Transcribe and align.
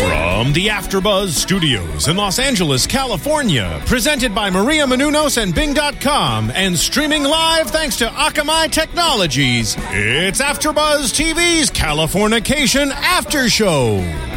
From 0.00 0.52
the 0.54 0.68
AfterBuzz 0.68 1.28
Studios 1.28 2.08
in 2.08 2.16
Los 2.16 2.38
Angeles, 2.38 2.86
California, 2.86 3.82
presented 3.84 4.34
by 4.34 4.48
Maria 4.48 4.86
Menounos 4.86 5.36
and 5.36 5.54
Bing.com, 5.54 6.50
and 6.54 6.78
streaming 6.78 7.24
live 7.24 7.68
thanks 7.68 7.98
to 7.98 8.06
Akamai 8.06 8.72
Technologies. 8.72 9.76
It's 9.90 10.40
AfterBuzz 10.40 11.12
TV's 11.12 11.70
Californication 11.70 12.92
After 12.92 13.50
Show. 13.50 13.96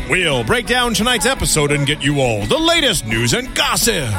We'll 0.10 0.44
break 0.44 0.68
down 0.68 0.96
tonight's 0.96 1.26
episode 1.26 1.72
and 1.72 1.88
get 1.88 2.04
you 2.04 2.20
all 2.20 2.46
the 2.46 2.60
latest 2.60 3.06
news 3.06 3.32
and 3.32 3.56
gossip. 3.56 4.10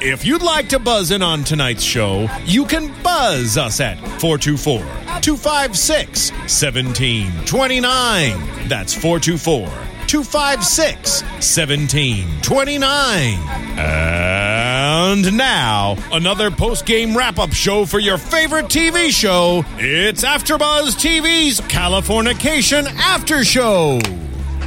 If 0.00 0.24
you'd 0.24 0.40
like 0.42 0.70
to 0.70 0.78
buzz 0.78 1.10
in 1.10 1.20
on 1.20 1.44
tonight's 1.44 1.82
show, 1.82 2.26
you 2.46 2.64
can 2.64 2.90
buzz 3.02 3.58
us 3.58 3.80
at 3.80 3.98
424 4.18 4.78
256 5.20 6.30
1729. 6.30 8.68
That's 8.68 8.94
424 8.94 9.68
256 10.06 11.22
1729. 11.22 13.38
And 13.78 15.36
now, 15.36 15.96
another 16.12 16.50
post 16.50 16.86
game 16.86 17.16
wrap 17.16 17.38
up 17.38 17.52
show 17.52 17.84
for 17.84 17.98
your 17.98 18.18
favorite 18.18 18.66
TV 18.66 19.10
show. 19.10 19.64
It's 19.78 20.24
AfterBuzz 20.24 20.96
TV's 20.96 21.60
Californication 21.62 22.86
After 22.96 23.44
Show. 23.44 23.98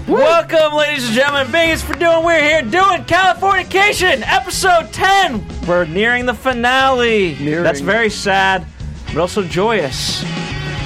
Welcome, 0.08 0.74
ladies 0.76 1.06
and 1.06 1.14
gentlemen. 1.16 1.52
Biggest 1.52 1.86
for 1.86 1.94
doing. 1.94 2.26
We're 2.26 2.42
here 2.42 2.62
doing 2.64 3.04
Californication, 3.06 4.24
episode 4.26 4.92
10. 4.92 5.46
We're 5.68 5.86
nearing 5.86 6.26
the 6.26 6.34
finale. 6.34 7.38
Nearing. 7.40 7.64
That's 7.64 7.80
very 7.80 8.10
sad, 8.10 8.66
but 9.08 9.18
also 9.18 9.44
joyous. 9.44 10.22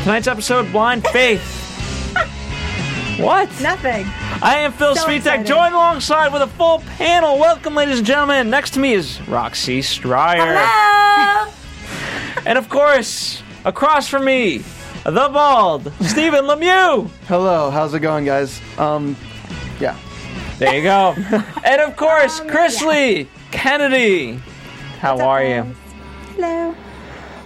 Tonight's 0.04 0.28
episode, 0.28 0.70
Blind 0.74 1.08
Faith. 1.08 1.62
What? 3.24 3.62
Nothing. 3.62 4.06
I 4.42 4.58
am 4.60 4.72
Phil 4.72 4.96
So 4.96 5.08
Svitek, 5.08 5.46
joined 5.46 5.74
alongside 5.74 6.34
with 6.34 6.42
a 6.42 6.48
full 6.48 6.80
panel. 6.98 7.40
Welcome, 7.40 7.76
ladies 7.76 8.00
and 8.00 8.08
gentlemen. 8.08 8.50
Next 8.50 8.72
to 8.72 8.80
me 8.80 8.94
is 8.94 9.22
Roxy 9.28 9.80
Stryer. 9.82 10.58
Hello. 10.58 11.52
And 12.46 12.58
of 12.58 12.68
course, 12.68 13.42
across 13.64 14.10
from 14.10 14.26
me, 14.26 14.58
the 15.06 15.30
bald 15.32 15.94
Stephen 16.02 16.44
Lemieux. 16.44 17.10
Hello, 17.28 17.70
how's 17.70 17.94
it 17.94 18.02
going, 18.02 18.26
guys? 18.26 18.60
Um, 18.78 19.16
yeah. 19.80 19.98
There 20.60 20.76
you 20.76 20.84
go. 20.84 21.16
and 21.64 21.82
of 21.82 21.96
course, 21.96 22.42
Chris 22.42 22.82
Lee 22.82 23.30
Kennedy. 23.52 24.42
How 25.00 25.20
are 25.22 25.42
you? 25.44 25.74
Hello. 26.36 26.76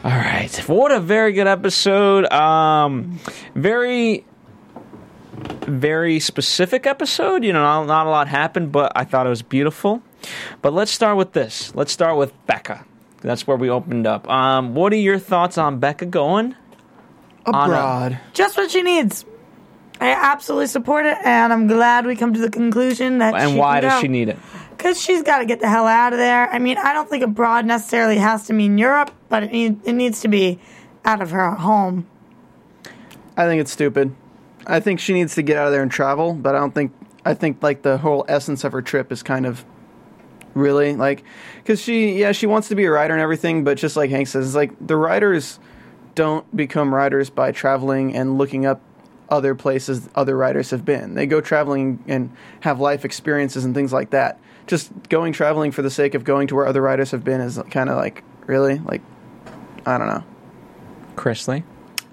All 0.04 0.12
right. 0.12 0.56
What 0.68 0.92
a 0.92 1.00
very 1.00 1.34
good 1.34 1.48
episode. 1.48 2.26
Um, 2.32 3.20
very, 3.54 4.26
very 5.68 6.20
specific 6.20 6.86
episode. 6.86 7.44
You 7.44 7.54
know, 7.54 7.62
not, 7.62 7.88
not 7.88 8.08
a 8.08 8.10
lot 8.10 8.28
happened, 8.28 8.72
but 8.72 8.92
I 8.96 9.04
thought 9.04 9.26
it 9.26 9.30
was 9.30 9.42
beautiful. 9.42 10.02
But 10.62 10.74
let's 10.74 10.92
start 10.92 11.18
with 11.18 11.34
this. 11.34 11.74
Let's 11.76 11.92
start 11.92 12.18
with 12.18 12.34
Becca. 12.48 12.86
That's 13.22 13.46
where 13.48 13.58
we 13.58 13.70
opened 13.70 14.08
up. 14.08 14.30
Um, 14.30 14.76
what 14.76 14.94
are 14.94 14.98
your 14.98 15.20
thoughts 15.20 15.58
on 15.58 15.80
Becca 15.80 16.06
going? 16.06 16.56
Abroad. 17.46 18.20
Just 18.34 18.58
what 18.58 18.72
she 18.72 18.82
needs. 18.82 19.26
I 20.00 20.12
absolutely 20.12 20.68
support 20.68 21.06
it, 21.06 21.18
and 21.24 21.52
I'm 21.52 21.68
glad 21.68 22.06
we 22.06 22.16
come 22.16 22.34
to 22.34 22.40
the 22.40 22.52
conclusion 22.52 23.18
that. 23.20 23.34
And 23.36 23.58
why 23.58 23.82
does 23.82 24.00
she 24.00 24.08
need 24.08 24.30
it? 24.30 24.38
Because 24.70 25.02
she's 25.02 25.24
got 25.24 25.40
to 25.40 25.46
get 25.46 25.60
the 25.60 25.68
hell 25.68 25.88
out 25.88 26.14
of 26.14 26.20
there. 26.20 26.48
I 26.50 26.60
mean, 26.60 26.78
I 26.78 26.94
don't 26.94 27.10
think 27.10 27.24
abroad 27.24 27.66
necessarily 27.66 28.18
has 28.18 28.46
to 28.48 28.54
mean 28.54 28.78
Europe, 28.78 29.12
but 29.28 29.44
it, 29.44 29.52
need, 29.52 29.80
it 29.86 29.94
needs 29.94 30.22
to 30.22 30.28
be 30.28 30.60
out 31.04 31.22
of 31.22 31.32
her 31.32 31.50
home. 31.52 32.06
I 33.36 33.46
think 33.46 33.60
it's 33.60 33.72
stupid. 33.72 34.16
I 34.68 34.82
think 34.82 35.00
she 35.00 35.14
needs 35.14 35.36
to 35.36 35.42
get 35.42 35.58
out 35.58 35.68
of 35.68 35.74
there 35.74 35.82
and 35.82 35.92
travel, 35.92 36.34
but 36.34 36.54
I 36.54 36.60
don't 36.60 36.76
think. 36.76 36.94
I 37.26 37.34
think 37.34 37.62
like 37.62 37.82
the 37.82 37.98
whole 37.98 38.26
essence 38.30 38.64
of 38.64 38.72
her 38.72 38.82
trip 38.82 39.12
is 39.12 39.22
kind 39.22 39.46
of 39.46 39.66
really 40.54 40.96
like 40.96 41.24
because 41.58 41.82
she 41.82 42.20
yeah 42.20 42.32
she 42.32 42.48
wants 42.48 42.68
to 42.70 42.76
be 42.76 42.86
a 42.86 42.92
writer 42.92 43.14
and 43.14 43.22
everything, 43.22 43.64
but 43.64 43.78
just 43.78 43.96
like 43.96 44.10
Hank 44.10 44.28
says, 44.28 44.46
it's 44.46 44.56
like 44.56 44.74
the 44.86 44.96
writers 44.96 45.60
don't 46.16 46.56
become 46.56 46.94
writers 46.94 47.30
by 47.30 47.52
traveling 47.52 48.16
and 48.16 48.38
looking 48.38 48.66
up 48.66 48.82
other 49.30 49.56
places 49.56 50.10
other 50.16 50.38
writers 50.38 50.72
have 50.72 50.86
been. 50.86 51.16
They 51.16 51.26
go 51.26 51.42
traveling 51.42 52.04
and 52.08 52.32
have 52.62 52.80
life 52.80 53.06
experiences 53.06 53.66
and 53.66 53.76
things 53.76 53.92
like 53.94 54.12
that. 54.12 54.40
Just 54.66 54.92
going 55.10 55.34
traveling 55.34 55.72
for 55.72 55.82
the 55.82 55.92
sake 55.92 56.14
of 56.14 56.24
going 56.24 56.48
to 56.48 56.56
where 56.56 56.66
other 56.66 56.82
writers 56.82 57.12
have 57.12 57.24
been 57.24 57.42
is 57.42 57.60
kind 57.72 57.90
of 57.90 57.98
like 57.98 58.24
really 58.46 58.80
like 58.80 59.02
I 59.86 59.98
don't 59.98 60.08
know. 60.08 60.24
Chris 61.16 61.48
Lee? 61.48 61.64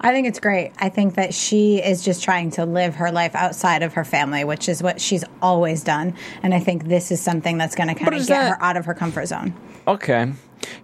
I 0.05 0.11
think 0.11 0.27
it's 0.27 0.39
great. 0.39 0.71
I 0.77 0.89
think 0.89 1.15
that 1.15 1.33
she 1.33 1.77
is 1.81 2.05
just 2.05 2.23
trying 2.23 2.51
to 2.51 2.65
live 2.65 2.93
her 2.95 3.11
life 3.11 3.33
outside 3.33 3.81
of 3.81 3.93
her 3.95 4.03
family, 4.03 4.43
which 4.43 4.69
is 4.69 4.83
what 4.83 5.01
she's 5.01 5.23
always 5.41 5.83
done. 5.83 6.13
And 6.43 6.53
I 6.53 6.59
think 6.59 6.85
this 6.85 7.09
is 7.09 7.19
something 7.19 7.57
that's 7.57 7.73
going 7.73 7.87
to 7.87 7.95
kind 7.95 8.13
of 8.13 8.19
get 8.19 8.27
that- 8.27 8.49
her 8.51 8.63
out 8.63 8.77
of 8.77 8.85
her 8.85 8.93
comfort 8.93 9.25
zone. 9.25 9.55
Okay. 9.87 10.31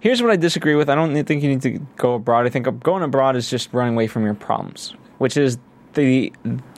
Here's 0.00 0.20
what 0.22 0.32
I 0.32 0.36
disagree 0.36 0.74
with. 0.74 0.90
I 0.90 0.96
don't 0.96 1.24
think 1.24 1.42
you 1.44 1.48
need 1.48 1.62
to 1.62 1.78
go 1.96 2.14
abroad. 2.14 2.46
I 2.46 2.48
think 2.48 2.66
going 2.82 3.04
abroad 3.04 3.36
is 3.36 3.48
just 3.48 3.72
running 3.72 3.94
away 3.94 4.08
from 4.08 4.24
your 4.24 4.34
problems, 4.34 4.94
which 5.18 5.36
is 5.36 5.56
the 5.94 6.32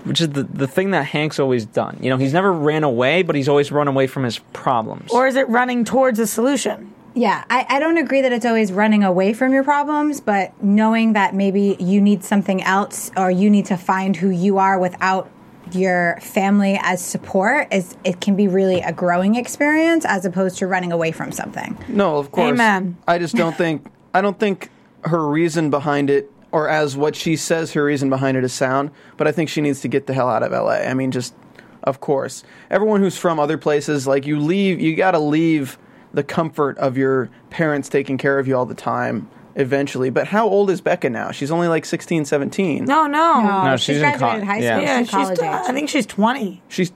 which 0.04 0.20
is 0.20 0.28
the, 0.30 0.42
the 0.42 0.66
thing 0.66 0.90
that 0.90 1.04
Hank's 1.04 1.38
always 1.38 1.64
done. 1.64 1.98
You 2.02 2.10
know, 2.10 2.16
he's 2.16 2.32
never 2.32 2.52
ran 2.52 2.84
away, 2.84 3.22
but 3.22 3.36
he's 3.36 3.48
always 3.48 3.72
run 3.72 3.88
away 3.88 4.06
from 4.06 4.24
his 4.24 4.38
problems. 4.52 5.10
Or 5.12 5.26
is 5.26 5.36
it 5.36 5.48
running 5.48 5.84
towards 5.84 6.18
a 6.18 6.26
solution? 6.26 6.93
Yeah, 7.14 7.44
I, 7.48 7.64
I 7.68 7.78
don't 7.78 7.96
agree 7.96 8.22
that 8.22 8.32
it's 8.32 8.44
always 8.44 8.72
running 8.72 9.04
away 9.04 9.32
from 9.34 9.52
your 9.52 9.62
problems, 9.62 10.20
but 10.20 10.60
knowing 10.62 11.12
that 11.12 11.34
maybe 11.34 11.76
you 11.78 12.00
need 12.00 12.24
something 12.24 12.60
else 12.62 13.10
or 13.16 13.30
you 13.30 13.48
need 13.48 13.66
to 13.66 13.76
find 13.76 14.16
who 14.16 14.30
you 14.30 14.58
are 14.58 14.78
without 14.78 15.30
your 15.72 16.18
family 16.20 16.78
as 16.82 17.02
support 17.02 17.72
is 17.72 17.96
it 18.04 18.20
can 18.20 18.36
be 18.36 18.48
really 18.48 18.80
a 18.80 18.92
growing 18.92 19.36
experience 19.36 20.04
as 20.04 20.24
opposed 20.24 20.58
to 20.58 20.66
running 20.66 20.92
away 20.92 21.12
from 21.12 21.32
something. 21.32 21.78
No, 21.88 22.18
of 22.18 22.30
course. 22.32 22.50
Amen. 22.50 22.96
I 23.08 23.18
just 23.18 23.34
don't 23.34 23.56
think 23.56 23.86
I 24.12 24.20
don't 24.20 24.38
think 24.38 24.70
her 25.04 25.26
reason 25.26 25.70
behind 25.70 26.10
it 26.10 26.30
or 26.52 26.68
as 26.68 26.96
what 26.96 27.16
she 27.16 27.36
says 27.36 27.72
her 27.72 27.84
reason 27.84 28.10
behind 28.10 28.36
it 28.36 28.44
is 28.44 28.52
sound, 28.52 28.90
but 29.16 29.26
I 29.26 29.32
think 29.32 29.48
she 29.48 29.60
needs 29.60 29.80
to 29.80 29.88
get 29.88 30.06
the 30.06 30.14
hell 30.14 30.28
out 30.28 30.42
of 30.42 30.52
LA. 30.52 30.82
I 30.82 30.94
mean 30.94 31.10
just 31.10 31.34
of 31.82 32.00
course. 32.00 32.44
Everyone 32.70 33.00
who's 33.00 33.16
from 33.16 33.38
other 33.40 33.58
places 33.58 34.06
like 34.06 34.26
you 34.26 34.38
leave 34.38 34.80
you 34.80 34.94
got 34.96 35.12
to 35.12 35.18
leave 35.18 35.78
the 36.14 36.22
comfort 36.22 36.78
of 36.78 36.96
your 36.96 37.28
parents 37.50 37.88
taking 37.88 38.16
care 38.18 38.38
of 38.38 38.46
you 38.48 38.56
all 38.56 38.66
the 38.66 38.74
time 38.74 39.28
eventually. 39.56 40.10
But 40.10 40.26
how 40.28 40.48
old 40.48 40.70
is 40.70 40.80
Becca 40.80 41.10
now? 41.10 41.30
She's 41.30 41.50
only 41.50 41.68
like 41.68 41.84
16, 41.84 42.24
17. 42.24 42.84
No, 42.84 43.06
no. 43.06 43.64
No, 43.64 43.76
she 43.76 43.92
she's 43.92 43.96
in 43.96 44.02
graduated 44.02 44.40
co- 44.40 44.46
high 44.46 44.60
school. 44.60 44.82
Yeah, 44.82 44.98
she's 45.00 45.06
she's. 45.08 45.14
college 45.14 45.38
age. 45.38 45.44
I 45.68 45.72
think 45.72 45.88
she's 45.88 46.06
20. 46.06 46.62
She's 46.68 46.92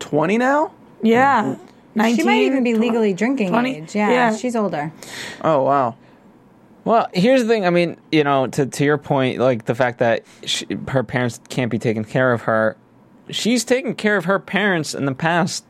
20 0.00 0.38
now? 0.38 0.72
Yeah. 1.02 1.56
19. 1.94 2.16
she 2.16 2.22
might 2.24 2.42
even 2.42 2.64
be 2.64 2.72
20. 2.72 2.86
legally 2.88 3.14
drinking 3.14 3.50
20? 3.50 3.76
age. 3.76 3.94
Yeah, 3.94 4.10
Yeah. 4.10 4.36
she's 4.36 4.56
older. 4.56 4.92
Oh, 5.42 5.62
wow. 5.62 5.96
Well, 6.84 7.06
here's 7.14 7.42
the 7.42 7.48
thing. 7.48 7.64
I 7.64 7.70
mean, 7.70 7.96
you 8.12 8.24
know, 8.24 8.46
to 8.48 8.66
to 8.66 8.84
your 8.84 8.98
point, 8.98 9.38
like 9.38 9.64
the 9.64 9.74
fact 9.74 10.00
that 10.00 10.24
she, 10.44 10.66
her 10.88 11.02
parents 11.02 11.40
can't 11.48 11.70
be 11.70 11.78
taking 11.78 12.04
care 12.04 12.32
of 12.32 12.42
her, 12.42 12.76
she's 13.30 13.64
taken 13.64 13.94
care 13.94 14.18
of 14.18 14.26
her 14.26 14.38
parents 14.38 14.94
in 14.94 15.06
the 15.06 15.14
past 15.14 15.64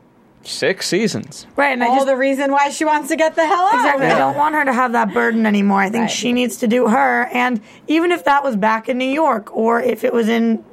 six 0.47 0.87
seasons. 0.87 1.47
Right, 1.55 1.71
and 1.73 1.83
I 1.83 1.87
All 1.87 1.95
just 1.95 2.07
the 2.07 2.15
reason 2.17 2.51
why 2.51 2.69
she 2.69 2.85
wants 2.85 3.09
to 3.09 3.15
get 3.15 3.35
the 3.35 3.45
hell 3.45 3.65
out. 3.67 3.75
Exactly. 3.75 4.07
I 4.07 4.17
don't 4.17 4.35
want 4.37 4.55
her 4.55 4.65
to 4.65 4.73
have 4.73 4.91
that 4.93 5.13
burden 5.13 5.45
anymore. 5.45 5.79
I 5.79 5.89
think 5.89 6.03
Right. 6.03 6.11
she 6.11 6.33
needs 6.33 6.57
to 6.57 6.67
do 6.67 6.87
her. 6.87 7.25
And 7.33 7.61
even 7.87 8.11
if 8.11 8.23
that 8.25 8.43
was 8.43 8.55
back 8.55 8.87
in 8.89 8.97
New 8.97 9.09
York 9.09 9.55
or 9.55 9.81
if 9.81 10.03
it 10.03 10.13
was 10.13 10.29
in 10.29 10.63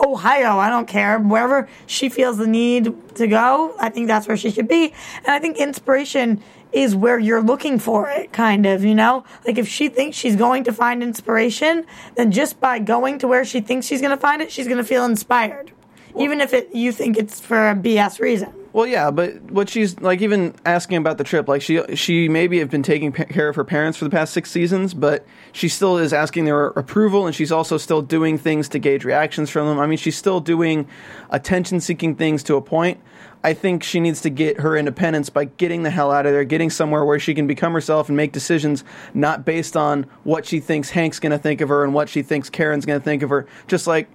Ohio, 0.00 0.58
I 0.58 0.70
don't 0.70 0.86
care. 0.88 1.18
Wherever 1.18 1.68
she 1.86 2.08
feels 2.08 2.38
the 2.38 2.46
need 2.46 2.94
to 3.16 3.26
go, 3.26 3.74
I 3.78 3.90
think 3.90 4.06
that's 4.06 4.26
where 4.26 4.36
she 4.36 4.50
should 4.50 4.68
be. 4.68 4.94
And 5.18 5.28
I 5.28 5.38
think 5.38 5.58
inspiration 5.58 6.42
is 6.72 6.94
where 6.94 7.18
you're 7.18 7.42
looking 7.42 7.78
for 7.78 8.08
it, 8.08 8.32
kind 8.32 8.64
of, 8.64 8.84
you 8.84 8.94
know? 8.94 9.24
Like 9.46 9.58
if 9.58 9.66
she 9.68 9.88
thinks 9.88 10.16
she's 10.16 10.36
going 10.36 10.64
to 10.64 10.72
find 10.72 11.02
inspiration, 11.02 11.84
then 12.14 12.30
just 12.30 12.60
by 12.60 12.78
going 12.78 13.18
to 13.18 13.28
where 13.28 13.44
she 13.44 13.60
thinks 13.60 13.86
she's 13.86 14.00
going 14.00 14.12
to 14.12 14.20
find 14.20 14.40
it, 14.40 14.52
she's 14.52 14.66
going 14.66 14.78
to 14.78 14.84
feel 14.84 15.04
inspired. 15.04 15.72
Even 16.16 16.40
if 16.40 16.52
it 16.52 16.74
you 16.74 16.92
think 16.92 17.16
it's 17.16 17.40
for 17.40 17.70
a 17.70 17.74
BS 17.74 18.20
reason. 18.20 18.52
Well, 18.72 18.86
yeah, 18.86 19.10
but 19.10 19.40
what 19.50 19.68
she's 19.68 19.98
like, 20.00 20.20
even 20.20 20.54
asking 20.64 20.98
about 20.98 21.18
the 21.18 21.24
trip, 21.24 21.48
like 21.48 21.60
she 21.60 21.82
she 21.96 22.28
maybe 22.28 22.60
have 22.60 22.70
been 22.70 22.84
taking 22.84 23.10
pa- 23.10 23.24
care 23.24 23.48
of 23.48 23.56
her 23.56 23.64
parents 23.64 23.98
for 23.98 24.04
the 24.04 24.10
past 24.10 24.32
six 24.32 24.48
seasons, 24.48 24.94
but 24.94 25.26
she 25.50 25.68
still 25.68 25.98
is 25.98 26.12
asking 26.12 26.44
their 26.44 26.66
approval, 26.66 27.26
and 27.26 27.34
she's 27.34 27.50
also 27.50 27.78
still 27.78 28.00
doing 28.00 28.38
things 28.38 28.68
to 28.68 28.78
gauge 28.78 29.04
reactions 29.04 29.50
from 29.50 29.66
them. 29.66 29.80
I 29.80 29.88
mean, 29.88 29.98
she's 29.98 30.16
still 30.16 30.38
doing 30.38 30.86
attention 31.30 31.80
seeking 31.80 32.14
things 32.14 32.44
to 32.44 32.54
a 32.54 32.62
point. 32.62 33.00
I 33.42 33.54
think 33.54 33.82
she 33.82 33.98
needs 33.98 34.20
to 34.20 34.30
get 34.30 34.60
her 34.60 34.76
independence 34.76 35.30
by 35.30 35.46
getting 35.46 35.82
the 35.82 35.90
hell 35.90 36.12
out 36.12 36.26
of 36.26 36.32
there, 36.32 36.44
getting 36.44 36.70
somewhere 36.70 37.04
where 37.04 37.18
she 37.18 37.34
can 37.34 37.46
become 37.46 37.72
herself 37.72 38.08
and 38.08 38.16
make 38.16 38.32
decisions 38.32 38.84
not 39.14 39.44
based 39.44 39.76
on 39.76 40.04
what 40.22 40.46
she 40.46 40.60
thinks 40.60 40.90
Hank's 40.90 41.18
going 41.18 41.32
to 41.32 41.38
think 41.38 41.60
of 41.60 41.70
her 41.70 41.82
and 41.82 41.94
what 41.94 42.08
she 42.08 42.22
thinks 42.22 42.50
Karen's 42.50 42.86
going 42.86 43.00
to 43.00 43.04
think 43.04 43.22
of 43.22 43.30
her. 43.30 43.46
Just 43.66 43.86
like 43.86 44.08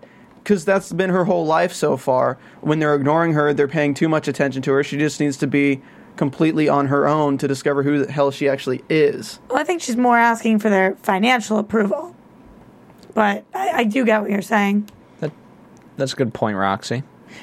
because 0.45 0.63
that's 0.63 0.93
been 0.93 1.09
her 1.09 1.25
whole 1.25 1.43
life 1.43 1.73
so 1.73 1.97
far. 1.97 2.37
When 2.61 2.77
they're 2.77 2.93
ignoring 2.93 3.33
her, 3.33 3.51
they're 3.51 3.67
paying 3.67 3.95
too 3.95 4.07
much 4.07 4.27
attention 4.27 4.61
to 4.61 4.73
her. 4.73 4.83
She 4.83 4.95
just 4.95 5.19
needs 5.19 5.37
to 5.37 5.47
be 5.47 5.81
completely 6.17 6.69
on 6.69 6.85
her 6.87 7.07
own 7.07 7.39
to 7.39 7.47
discover 7.47 7.81
who 7.81 8.05
the 8.05 8.11
hell 8.11 8.29
she 8.29 8.47
actually 8.47 8.83
is. 8.87 9.39
Well, 9.49 9.57
I 9.57 9.63
think 9.63 9.81
she's 9.81 9.97
more 9.97 10.17
asking 10.17 10.59
for 10.59 10.69
their 10.69 10.95
financial 10.97 11.57
approval. 11.57 12.15
But 13.15 13.43
I, 13.55 13.69
I 13.69 13.83
do 13.85 14.05
get 14.05 14.21
what 14.21 14.29
you're 14.29 14.43
saying. 14.43 14.87
That, 15.19 15.31
that's 15.97 16.13
a 16.13 16.15
good 16.15 16.33
point, 16.33 16.57
Roxy. 16.57 17.01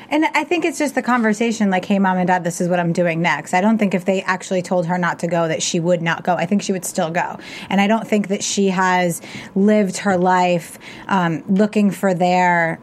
And 0.09 0.25
I 0.27 0.45
think 0.45 0.65
it's 0.65 0.79
just 0.79 0.95
the 0.95 1.03
conversation 1.03 1.71
like, 1.71 1.85
hey, 1.85 1.99
mom 1.99 2.19
and 2.19 2.27
dad, 2.27 2.45
this 2.45 2.61
is 2.61 2.69
what 2.69 2.79
I'm 2.79 2.93
doing 2.93 3.21
next. 3.21 3.53
I 3.53 3.61
don't 3.61 3.79
think 3.79 3.95
if 3.95 4.05
they 4.05 4.23
actually 4.23 4.63
told 4.63 4.87
her 4.87 4.97
not 4.97 5.19
to 5.19 5.27
go, 5.27 5.49
that 5.49 5.63
she 5.63 5.81
would 5.81 6.03
not 6.03 6.23
go. 6.23 6.35
I 6.35 6.47
think 6.47 6.63
she 6.63 6.73
would 6.73 6.85
still 6.85 7.11
go. 7.11 7.39
And 7.69 7.81
I 7.81 7.89
don't 7.89 8.07
think 8.07 8.29
that 8.29 8.45
she 8.45 8.69
has 8.69 9.21
lived 9.55 9.99
her 9.99 10.17
life 10.17 10.79
um, 11.09 11.43
looking 11.49 11.91
for 11.91 12.15
their 12.15 12.79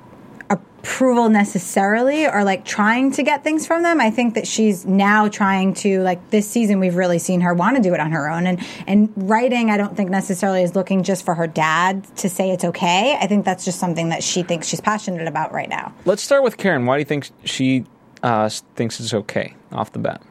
approval 0.79 1.29
necessarily 1.29 2.25
or 2.25 2.43
like 2.43 2.65
trying 2.65 3.11
to 3.11 3.23
get 3.23 3.43
things 3.43 3.67
from 3.67 3.83
them. 3.83 3.99
I 3.99 4.11
think 4.11 4.35
that 4.35 4.47
she's 4.47 4.85
now 4.85 5.27
trying 5.27 5.73
to 5.75 6.01
like 6.01 6.29
this 6.29 6.47
season 6.49 6.79
we've 6.79 6.95
really 6.95 7.19
seen 7.19 7.41
her 7.41 7.53
want 7.53 7.77
to 7.77 7.81
do 7.81 7.93
it 7.93 7.99
on 7.99 8.11
her 8.11 8.29
own 8.29 8.47
and 8.47 8.59
and 8.87 9.11
writing 9.15 9.71
I 9.71 9.77
don't 9.77 9.95
think 9.95 10.09
necessarily 10.09 10.63
is 10.63 10.75
looking 10.75 11.03
just 11.03 11.25
for 11.25 11.35
her 11.35 11.47
dad 11.47 12.03
to 12.17 12.29
say 12.29 12.51
it's 12.51 12.63
okay. 12.63 13.17
I 13.19 13.27
think 13.27 13.45
that's 13.45 13.65
just 13.65 13.79
something 13.79 14.09
that 14.09 14.23
she 14.23 14.43
thinks 14.43 14.67
she's 14.67 14.81
passionate 14.81 15.27
about 15.27 15.51
right 15.51 15.69
now. 15.69 15.93
Let's 16.05 16.23
start 16.23 16.43
with 16.43 16.57
Karen. 16.57 16.85
Why 16.85 16.95
do 16.95 16.99
you 16.99 17.05
think 17.05 17.29
she 17.43 17.85
uh, 18.23 18.49
thinks 18.75 18.99
it's 18.99 19.13
okay 19.13 19.55
off 19.71 19.91
the 19.91 19.99
bat? 19.99 20.21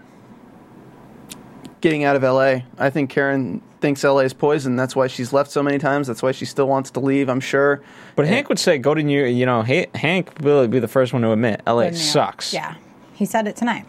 Getting 1.81 2.05
out 2.05 2.17
of 2.17 2.23
LA. 2.23 2.61
I 2.79 2.91
think 2.91 3.11
Karen 3.11 3.63
thinks 3.81 4.03
LA 4.03 4.21
is 4.21 4.33
poison. 4.33 4.75
That's 4.77 4.97
why 4.97 5.07
she's 5.07 5.33
left 5.33 5.51
so 5.51 5.63
many 5.63 5.79
times. 5.79 6.07
That's 6.09 6.23
why 6.23 6.33
she 6.33 6.45
still 6.45 6.67
wants 6.67 6.91
to 6.93 7.01
leave, 7.01 7.29
I'm 7.29 7.41
sure. 7.41 7.81
But 8.17 8.27
Hank 8.27 8.49
would 8.49 8.59
say, 8.59 8.79
go 8.79 8.95
to 8.95 9.03
New 9.03 9.25
You 9.25 9.47
know, 9.47 9.63
Ha- 9.63 9.87
Hank 9.95 10.31
will 10.41 10.67
be 10.67 10.81
the 10.81 10.89
first 10.89 11.13
one 11.13 11.23
to 11.23 11.31
admit 11.33 11.63
LA 11.67 11.93
sucks. 11.93 12.53
Yeah, 12.53 12.75
he 13.15 13.25
said 13.25 13.47
it 13.47 13.55
tonight. 13.57 13.85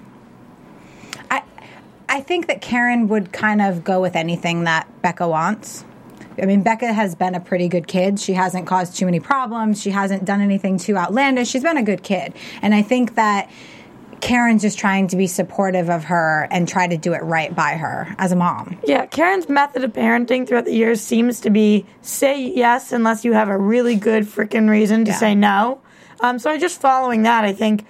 I 1.32 1.42
I 2.08 2.22
think 2.22 2.48
that 2.48 2.62
Karen 2.62 3.08
would 3.08 3.32
kind 3.34 3.62
of 3.62 3.84
go 3.84 4.02
with 4.02 4.16
anything 4.16 4.66
that 4.66 4.88
Becca 5.02 5.28
wants. 5.28 5.86
I 6.42 6.46
mean, 6.46 6.62
Becca 6.62 6.94
has 6.94 7.16
been 7.16 7.36
a 7.36 7.40
pretty 7.42 7.68
good 7.68 7.88
kid. 7.88 8.20
She 8.20 8.34
hasn't 8.34 8.66
caused 8.66 8.96
too 8.96 9.06
many 9.06 9.20
problems. 9.20 9.82
She 9.82 9.90
hasn't 9.90 10.24
done 10.24 10.40
anything 10.42 10.78
too 10.78 10.96
outlandish. 10.96 11.50
She's 11.50 11.64
been 11.64 11.76
a 11.78 11.84
good 11.84 12.04
kid, 12.04 12.34
and 12.62 12.76
I 12.76 12.82
think 12.82 13.16
that. 13.16 13.50
Karen's 14.22 14.62
just 14.62 14.78
trying 14.80 15.08
to 15.10 15.16
be 15.16 15.28
supportive 15.28 15.90
of 15.90 16.04
her 16.06 16.48
and 16.52 16.68
try 16.68 16.88
to 16.88 16.98
do 16.98 17.14
it 17.14 17.22
right 17.24 17.54
by 17.56 17.74
her 17.74 18.14
as 18.18 18.32
a 18.32 18.36
mom. 18.36 18.78
Yeah, 18.86 19.06
Karen's 19.06 19.50
method 19.50 19.84
of 19.84 19.94
parenting 19.94 20.48
throughout 20.48 20.66
the 20.66 20.74
years 20.74 21.02
seems 21.02 21.42
to 21.42 21.50
be 21.50 21.86
say 22.02 22.42
yes 22.42 22.92
unless 22.92 23.24
you 23.26 23.34
have 23.34 23.50
a 23.50 23.58
really 23.58 23.96
good 23.96 24.24
freaking 24.26 24.70
reason 24.70 25.06
to 25.06 25.12
Yeah. 25.12 25.18
say 25.18 25.36
no. 25.36 25.82
Um, 26.22 26.38
so 26.40 26.52
I'm 26.52 26.60
just 26.60 26.82
following 26.82 27.24
that, 27.24 27.44
I 27.46 27.54
think 27.54 27.86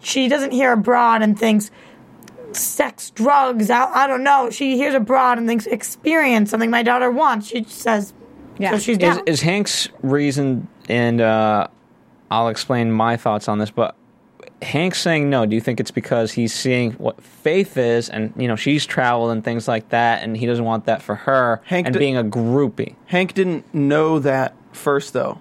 she 0.00 0.28
doesn't 0.28 0.52
hear 0.52 0.72
abroad 0.72 1.22
and 1.22 1.38
thinks 1.38 1.70
sex, 2.52 3.10
drugs. 3.10 3.70
I, 3.70 3.84
I 3.86 4.06
don't 4.06 4.22
know. 4.24 4.50
She 4.50 4.76
hears 4.76 4.94
abroad 4.94 5.38
and 5.38 5.46
thinks 5.46 5.66
experience 5.66 6.50
something 6.50 6.70
my 6.70 6.82
daughter 6.82 7.10
wants. 7.10 7.48
She 7.48 7.64
says, 7.64 8.12
Yeah. 8.58 8.72
so 8.72 8.78
she's 8.78 8.98
Is, 8.98 9.18
is 9.26 9.40
Hank's 9.40 9.88
reason, 10.02 10.68
and 10.88 11.20
uh, 11.20 11.66
I'll 12.30 12.48
explain 12.48 12.92
my 12.92 13.16
thoughts 13.16 13.48
on 13.48 13.58
this, 13.58 13.70
but 13.70 13.96
Hank's 14.62 15.00
saying 15.00 15.28
no. 15.28 15.44
Do 15.46 15.54
you 15.54 15.60
think 15.60 15.80
it's 15.80 15.90
because 15.90 16.32
he's 16.32 16.54
seeing 16.54 16.92
what 16.92 17.20
faith 17.22 17.76
is, 17.76 18.08
and 18.08 18.32
you 18.36 18.48
know 18.48 18.56
she's 18.56 18.86
traveled 18.86 19.30
and 19.30 19.44
things 19.44 19.66
like 19.68 19.88
that, 19.90 20.22
and 20.22 20.36
he 20.36 20.46
doesn't 20.46 20.64
want 20.64 20.86
that 20.86 21.02
for 21.02 21.14
her, 21.14 21.60
Hank 21.64 21.86
and 21.86 21.94
d- 21.94 21.98
being 21.98 22.16
a 22.16 22.24
groupie? 22.24 22.94
Hank 23.06 23.34
didn't 23.34 23.72
know 23.74 24.18
that 24.20 24.54
first, 24.72 25.12
though. 25.12 25.38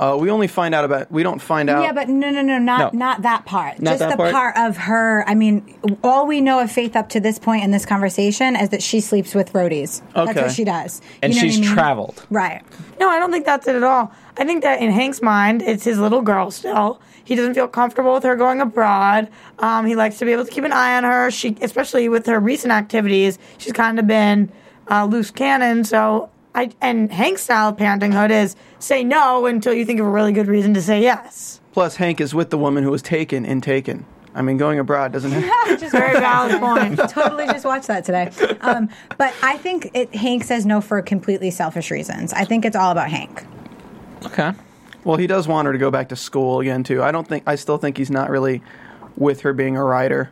Uh, 0.00 0.16
we 0.16 0.30
only 0.30 0.46
find 0.46 0.74
out 0.74 0.84
about. 0.86 1.12
We 1.12 1.22
don't 1.22 1.40
find 1.42 1.68
out. 1.68 1.82
Yeah, 1.82 1.92
but 1.92 2.08
no, 2.08 2.30
no, 2.30 2.40
no, 2.40 2.58
not 2.58 2.94
No. 2.94 2.98
not 2.98 3.22
that 3.22 3.44
part. 3.44 3.80
Not 3.80 3.90
Just 3.90 3.98
that 3.98 4.10
the 4.12 4.16
part? 4.16 4.32
part? 4.32 4.56
of 4.56 4.76
her. 4.78 5.28
I 5.28 5.34
mean, 5.34 5.62
all 6.02 6.26
we 6.26 6.40
know 6.40 6.58
of 6.60 6.72
Faith 6.72 6.96
up 6.96 7.10
to 7.10 7.20
this 7.20 7.38
point 7.38 7.64
in 7.64 7.70
this 7.70 7.84
conversation 7.84 8.56
is 8.56 8.70
that 8.70 8.82
she 8.82 9.00
sleeps 9.00 9.34
with 9.34 9.52
roadies. 9.52 10.00
Okay, 10.16 10.32
That's 10.32 10.40
what 10.46 10.52
she 10.52 10.64
does. 10.64 11.02
And 11.22 11.34
You 11.34 11.40
know 11.40 11.46
what 11.46 11.52
she's 11.52 11.58
I 11.58 11.60
mean? 11.66 11.74
traveled. 11.74 12.26
Right. 12.30 12.62
No, 12.98 13.10
I 13.10 13.18
don't 13.18 13.30
think 13.30 13.44
that's 13.44 13.68
it 13.68 13.76
at 13.76 13.82
all. 13.82 14.10
I 14.38 14.44
think 14.46 14.62
that 14.62 14.80
in 14.80 14.90
Hank's 14.90 15.20
mind, 15.20 15.60
it's 15.60 15.84
his 15.84 15.98
little 15.98 16.22
girl 16.22 16.50
still. 16.50 16.98
He 17.24 17.34
doesn't 17.36 17.52
feel 17.52 17.68
comfortable 17.68 18.14
with 18.14 18.22
her 18.24 18.36
going 18.36 18.62
abroad. 18.62 19.28
Um, 19.58 19.84
he 19.86 19.96
likes 19.96 20.16
to 20.20 20.24
be 20.24 20.32
able 20.32 20.46
to 20.46 20.50
keep 20.50 20.64
an 20.64 20.72
eye 20.72 20.96
on 20.96 21.04
her. 21.04 21.30
She, 21.30 21.56
especially 21.60 22.08
with 22.08 22.24
her 22.26 22.40
recent 22.40 22.72
activities, 22.72 23.38
she's 23.58 23.74
kind 23.74 23.98
of 23.98 24.06
been 24.06 24.50
uh, 24.90 25.04
loose 25.04 25.30
cannon. 25.30 25.84
So, 25.84 26.30
I 26.54 26.70
and 26.80 27.12
Hank's 27.12 27.42
style 27.42 27.68
of 27.70 27.76
parentinghood 27.76 28.30
is 28.30 28.56
say 28.78 29.04
no 29.04 29.46
until 29.46 29.72
you 29.72 29.84
think 29.84 30.00
of 30.00 30.06
a 30.06 30.10
really 30.10 30.32
good 30.32 30.48
reason 30.48 30.74
to 30.74 30.82
say 30.82 31.00
yes. 31.02 31.60
Plus, 31.72 31.96
Hank 31.96 32.20
is 32.20 32.34
with 32.34 32.50
the 32.50 32.58
woman 32.58 32.82
who 32.82 32.90
was 32.90 33.02
taken 33.02 33.44
in 33.44 33.60
Taken. 33.60 34.04
I 34.34 34.42
mean, 34.42 34.56
going 34.58 34.78
abroad 34.78 35.12
doesn't. 35.12 35.30
Have, 35.32 35.80
Just 35.80 35.92
Very 35.92 36.14
valid 36.20 36.60
point. 36.60 36.98
totally 37.10 37.46
just 37.46 37.64
watched 37.64 37.88
that 37.88 38.04
today. 38.04 38.30
Um, 38.60 38.88
but 39.18 39.34
I 39.42 39.56
think 39.56 39.90
it, 39.94 40.14
Hank 40.14 40.44
says 40.44 40.64
no 40.66 40.80
for 40.80 41.00
completely 41.02 41.50
selfish 41.50 41.90
reasons. 41.90 42.32
I 42.32 42.44
think 42.44 42.64
it's 42.64 42.76
all 42.76 42.90
about 42.92 43.10
Hank. 43.10 43.44
Okay. 44.26 44.52
well, 45.04 45.16
he 45.16 45.26
does 45.26 45.48
want 45.48 45.66
her 45.66 45.72
to 45.72 45.78
go 45.78 45.90
back 45.90 46.08
to 46.10 46.16
school 46.16 46.60
again 46.60 46.84
too. 46.84 47.02
I 47.02 47.10
don't 47.12 47.26
think. 47.26 47.44
I 47.46 47.54
still 47.56 47.78
think 47.78 47.96
he's 47.96 48.10
not 48.10 48.30
really 48.30 48.62
with 49.16 49.40
her 49.42 49.52
being 49.52 49.76
a 49.76 49.84
writer, 49.84 50.30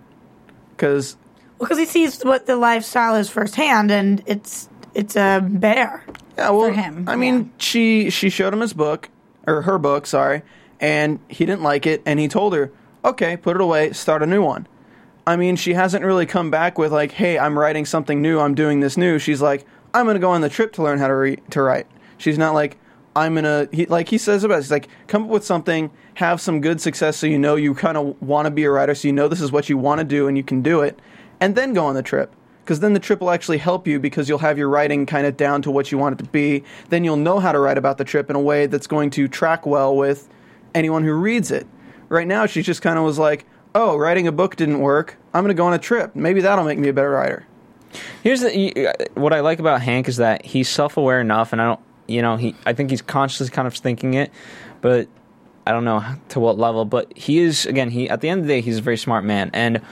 because 0.77 1.17
Because 1.59 1.79
he 1.79 1.85
sees 1.87 2.23
what 2.23 2.47
the 2.47 2.57
lifestyle 2.57 3.15
is 3.17 3.29
firsthand, 3.29 3.91
and 3.91 4.23
it's 4.27 4.69
it's 4.99 5.17
a 5.17 5.41
bear. 5.41 6.05
Yeah, 6.37 6.51
well, 6.51 6.69
For 6.69 6.73
him, 6.73 7.05
I 7.09 7.17
mean, 7.17 7.39
yeah. 7.39 7.45
she 7.59 8.11
she 8.11 8.29
showed 8.29 8.53
him 8.53 8.61
his 8.61 8.73
book 8.73 9.09
or 9.47 9.63
her 9.63 9.79
book, 9.79 10.07
sorry, 10.07 10.43
and 10.81 11.21
he 11.29 11.47
didn't 11.47 11.63
like 11.63 11.87
it, 11.87 12.03
and 12.05 12.19
he 12.21 12.29
told 12.29 12.53
her, 12.55 12.71
"Okay, 13.05 13.37
put 13.37 13.57
it 13.57 13.63
away, 13.63 13.93
start 13.93 14.23
a 14.23 14.27
new 14.27 14.43
one." 14.43 14.67
I 15.27 15.37
mean, 15.37 15.57
she 15.57 15.75
hasn't 15.75 16.05
really 16.05 16.27
come 16.27 16.51
back 16.51 16.79
with 16.79 16.93
like, 16.93 17.13
"Hey, 17.13 17.39
I'm 17.39 17.59
writing 17.59 17.87
something 17.87 18.21
new. 18.21 18.41
I'm 18.41 18.55
doing 18.55 18.81
this 18.81 18.97
new." 18.97 19.19
She's 19.19 19.41
like, 19.41 19.65
"I'm 19.95 20.05
going 20.05 20.15
to 20.15 20.21
go 20.21 20.31
on 20.31 20.41
the 20.41 20.49
trip 20.49 20.73
to 20.75 20.83
learn 20.83 20.99
how 20.99 21.07
to 21.09 21.15
re- 21.15 21.43
to 21.51 21.63
write." 21.63 21.87
She's 22.17 22.39
not 22.39 22.55
like, 22.55 22.77
"I'm 23.15 23.37
gonna," 23.37 23.69
he, 23.73 23.87
like 23.87 24.09
he 24.09 24.19
says 24.19 24.43
about. 24.43 24.59
It, 24.59 24.63
he's 24.63 24.71
like, 24.73 24.89
"Come 25.07 25.25
up 25.25 25.29
with 25.29 25.45
something, 25.45 25.91
have 26.15 26.41
some 26.41 26.61
good 26.61 26.81
success, 26.81 27.17
so 27.17 27.27
you 27.27 27.39
know 27.39 27.55
you 27.55 27.75
kind 27.75 27.97
of 27.97 28.21
want 28.21 28.47
to 28.47 28.51
be 28.51 28.65
a 28.65 28.71
writer, 28.71 28.95
so 28.95 29.07
you 29.07 29.13
know 29.13 29.29
this 29.29 29.41
is 29.41 29.53
what 29.53 29.69
you 29.69 29.79
want 29.79 30.01
to 30.01 30.05
do, 30.05 30.29
and 30.29 30.37
you 30.37 30.43
can 30.43 30.61
do 30.63 30.81
it, 30.81 30.99
and 31.41 31.55
then 31.55 31.73
go 31.73 31.87
on 31.87 31.95
the 31.95 32.03
trip." 32.03 32.35
Because 32.69 32.81
then 32.81 32.93
the 32.93 33.01
trip 33.01 33.23
will 33.23 33.31
actually 33.31 33.57
help 33.57 33.87
you 33.87 33.99
because 33.99 34.29
you'll 34.29 34.37
have 34.37 34.59
your 34.59 34.69
writing 34.69 35.07
kind 35.07 35.27
of 35.27 35.39
down 35.39 35.63
to 35.63 35.71
what 35.71 35.91
you 35.91 35.97
want 35.97 36.21
it 36.21 36.23
to 36.23 36.31
be. 36.31 36.63
Then 36.91 37.03
you'll 37.03 37.17
know 37.17 37.39
how 37.39 37.51
to 37.51 37.59
write 37.59 37.79
about 37.79 37.97
the 37.97 38.05
trip 38.05 38.29
in 38.29 38.37
a 38.37 38.41
way 38.41 38.67
that's 38.67 38.87
going 38.87 39.09
to 39.13 39.27
track 39.27 39.65
well 39.65 39.97
with 39.97 40.29
anyone 40.75 41.03
who 41.03 41.15
reads 41.15 41.51
it. 41.51 41.67
Right 42.11 42.27
now, 42.27 42.45
she 42.45 42.61
just 42.61 42.83
kind 42.83 42.99
of 42.99 43.07
was 43.07 43.19
like, 43.19 43.47
"Oh, 43.75 43.97
writing 43.97 44.27
a 44.27 44.33
book 44.33 44.57
didn't 44.57 44.81
work. 44.81 45.17
I'm 45.33 45.43
going 45.43 45.57
to 45.57 45.59
go 45.59 45.65
on 45.65 45.73
a 45.73 45.79
trip. 45.79 46.15
Maybe 46.15 46.43
that'll 46.43 46.67
make 46.67 46.79
me 46.79 46.89
a 46.89 46.93
better 46.93 47.11
writer." 47.11 47.47
Here's 48.23 48.43
the, 48.43 48.89
uh, 48.89 48.93
what 49.15 49.33
I 49.33 49.41
like 49.41 49.61
about 49.61 49.81
Hank 49.81 50.07
is 50.07 50.19
that 50.19 50.45
he's 50.45 50.69
self-aware 50.69 51.23
enough, 51.23 51.55
and 51.55 51.63
I 51.63 51.65
don't, 51.65 51.81
you 52.07 52.21
know, 52.21 52.37
he 52.37 52.55
I 52.67 52.75
think 52.75 52.91
he's 52.91 53.01
consciously 53.01 53.49
kind 53.49 53.67
of 53.67 53.75
thinking 53.75 54.13
it, 54.13 54.31
but 54.83 55.09
I 55.69 55.73
don't 55.73 55.85
know 55.85 56.03
to 56.31 56.41
what 56.41 56.57
level. 56.59 56.87
But 56.87 57.17
he 57.17 57.41
is 57.41 57.67
again, 57.67 57.91
he 57.91 58.09
at 58.09 58.23
the 58.23 58.31
end 58.31 58.41
of 58.41 58.47
the 58.47 58.55
day, 58.55 58.61
he's 58.63 58.79
a 58.79 58.83
very 58.83 58.97
smart 58.97 59.23
man, 59.23 59.51
and 59.53 59.83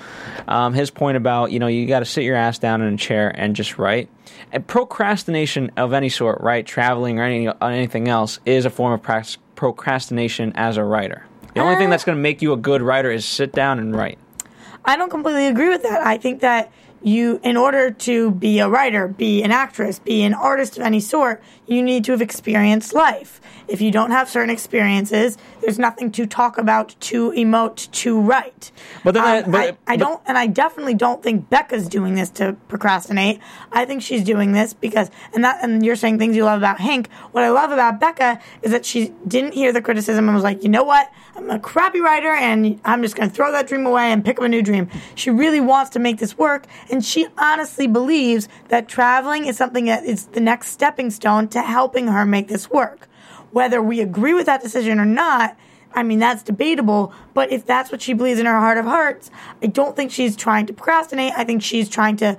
um, 0.49 0.73
his 0.73 0.91
point 0.91 1.19
about 1.19 1.53
you 1.53 1.59
know 1.59 1.67
you 1.67 1.87
got 1.87 1.99
to 1.99 2.07
sit 2.07 2.25
your 2.25 2.35
ass 2.35 2.59
down 2.59 2.81
in 2.81 2.95
a 2.95 2.97
chair 2.97 3.29
and 3.29 3.55
just 3.55 3.79
write. 3.79 4.09
And 4.53 4.67
procrastination 4.67 5.73
of 5.77 5.93
any 5.93 6.09
sort, 6.09 6.41
right, 6.41 6.65
traveling 6.65 7.19
or 7.19 7.25
any, 7.25 7.49
anything 7.61 8.09
else, 8.09 8.41
is 8.47 8.65
a 8.65 8.71
form 8.71 8.93
of 8.93 9.03
prac- 9.03 9.37
procrastination 9.55 10.53
as 10.55 10.79
a 10.79 10.85
writer. 10.85 11.27
The 11.55 11.61
only 11.61 11.77
thing 11.77 11.89
Uh, 11.89 11.91
that's 11.91 12.05
going 12.05 12.17
to 12.17 12.23
make 12.23 12.41
you 12.41 12.53
a 12.53 12.57
good 12.57 12.81
writer 12.81 13.11
is 13.11 13.25
sit 13.27 13.53
down 13.53 13.79
and 13.79 13.95
write. 13.95 14.19
I 14.85 14.97
don't 14.97 15.11
completely 15.11 15.47
agree 15.47 15.69
with 15.69 15.83
that. 15.83 16.07
I 16.07 16.17
think 16.17 16.41
that 16.41 16.71
you 17.07 17.39
in 17.45 17.57
order 17.57 17.89
to 17.93 18.33
be 18.33 18.59
a 18.59 18.69
writer, 18.69 19.07
be 19.07 19.41
an 19.45 19.53
actress, 19.53 20.01
be 20.01 20.25
an 20.25 20.35
artist 20.35 20.77
of 20.77 20.83
any 20.83 20.99
sort, 20.99 21.41
you 21.67 21.81
need 21.81 22.05
to 22.05 22.11
have 22.13 22.21
experienced 22.21 22.93
life. 22.93 23.41
If 23.69 23.81
you 23.81 23.91
don't 23.93 24.11
have 24.11 24.29
certain 24.29 24.51
experiences, 24.51 25.39
there's 25.61 25.79
nothing 25.79 26.11
to 26.13 26.27
talk 26.27 26.59
about, 26.59 26.95
to 27.01 27.31
emote, 27.33 27.91
to 27.93 28.21
write. 28.21 28.73
But 29.05 29.15
then 29.15 29.25
I- 29.25 29.39
Um, 29.43 29.51
but- 29.53 29.61
I, 29.61 29.67
I 29.93 29.97
but- 29.97 29.99
don't, 29.99 30.21
and 30.27 30.37
I 30.37 30.47
definitely 30.49 30.95
don't 30.95 31.23
think 31.23 31.49
Becca's 31.49 31.89
doing 31.89 32.15
this 32.15 32.29
to 32.31 32.57
procrastinate. 32.69 33.41
I 33.73 33.85
think 33.85 34.03
she's 34.03 34.25
doing 34.25 34.53
this 34.53 34.73
because, 34.75 35.11
and 35.33 35.45
that, 35.45 35.59
and 35.63 35.85
you're 35.85 35.97
saying 35.97 36.19
things 36.19 36.35
you 36.37 36.45
love 36.45 36.59
about 36.59 36.81
Hank. 36.81 37.09
What 37.33 37.45
I 37.45 37.51
love 37.51 37.71
about 37.71 38.01
Becca 38.01 38.41
is 38.63 38.73
that 38.73 38.85
she 38.85 39.13
didn't 39.27 39.55
hear 39.55 39.73
the 39.73 39.83
criticism 39.83 40.29
and 40.29 40.35
was 40.35 40.45
like, 40.45 40.63
you 40.65 40.69
know 40.69 40.85
what? 40.85 41.11
I'm 41.37 41.51
a 41.51 41.59
crappy 41.59 42.01
writer 42.01 42.31
and 42.33 42.81
I'm 42.85 43.03
just 43.03 43.15
going 43.15 43.29
to 43.29 43.35
throw 43.35 43.53
that 43.53 43.67
dream 43.69 43.85
away 43.87 44.11
and 44.13 44.25
pick 44.25 44.39
up 44.39 44.45
a 44.45 44.49
new 44.49 44.63
dream. 44.63 44.89
She 45.15 45.31
really 45.31 45.61
wants 45.61 45.91
to 45.91 45.99
make 45.99 46.19
this 46.19 46.39
work 46.39 46.67
and 46.97 47.05
she 47.05 47.27
honestly 47.37 47.87
believes 47.87 48.49
that 48.69 48.89
traveling 48.89 49.45
is 49.45 49.59
something 49.59 49.85
that 49.85 50.07
is 50.07 50.29
the 50.29 50.41
next 50.41 50.69
stepping 50.69 51.11
stone 51.11 51.47
to 51.49 51.61
helping 51.61 52.09
her 52.09 52.25
make 52.25 52.49
this 52.49 52.71
work. 52.71 53.07
Whether 53.51 53.83
we 53.83 54.01
agree 54.01 54.33
with 54.33 54.47
that 54.47 54.63
decision 54.63 54.99
or 54.99 55.05
not, 55.05 55.59
I 55.93 56.03
mean, 56.03 56.21
that's 56.21 56.43
debatable, 56.43 57.13
but 57.35 57.53
if 57.53 57.67
that's 57.67 57.93
what 57.93 58.01
she 58.01 58.15
believes 58.15 58.41
in 58.41 58.47
her 58.47 58.59
heart 58.59 58.79
of 58.79 58.87
hearts, 58.87 59.31
I 59.63 59.67
don't 59.67 59.95
think 59.95 60.11
she's 60.11 60.37
trying 60.37 60.65
to 60.67 60.73
procrastinate. 60.73 61.35
I 61.37 61.45
think 61.45 61.63
she's 61.63 61.91
trying 61.91 62.17
to 62.17 62.39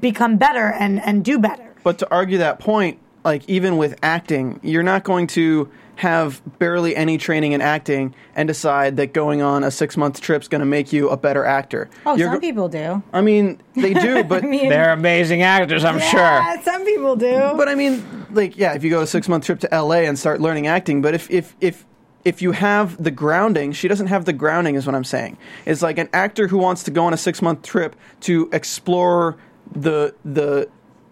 become 0.00 0.36
better 0.36 0.70
and, 0.70 1.00
and 1.00 1.24
do 1.24 1.38
better. 1.38 1.74
But 1.82 1.98
to 2.00 2.10
argue 2.10 2.36
that 2.38 2.58
point, 2.58 2.98
like 3.24 3.48
even 3.48 3.78
with 3.78 3.98
acting, 4.02 4.60
you're 4.62 4.82
not 4.82 5.02
going 5.02 5.28
to 5.28 5.70
have 5.98 6.40
barely 6.60 6.94
any 6.94 7.18
training 7.18 7.50
in 7.52 7.60
acting 7.60 8.14
and 8.36 8.46
decide 8.46 8.96
that 8.98 9.12
going 9.12 9.42
on 9.42 9.64
a 9.64 9.70
six 9.70 9.96
month 9.96 10.20
trip 10.20 10.42
is 10.42 10.46
going 10.46 10.60
to 10.60 10.64
make 10.66 10.92
you 10.92 11.08
a 11.08 11.16
better 11.16 11.44
actor. 11.44 11.90
Oh, 12.06 12.16
You're 12.16 12.28
some 12.28 12.34
go- 12.36 12.40
people 12.40 12.68
do. 12.68 13.02
I 13.12 13.20
mean, 13.20 13.60
they 13.74 13.94
do, 13.94 14.22
but 14.28 14.44
mean- 14.44 14.68
They're 14.68 14.92
amazing 14.92 15.42
actors, 15.42 15.84
I'm 15.84 15.98
sure. 15.98 16.20
Yeah, 16.20 16.60
some 16.62 16.84
people 16.84 17.16
do. 17.16 17.52
but 17.56 17.68
I 17.68 17.74
mean, 17.74 18.26
like, 18.30 18.56
yeah, 18.56 18.74
if 18.74 18.84
you 18.84 18.90
go 18.90 19.00
a 19.02 19.08
six 19.08 19.28
month 19.28 19.44
trip 19.44 19.58
to 19.60 19.68
LA 19.72 20.02
and 20.06 20.16
start 20.16 20.40
learning 20.40 20.68
acting, 20.68 21.02
but 21.02 21.14
if 21.14 21.28
if 21.32 21.56
if 21.60 21.84
if 22.24 22.42
you 22.42 22.52
have 22.52 23.02
the 23.02 23.10
grounding, 23.10 23.72
she 23.72 23.88
doesn't 23.88 24.06
have 24.06 24.24
the 24.24 24.32
grounding, 24.32 24.76
is 24.76 24.86
what 24.86 24.94
I'm 24.94 25.02
saying. 25.04 25.36
It's 25.66 25.82
like 25.82 25.98
an 25.98 26.08
actor 26.12 26.46
who 26.46 26.58
wants 26.58 26.84
to 26.84 26.92
go 26.92 27.04
on 27.06 27.12
a 27.12 27.16
six 27.16 27.42
month 27.42 27.62
trip 27.62 27.96
to 28.20 28.48
explore 28.52 29.36
the 29.74 30.14
the 30.24 30.68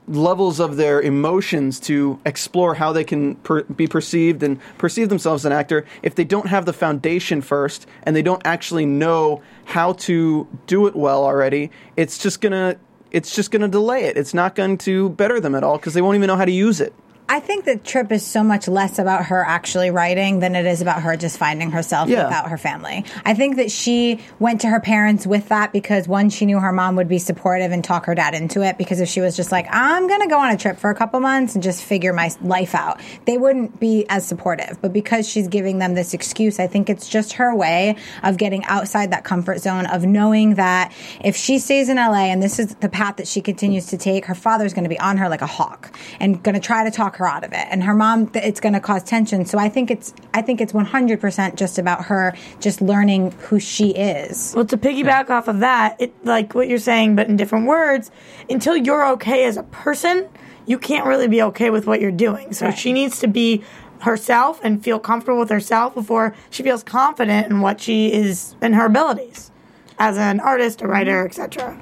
levels 0.08 0.60
of 0.60 0.76
their 0.76 1.00
emotions 1.00 1.80
to 1.80 2.18
explore 2.24 2.74
how 2.74 2.92
they 2.92 3.04
can 3.04 3.34
per- 3.36 3.64
be 3.64 3.86
perceived 3.86 4.42
and 4.42 4.60
perceive 4.78 5.08
themselves 5.08 5.42
as 5.42 5.46
an 5.46 5.52
actor 5.52 5.84
if 6.02 6.14
they 6.14 6.24
don't 6.24 6.46
have 6.46 6.64
the 6.64 6.72
foundation 6.72 7.42
first 7.42 7.86
and 8.04 8.14
they 8.14 8.22
don't 8.22 8.42
actually 8.44 8.86
know 8.86 9.42
how 9.64 9.92
to 9.94 10.46
do 10.66 10.86
it 10.86 10.94
well 10.94 11.24
already 11.24 11.70
it's 11.96 12.18
just 12.18 12.40
gonna 12.40 12.76
it's 13.10 13.34
just 13.34 13.50
gonna 13.50 13.68
delay 13.68 14.04
it. 14.04 14.16
It's 14.16 14.34
not 14.34 14.54
going 14.54 14.78
to 14.78 15.08
better 15.10 15.40
them 15.40 15.54
at 15.54 15.64
all 15.64 15.78
because 15.78 15.94
they 15.94 16.02
won't 16.02 16.16
even 16.16 16.26
know 16.26 16.36
how 16.36 16.44
to 16.44 16.52
use 16.52 16.80
it 16.80 16.92
I 17.28 17.40
think 17.40 17.64
the 17.64 17.76
trip 17.76 18.12
is 18.12 18.24
so 18.24 18.44
much 18.44 18.68
less 18.68 18.98
about 19.00 19.26
her 19.26 19.44
actually 19.44 19.90
writing 19.90 20.38
than 20.38 20.54
it 20.54 20.64
is 20.64 20.80
about 20.80 21.02
her 21.02 21.16
just 21.16 21.38
finding 21.38 21.72
herself 21.72 22.08
Yeah. 22.08 22.24
without 22.24 22.50
her 22.50 22.56
family. 22.58 23.04
I 23.24 23.34
think 23.34 23.56
that 23.56 23.70
she 23.72 24.20
went 24.38 24.60
to 24.60 24.68
her 24.68 24.78
parents 24.78 25.26
with 25.26 25.48
that 25.48 25.72
because 25.72 26.06
one, 26.06 26.30
she 26.30 26.46
knew 26.46 26.60
her 26.60 26.70
mom 26.72 26.94
would 26.96 27.08
be 27.08 27.18
supportive 27.18 27.72
and 27.72 27.82
talk 27.82 28.06
her 28.06 28.14
dad 28.14 28.34
into 28.34 28.62
it. 28.62 28.78
Because 28.78 29.00
if 29.00 29.08
she 29.08 29.20
was 29.20 29.34
just 29.34 29.50
like, 29.50 29.66
I'm 29.70 30.06
going 30.06 30.20
to 30.20 30.28
go 30.28 30.38
on 30.38 30.50
a 30.50 30.56
trip 30.56 30.78
for 30.78 30.88
a 30.90 30.94
couple 30.94 31.18
months 31.18 31.54
and 31.54 31.64
just 31.64 31.82
figure 31.82 32.12
my 32.12 32.30
life 32.42 32.74
out, 32.76 33.00
they 33.24 33.38
wouldn't 33.38 33.80
be 33.80 34.06
as 34.08 34.24
supportive. 34.24 34.78
But 34.80 34.92
because 34.92 35.28
she's 35.28 35.48
giving 35.48 35.78
them 35.78 35.94
this 35.94 36.14
excuse, 36.14 36.60
I 36.60 36.68
think 36.68 36.88
it's 36.88 37.08
just 37.08 37.32
her 37.34 37.52
way 37.54 37.96
of 38.22 38.36
getting 38.36 38.64
outside 38.66 39.10
that 39.10 39.24
comfort 39.24 39.58
zone 39.58 39.86
of 39.86 40.04
knowing 40.04 40.54
that 40.54 40.92
if 41.24 41.34
she 41.34 41.58
stays 41.58 41.88
in 41.88 41.96
LA 41.96 42.26
and 42.26 42.40
this 42.40 42.60
is 42.60 42.76
the 42.76 42.88
path 42.88 43.16
that 43.16 43.26
she 43.26 43.40
continues 43.40 43.86
to 43.86 43.98
take, 43.98 44.26
her 44.26 44.34
father's 44.34 44.72
going 44.74 44.84
to 44.84 44.88
be 44.90 44.98
on 45.00 45.16
her 45.16 45.28
like 45.28 45.42
a 45.42 45.46
hawk 45.46 45.90
and 46.20 46.40
going 46.44 46.54
to 46.54 46.60
try 46.60 46.84
to 46.84 46.90
talk 46.92 47.15
her 47.16 47.26
out 47.26 47.44
of 47.44 47.52
it. 47.52 47.66
And 47.70 47.82
her 47.84 47.94
mom, 47.94 48.30
it's 48.34 48.60
going 48.60 48.72
to 48.72 48.80
cause 48.80 49.02
tension. 49.02 49.44
So 49.44 49.58
I 49.58 49.68
think 49.68 49.90
it's, 49.90 50.14
I 50.34 50.42
think 50.42 50.60
it's 50.60 50.72
100% 50.72 51.54
just 51.56 51.78
about 51.78 52.06
her 52.06 52.34
just 52.60 52.80
learning 52.80 53.32
who 53.32 53.58
she 53.60 53.90
is. 53.90 54.52
Well, 54.56 54.64
to 54.66 54.76
piggyback 54.76 55.30
off 55.30 55.48
of 55.48 55.60
that, 55.60 56.00
it 56.00 56.14
like 56.24 56.54
what 56.54 56.68
you're 56.68 56.78
saying, 56.78 57.16
but 57.16 57.28
in 57.28 57.36
different 57.36 57.66
words, 57.66 58.10
until 58.48 58.76
you're 58.76 59.06
okay 59.12 59.44
as 59.44 59.56
a 59.56 59.62
person, 59.64 60.28
you 60.66 60.78
can't 60.78 61.06
really 61.06 61.28
be 61.28 61.42
okay 61.42 61.70
with 61.70 61.86
what 61.86 62.00
you're 62.00 62.10
doing. 62.10 62.52
So 62.52 62.66
Right. 62.66 62.78
she 62.78 62.92
needs 62.92 63.18
to 63.20 63.28
be 63.28 63.62
herself 64.00 64.60
and 64.62 64.82
feel 64.82 64.98
comfortable 64.98 65.40
with 65.40 65.50
herself 65.50 65.94
before 65.94 66.34
she 66.50 66.62
feels 66.62 66.82
confident 66.82 67.46
in 67.48 67.60
what 67.60 67.80
she 67.80 68.12
is 68.12 68.54
in 68.60 68.74
her 68.74 68.86
abilities 68.86 69.50
as 69.98 70.18
an 70.18 70.40
artist, 70.40 70.82
a 70.82 70.86
writer, 70.86 71.24
etc. 71.26 71.80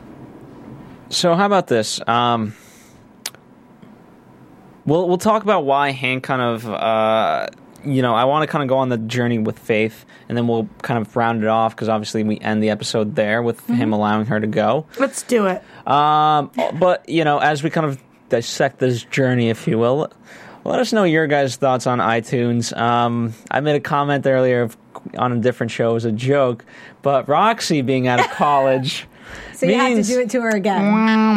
So 1.09 1.35
how 1.35 1.47
about 1.47 1.67
this? 1.67 2.00
Um, 2.07 2.55
we'll 4.87 5.09
we'll 5.09 5.19
talk 5.19 5.43
about 5.43 5.64
why 5.64 5.91
Hank 5.91 6.25
kind 6.25 6.43
of 6.43 6.69
uh, 6.69 7.49
you 7.85 8.03
know 8.03 8.14
I 8.14 8.25
want 8.25 8.43
to 8.43 8.47
kind 8.47 8.62
of 8.62 8.69
go 8.69 8.79
on 8.79 8.88
the 8.88 8.99
journey 8.99 9.38
with 9.38 9.59
Faith, 9.59 10.05
and 10.29 10.37
then 10.37 10.49
we'll 10.49 10.69
kind 10.83 11.00
of 11.05 11.14
round 11.17 11.43
it 11.43 11.49
off 11.49 11.75
because 11.75 11.88
obviously 11.88 12.23
we 12.25 12.38
end 12.41 12.62
the 12.62 12.71
episode 12.71 13.14
there 13.14 13.43
with 13.43 13.64
him 13.67 13.93
allowing 13.93 14.26
her 14.26 14.41
to 14.41 14.47
go. 14.47 14.87
Let's 14.99 15.23
do 15.23 15.47
it. 15.47 15.62
Um, 15.87 16.50
but 16.79 17.09
you 17.09 17.25
know, 17.25 17.38
as 17.38 17.62
we 17.62 17.71
kind 17.71 17.87
of 17.87 18.03
dissect 18.29 18.79
this 18.79 19.05
journey, 19.05 19.50
if 19.50 19.67
you 19.67 19.79
will, 19.79 20.11
let 20.64 20.81
us 20.81 20.93
know 20.93 21.05
your 21.05 21.26
guys' 21.26 21.57
thoughts 21.57 21.87
on 21.87 21.99
iTunes. 21.99 22.76
Um, 22.76 23.35
I 23.50 23.61
made 23.61 23.76
a 23.76 23.81
comment 23.81 24.26
earlier 24.26 24.62
of, 24.62 24.76
on 25.19 25.33
a 25.33 25.38
different 25.38 25.71
show 25.71 25.95
as 25.95 26.05
a 26.05 26.12
joke, 26.12 26.64
but 27.03 27.29
Roxy 27.29 27.83
being 27.83 28.09
out 28.09 28.21
of 28.21 28.26
college. 28.31 29.07
So 29.54 29.66
you 29.66 29.75
have 29.75 29.97
to 29.97 30.02
do 30.02 30.21
it 30.21 30.31
to 30.31 30.40
her 30.40 30.50
again. 30.50 30.85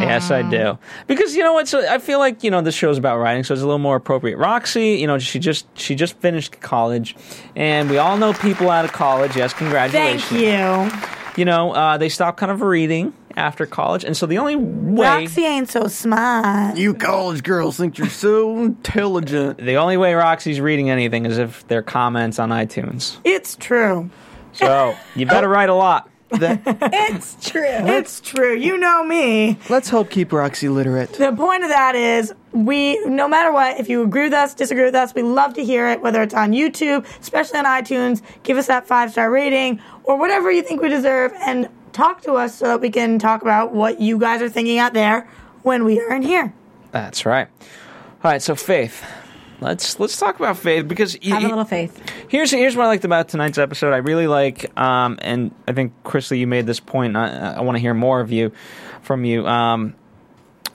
Yes, 0.02 0.32
I 0.32 0.42
do. 0.42 0.78
Because 1.08 1.36
you 1.36 1.44
know 1.44 1.54
what? 1.54 1.68
So 1.68 1.88
I 1.88 2.00
feel 2.00 2.20
like 2.20 2.44
you 2.44 2.52
know 2.52 2.62
the 2.62 2.72
show's 2.72 2.98
about 2.98 3.18
writing, 3.20 3.44
so 3.44 3.54
it's 3.54 3.64
a 3.64 3.66
little 3.66 3.80
more 3.80 3.96
appropriate. 3.96 4.38
Roxy, 4.38 4.96
you 4.96 5.08
know, 5.08 5.20
she 5.20 5.40
just 5.40 5.66
she 5.78 5.96
just 5.96 6.18
finished 6.20 6.60
college, 6.62 7.16
and 7.56 7.90
we 7.90 7.98
all 7.98 8.18
know 8.18 8.34
people 8.34 8.70
out 8.70 8.86
of 8.86 8.92
college. 8.92 9.36
Yes, 9.36 9.54
congratulations. 9.54 10.24
Thank 10.24 10.92
you. 10.94 11.00
You 11.38 11.46
know, 11.46 11.72
uh, 11.72 11.98
they 11.98 12.10
stop 12.10 12.36
kind 12.38 12.52
of 12.52 12.62
reading 12.62 13.14
after 13.36 13.68
college, 13.68 14.04
and 14.04 14.18
so 14.18 14.26
the 14.26 14.40
only 14.40 14.56
way 14.56 15.22
Roxy 15.22 15.46
ain't 15.46 15.70
so 15.70 15.88
smart. 15.88 16.76
you 16.78 16.96
college 16.96 17.44
girls 17.44 17.78
think 17.78 18.00
you're 18.00 18.10
so 18.10 18.58
intelligent 18.64 19.60
the 19.60 19.76
only 19.76 19.98
way 19.98 20.16
Roxy's 20.16 20.60
reading 20.60 20.90
anything 20.90 21.28
is 21.28 21.38
if 21.38 21.68
they're 21.68 21.84
comments 21.84 22.40
on 22.40 22.50
iTunes. 22.50 23.18
It's 23.24 23.56
true. 23.56 24.10
So 24.54 24.96
you 25.16 25.28
better 25.28 25.48
write 25.56 25.70
a 25.70 25.76
lot. 25.76 26.10
That, 26.30 26.62
It's 26.94 27.50
true. 27.50 27.62
It's 27.64 28.20
true. 28.20 28.56
You 28.56 28.78
know 28.78 29.04
me. 29.04 29.58
let's 29.70 29.90
help 29.90 30.10
keep 30.10 30.32
roxy 30.32 30.70
literate 30.70 31.14
The 31.14 31.32
point 31.32 31.64
of 31.64 31.70
that 31.70 31.96
is 31.96 32.34
we, 32.52 33.00
no 33.06 33.28
matter 33.28 33.52
what, 33.52 33.80
if 33.80 33.90
you 33.90 34.04
agree 34.04 34.24
with 34.24 34.34
us, 34.34 34.54
disagree 34.54 34.86
with 34.86 34.96
us, 34.96 35.14
we 35.14 35.22
love 35.22 35.54
to 35.56 35.64
hear 35.64 35.88
it, 35.90 36.02
whether 36.02 36.22
it's 36.22 36.34
on 36.34 36.52
YouTube, 36.52 37.06
especially 37.20 37.60
on 37.60 37.66
iTunes. 37.66 38.22
Give 38.44 38.58
us 38.58 38.68
that 38.68 38.88
five 38.88 39.12
star 39.12 39.30
rating 39.32 39.80
or 40.04 40.18
whatever 40.18 40.52
you 40.52 40.64
think 40.64 40.82
we 40.82 40.90
deserve 40.90 41.34
and 41.46 41.70
talk 41.94 42.22
to 42.22 42.34
us 42.34 42.56
so 42.56 42.66
that 42.66 42.82
we 42.82 42.90
can 42.90 43.20
talk 43.20 43.42
about 43.42 43.74
what 43.74 44.00
you 44.00 44.18
guys 44.18 44.42
are 44.42 44.50
thinking 44.50 44.78
out 44.80 44.94
there 44.94 45.28
when 45.64 45.84
we 45.86 46.00
are 46.00 46.14
in 46.16 46.22
here. 46.22 46.54
That's 46.92 47.26
right. 47.26 47.48
All 48.24 48.32
right, 48.32 48.42
so 48.42 48.56
Faith. 48.56 49.04
Let's 49.60 50.00
let's 50.00 50.18
talk 50.18 50.36
about 50.36 50.58
Faith 50.58 50.88
because 50.88 51.18
y- 51.24 51.30
Have 51.30 51.44
a 51.44 51.48
little 51.48 51.66
faith. 51.66 52.00
Here's 52.28 52.52
here's 52.52 52.76
what 52.76 52.84
I 52.86 52.88
liked 52.88 53.06
about 53.06 53.30
tonight's 53.30 53.58
episode. 53.58 53.92
I 53.92 53.98
really 53.98 54.28
like, 54.28 54.78
um, 54.80 55.18
and 55.22 55.52
I 55.68 55.74
think 55.74 55.94
Chrisley, 56.04 56.38
you 56.40 56.46
made 56.48 56.68
this 56.68 56.80
point. 56.80 57.16
And 57.16 57.18
I, 57.18 57.56
I 57.58 57.62
want 57.62 57.76
to 57.76 57.80
hear 57.80 57.96
more 57.96 58.20
of 58.20 58.32
you, 58.32 58.52
from 59.02 59.26
you. 59.26 59.48
Um, 59.48 59.96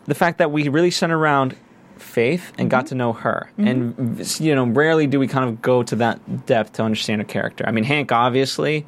the 0.07 0.17
fact 0.17 0.39
that 0.39 0.51
we 0.51 0.69
really 0.69 0.91
sent 0.91 1.13
around 1.13 1.57
Faith 1.99 2.53
and 2.59 2.69
got 2.69 2.89
to 2.89 2.97
know 2.97 3.13
her, 3.13 3.53
and 3.57 4.21
you 4.41 4.55
know, 4.57 4.65
rarely 4.67 5.07
do 5.07 5.21
we 5.21 5.29
kind 5.29 5.49
of 5.49 5.63
go 5.63 5.85
to 5.85 5.97
that 5.97 6.47
depth 6.47 6.73
to 6.75 6.83
understand 6.83 7.21
a 7.21 7.25
character. 7.25 7.65
I 7.65 7.71
mean, 7.71 7.85
Hank 7.85 8.11
obviously, 8.11 8.85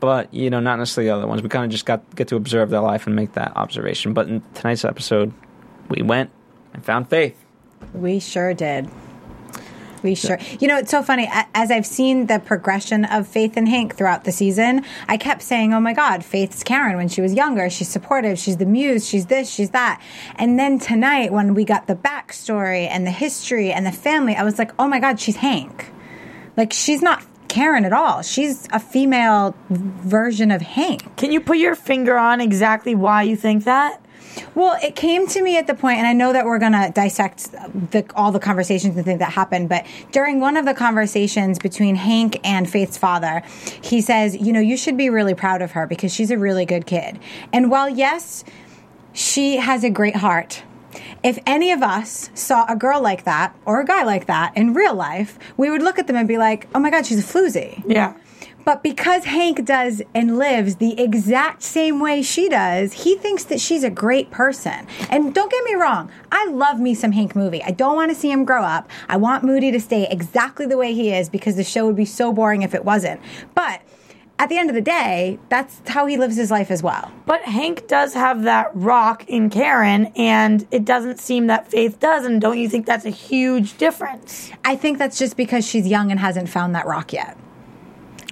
but 0.00 0.32
you 0.34 0.50
know, 0.50 0.60
not 0.60 0.78
necessarily 0.78 1.08
the 1.08 1.16
other 1.16 1.26
ones. 1.26 1.42
We 1.42 1.48
kind 1.48 1.64
of 1.64 1.70
just 1.70 1.86
got 1.86 2.14
get 2.14 2.28
to 2.28 2.36
observe 2.36 2.68
their 2.68 2.80
life 2.80 3.06
and 3.06 3.16
make 3.16 3.32
that 3.32 3.56
observation. 3.56 4.12
But 4.12 4.28
in 4.28 4.42
tonight's 4.52 4.84
episode, 4.84 5.32
we 5.88 6.02
went 6.02 6.28
and 6.74 6.84
found 6.84 7.08
Faith. 7.08 7.42
We 7.94 8.20
sure 8.20 8.52
did. 8.52 8.90
We 10.02 10.14
sure. 10.14 10.38
You 10.58 10.68
know, 10.68 10.78
it's 10.78 10.90
so 10.90 11.02
funny. 11.02 11.28
As 11.54 11.70
I've 11.70 11.86
seen 11.86 12.26
the 12.26 12.38
progression 12.38 13.04
of 13.04 13.26
Faith 13.26 13.56
and 13.56 13.68
Hank 13.68 13.96
throughout 13.96 14.24
the 14.24 14.32
season, 14.32 14.84
I 15.08 15.16
kept 15.16 15.42
saying, 15.42 15.74
oh 15.74 15.80
my 15.80 15.92
God, 15.92 16.24
Faith's 16.24 16.62
Karen 16.62 16.96
when 16.96 17.08
she 17.08 17.20
was 17.20 17.34
younger. 17.34 17.68
She's 17.68 17.88
supportive. 17.88 18.38
She's 18.38 18.56
the 18.56 18.66
muse. 18.66 19.06
She's 19.06 19.26
this, 19.26 19.50
she's 19.50 19.70
that. 19.70 20.00
And 20.36 20.58
then 20.58 20.78
tonight, 20.78 21.32
when 21.32 21.54
we 21.54 21.64
got 21.64 21.86
the 21.86 21.96
backstory 21.96 22.88
and 22.88 23.06
the 23.06 23.10
history 23.10 23.72
and 23.72 23.84
the 23.86 23.92
family, 23.92 24.34
I 24.34 24.42
was 24.42 24.58
like, 24.58 24.72
oh 24.78 24.88
my 24.88 25.00
God, 25.00 25.20
she's 25.20 25.36
Hank. 25.36 25.92
Like, 26.56 26.72
she's 26.72 27.02
not 27.02 27.24
Karen 27.48 27.84
at 27.84 27.92
all. 27.92 28.22
She's 28.22 28.68
a 28.72 28.78
female 28.78 29.54
version 29.68 30.50
of 30.50 30.62
Hank. 30.62 31.16
Can 31.16 31.32
you 31.32 31.40
put 31.40 31.58
your 31.58 31.74
finger 31.74 32.16
on 32.16 32.40
exactly 32.40 32.94
why 32.94 33.22
you 33.22 33.36
think 33.36 33.64
that? 33.64 34.04
Well, 34.54 34.78
it 34.82 34.96
came 34.96 35.26
to 35.28 35.42
me 35.42 35.56
at 35.58 35.66
the 35.66 35.74
point, 35.74 35.98
and 35.98 36.06
I 36.06 36.12
know 36.12 36.32
that 36.32 36.44
we're 36.44 36.58
going 36.58 36.72
to 36.72 36.90
dissect 36.94 37.52
the, 37.52 38.04
all 38.14 38.32
the 38.32 38.40
conversations 38.40 38.96
and 38.96 39.04
things 39.04 39.18
that 39.18 39.32
happened, 39.32 39.68
but 39.68 39.86
during 40.12 40.40
one 40.40 40.56
of 40.56 40.64
the 40.64 40.74
conversations 40.74 41.58
between 41.58 41.94
Hank 41.94 42.40
and 42.44 42.68
Faith's 42.68 42.96
father, 42.96 43.42
he 43.82 44.00
says, 44.00 44.36
You 44.36 44.52
know, 44.52 44.60
you 44.60 44.76
should 44.76 44.96
be 44.96 45.10
really 45.10 45.34
proud 45.34 45.62
of 45.62 45.72
her 45.72 45.86
because 45.86 46.12
she's 46.12 46.30
a 46.30 46.38
really 46.38 46.64
good 46.64 46.86
kid. 46.86 47.18
And 47.52 47.70
while, 47.70 47.88
yes, 47.88 48.44
she 49.12 49.56
has 49.56 49.84
a 49.84 49.90
great 49.90 50.16
heart. 50.16 50.62
If 51.22 51.38
any 51.46 51.70
of 51.72 51.82
us 51.82 52.30
saw 52.34 52.64
a 52.68 52.76
girl 52.76 53.00
like 53.00 53.24
that 53.24 53.54
or 53.64 53.80
a 53.80 53.84
guy 53.84 54.04
like 54.04 54.26
that 54.26 54.56
in 54.56 54.74
real 54.74 54.94
life, 54.94 55.38
we 55.56 55.70
would 55.70 55.82
look 55.82 55.98
at 55.98 56.06
them 56.06 56.16
and 56.16 56.26
be 56.26 56.38
like, 56.38 56.66
oh 56.74 56.78
my 56.78 56.90
God, 56.90 57.06
she's 57.06 57.18
a 57.18 57.32
floozy. 57.32 57.82
Yeah. 57.86 58.16
But 58.64 58.82
because 58.82 59.24
Hank 59.24 59.64
does 59.64 60.02
and 60.14 60.38
lives 60.38 60.76
the 60.76 61.00
exact 61.00 61.62
same 61.62 62.00
way 62.00 62.22
she 62.22 62.48
does, 62.48 62.92
he 62.92 63.16
thinks 63.16 63.44
that 63.44 63.60
she's 63.60 63.84
a 63.84 63.90
great 63.90 64.30
person. 64.30 64.86
And 65.08 65.34
don't 65.34 65.50
get 65.50 65.64
me 65.64 65.74
wrong, 65.74 66.10
I 66.30 66.46
love 66.46 66.78
me 66.78 66.94
some 66.94 67.12
Hank 67.12 67.34
Moody. 67.34 67.62
I 67.62 67.70
don't 67.70 67.96
want 67.96 68.10
to 68.10 68.14
see 68.14 68.30
him 68.30 68.44
grow 68.44 68.62
up. 68.62 68.88
I 69.08 69.16
want 69.16 69.44
Moody 69.44 69.70
to 69.72 69.80
stay 69.80 70.06
exactly 70.10 70.66
the 70.66 70.76
way 70.76 70.94
he 70.94 71.12
is 71.12 71.28
because 71.28 71.56
the 71.56 71.64
show 71.64 71.86
would 71.86 71.96
be 71.96 72.04
so 72.04 72.32
boring 72.32 72.62
if 72.62 72.74
it 72.74 72.84
wasn't. 72.84 73.20
But 73.54 73.82
at 74.38 74.48
the 74.48 74.56
end 74.56 74.70
of 74.70 74.74
the 74.74 74.80
day, 74.80 75.38
that's 75.50 75.82
how 75.86 76.06
he 76.06 76.16
lives 76.16 76.36
his 76.36 76.50
life 76.50 76.70
as 76.70 76.82
well. 76.82 77.12
But 77.26 77.42
Hank 77.42 77.86
does 77.88 78.14
have 78.14 78.44
that 78.44 78.70
rock 78.74 79.28
in 79.28 79.50
Karen, 79.50 80.06
and 80.16 80.66
it 80.70 80.86
doesn't 80.86 81.18
seem 81.18 81.48
that 81.48 81.70
Faith 81.70 82.00
does. 82.00 82.24
And 82.24 82.40
don't 82.40 82.58
you 82.58 82.66
think 82.66 82.86
that's 82.86 83.04
a 83.04 83.10
huge 83.10 83.76
difference? 83.76 84.50
I 84.64 84.76
think 84.76 84.96
that's 84.96 85.18
just 85.18 85.36
because 85.36 85.66
she's 85.66 85.86
young 85.86 86.10
and 86.10 86.18
hasn't 86.18 86.48
found 86.48 86.74
that 86.74 86.86
rock 86.86 87.12
yet. 87.12 87.36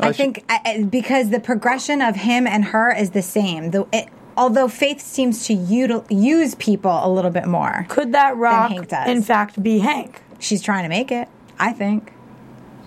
I 0.01 0.13
she- 0.13 0.17
think 0.17 0.45
I- 0.49 0.61
I- 0.65 0.83
because 0.85 1.31
the 1.31 1.41
progression 1.41 2.01
of 2.03 2.17
him 2.17 2.47
and 2.47 2.67
her 2.67 2.91
is 2.95 3.11
the 3.11 3.23
same. 3.23 3.71
Though 3.73 3.89
it, 3.93 4.09
although 4.37 4.69
Faith 4.69 5.01
seems 5.01 5.47
to 5.47 5.57
util, 5.57 6.05
use 6.11 6.55
people 6.57 7.01
a 7.03 7.09
little 7.11 7.31
bit 7.31 7.47
more. 7.47 7.87
Could 7.89 8.13
that 8.13 8.37
rock, 8.37 8.71
Hank 8.71 8.89
does. 8.89 9.09
in 9.09 9.23
fact, 9.23 9.63
be 9.63 9.79
Hank? 9.81 10.23
She's 10.39 10.63
trying 10.63 10.85
to 10.85 10.89
make 10.89 11.11
it. 11.11 11.29
I 11.59 11.73
think. 11.73 12.13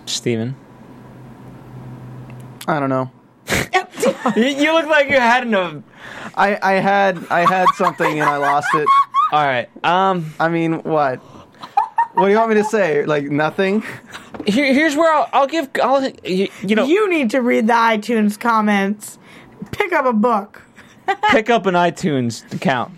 Steven. 0.06 0.56
I 2.66 2.78
don't 2.80 2.88
know. 2.88 3.10
you, 4.36 4.44
you 4.44 4.72
look 4.72 4.86
like 4.86 5.08
you 5.10 5.18
had 5.18 5.46
enough. 5.46 5.82
I, 6.34 6.58
I 6.62 6.72
had 6.74 7.18
I 7.28 7.40
had 7.40 7.66
something 7.74 8.20
and 8.20 8.28
I 8.28 8.36
lost 8.36 8.68
it. 8.74 8.86
All 9.32 9.44
right. 9.44 9.68
Um. 9.84 10.32
I 10.40 10.48
mean, 10.48 10.82
what? 10.82 11.20
What 12.14 12.26
do 12.26 12.30
you 12.32 12.36
want 12.38 12.50
me 12.50 12.56
to 12.56 12.64
say? 12.64 13.04
Like 13.06 13.24
nothing? 13.24 13.82
Here, 14.46 14.72
here's 14.74 14.96
where 14.96 15.12
I'll, 15.12 15.28
I'll 15.32 15.46
give. 15.46 15.68
I'll. 15.82 16.06
You, 16.24 16.48
you 16.62 16.74
know. 16.76 16.84
You 16.84 17.08
need 17.08 17.30
to 17.30 17.40
read 17.40 17.66
the 17.66 17.72
iTunes 17.72 18.38
comments. 18.38 19.18
Pick 19.70 19.92
up 19.92 20.04
a 20.04 20.12
book. 20.12 20.62
pick 21.30 21.48
up 21.50 21.66
an 21.66 21.74
iTunes 21.74 22.50
account 22.52 22.92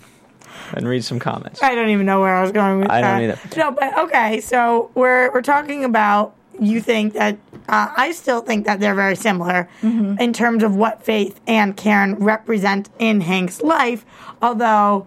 and 0.73 0.89
read 0.89 1.05
some 1.05 1.19
comments. 1.19 1.63
I 1.63 1.75
don't 1.75 1.91
even 1.91 2.07
know 2.07 2.21
where 2.21 2.35
I 2.35 2.43
was 2.43 2.51
going 2.53 2.81
with 2.81 2.91
I 2.91 3.01
that. 3.01 3.19
don't 3.19 3.31
either. 3.31 3.39
No, 3.57 3.71
but 3.71 3.97
okay. 4.05 4.41
So 4.41 4.91
we're 4.95 5.33
we're 5.33 5.43
talking 5.43 5.85
about 5.85 6.35
you 6.61 6.81
think 6.81 7.15
that 7.15 7.37
uh, 7.69 7.93
I 7.97 8.13
still 8.13 8.41
think 8.41 8.67
that 8.67 8.81
they're 8.81 8.95
very 8.95 9.17
similar 9.17 9.69
Mm-hmm. 9.83 10.21
in 10.21 10.33
terms 10.33 10.63
of 10.63 10.75
what 10.77 11.03
Faith 11.05 11.41
and 11.47 11.77
Karen 11.77 12.17
represent 12.17 12.91
in 12.99 13.21
Hank's 13.21 13.63
life. 13.63 14.05
Although 14.43 15.07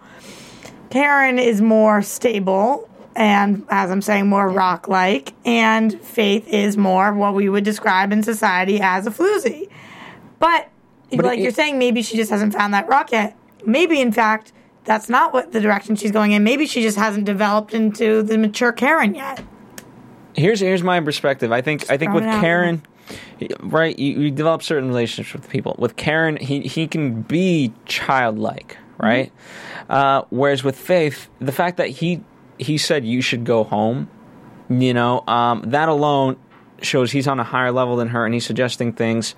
Karen 0.90 1.38
is 1.40 1.62
more 1.62 2.02
stable 2.02 2.90
and, 3.18 3.66
as 3.70 3.92
I'm 3.92 4.02
saying, 4.02 4.28
more 4.28 4.48
rock 4.48 4.88
like, 4.88 5.34
and 5.46 6.00
Faith 6.02 6.48
is 6.48 6.78
more 6.78 7.14
what 7.14 7.34
we 7.34 7.50
would 7.50 7.64
describe 7.66 8.14
in 8.14 8.24
society 8.24 8.80
as 8.80 9.06
a 9.08 9.12
floozy. 9.12 9.70
But, 10.40 10.70
But 11.12 11.26
like 11.26 11.40
it- 11.40 11.44
you're 11.44 11.52
saying, 11.52 11.78
maybe 11.80 12.02
she 12.04 12.16
just 12.16 12.30
hasn't 12.30 12.54
found 12.54 12.74
that 12.74 12.88
rock 12.88 13.12
yet. 13.12 13.36
Maybe, 13.66 14.00
in 14.00 14.12
fact, 14.12 14.54
that's 14.86 15.10
not 15.10 15.34
what 15.34 15.52
the 15.52 15.60
direction 15.60 15.96
she's 15.98 16.12
going 16.12 16.32
in. 16.32 16.44
Maybe 16.44 16.66
she 16.68 16.82
just 16.82 16.98
hasn't 16.98 17.26
developed 17.26 17.74
into 17.74 18.22
the 18.24 18.38
mature 18.38 18.72
Karen 18.72 19.16
yet. 19.16 19.44
here's 20.36 20.60
here's 20.62 20.84
my 20.84 21.02
perspective. 21.02 21.52
I 21.52 21.62
think 21.62 21.90
I 21.92 21.98
think 21.98 22.14
with 22.14 22.24
throwing 22.24 22.36
it 22.36 22.38
out 22.38 22.42
Karen, 22.42 22.82
right? 23.64 23.98
You, 24.00 24.22
you 24.22 24.32
develop 24.32 24.62
certain 24.64 24.88
relationships 24.88 25.34
with 25.34 25.50
people. 25.50 25.76
With 25.78 25.96
Karen, 25.98 26.38
he 26.38 26.62
he 26.62 26.88
can 26.88 27.24
be 27.24 27.74
childlike, 27.86 28.78
right? 28.98 29.32
Uh, 29.90 30.22
whereas 30.30 30.64
with 30.64 30.78
Faith, 30.78 31.28
the 31.40 31.52
fact 31.52 31.78
that 31.78 31.90
he 31.90 32.22
he 32.58 32.78
said 32.78 33.06
you 33.06 33.22
should 33.22 33.44
go 33.46 33.64
home, 33.64 34.10
you 34.70 34.94
know, 34.94 35.24
um, 35.28 35.64
that 35.68 35.90
alone 35.90 36.38
shows 36.82 37.12
he's 37.12 37.28
on 37.28 37.40
a 37.40 37.44
higher 37.44 37.72
level 37.72 37.96
than 37.96 38.10
her, 38.10 38.26
and 38.26 38.34
he's 38.34 38.46
suggesting 38.46 38.94
things, 38.94 39.36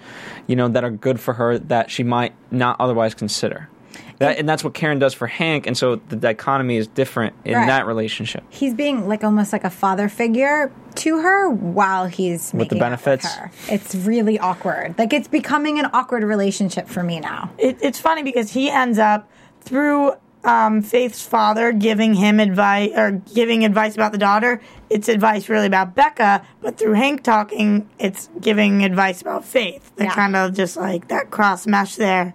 you 0.48 0.56
know, 0.56 0.68
that 0.68 0.84
are 0.84 0.92
good 0.92 1.20
for 1.20 1.34
her 1.36 1.58
that 1.58 1.90
she 1.90 2.04
might 2.04 2.34
not 2.52 2.76
otherwise 2.80 3.14
consider. 3.14 3.70
That, 4.18 4.38
and 4.38 4.50
that's 4.50 4.66
what 4.66 4.74
Karen 4.74 5.00
does 5.00 5.14
for 5.14 5.28
Hank, 5.28 5.66
and 5.66 5.78
so 5.78 5.96
the 5.96 6.18
dichotomy 6.18 6.76
is 6.76 6.88
different 6.88 7.34
in 7.46 7.54
Right. 7.56 7.68
that 7.68 7.86
relationship. 7.88 8.44
He's 8.50 8.74
being 8.74 9.08
like 9.08 9.24
almost 9.24 9.54
like 9.54 9.64
a 9.64 9.70
father 9.70 10.10
figure 10.10 10.74
to 10.96 11.22
her 11.22 11.50
while 11.50 12.08
he's 12.08 12.52
With 12.54 12.68
the 12.68 12.76
making 12.76 12.78
out 12.80 12.86
benefits? 13.04 13.34
her. 13.36 13.52
It's 13.70 13.96
really 13.96 14.38
awkward. 14.38 14.96
Like 14.98 15.14
it's 15.14 15.30
becoming 15.30 15.80
an 15.80 15.86
awkward 15.94 16.24
relationship 16.24 16.90
for 16.90 17.02
me 17.02 17.22
now. 17.22 17.50
it, 17.58 17.78
it's 17.82 17.98
funny 18.00 18.22
because 18.22 18.52
he 18.52 18.70
ends 18.70 19.00
up 19.00 19.30
through 19.62 20.12
um, 20.44 20.82
Faith's 20.82 21.26
father 21.26 21.72
giving 21.74 22.14
him 22.14 22.40
advice 22.40 22.92
or 22.96 23.12
giving 23.34 23.66
advice 23.66 23.96
about 23.96 24.12
the 24.14 24.18
daughter. 24.18 24.62
It's 24.90 25.10
advice 25.10 25.50
really 25.50 25.68
about 25.68 25.96
Becca, 25.96 26.46
but 26.62 26.78
through 26.78 26.94
Hank 26.94 27.24
talking, 27.24 27.90
it's 28.00 28.30
giving 28.40 28.84
advice 28.84 29.22
about 29.22 29.44
Faith. 29.46 29.92
They 29.98 30.06
Yeah. 30.06 30.14
kind 30.16 30.36
of 30.36 30.54
just 30.54 30.78
like 30.78 31.10
that 31.10 31.30
cross 31.30 31.68
mesh 31.68 31.96
there. 31.96 32.34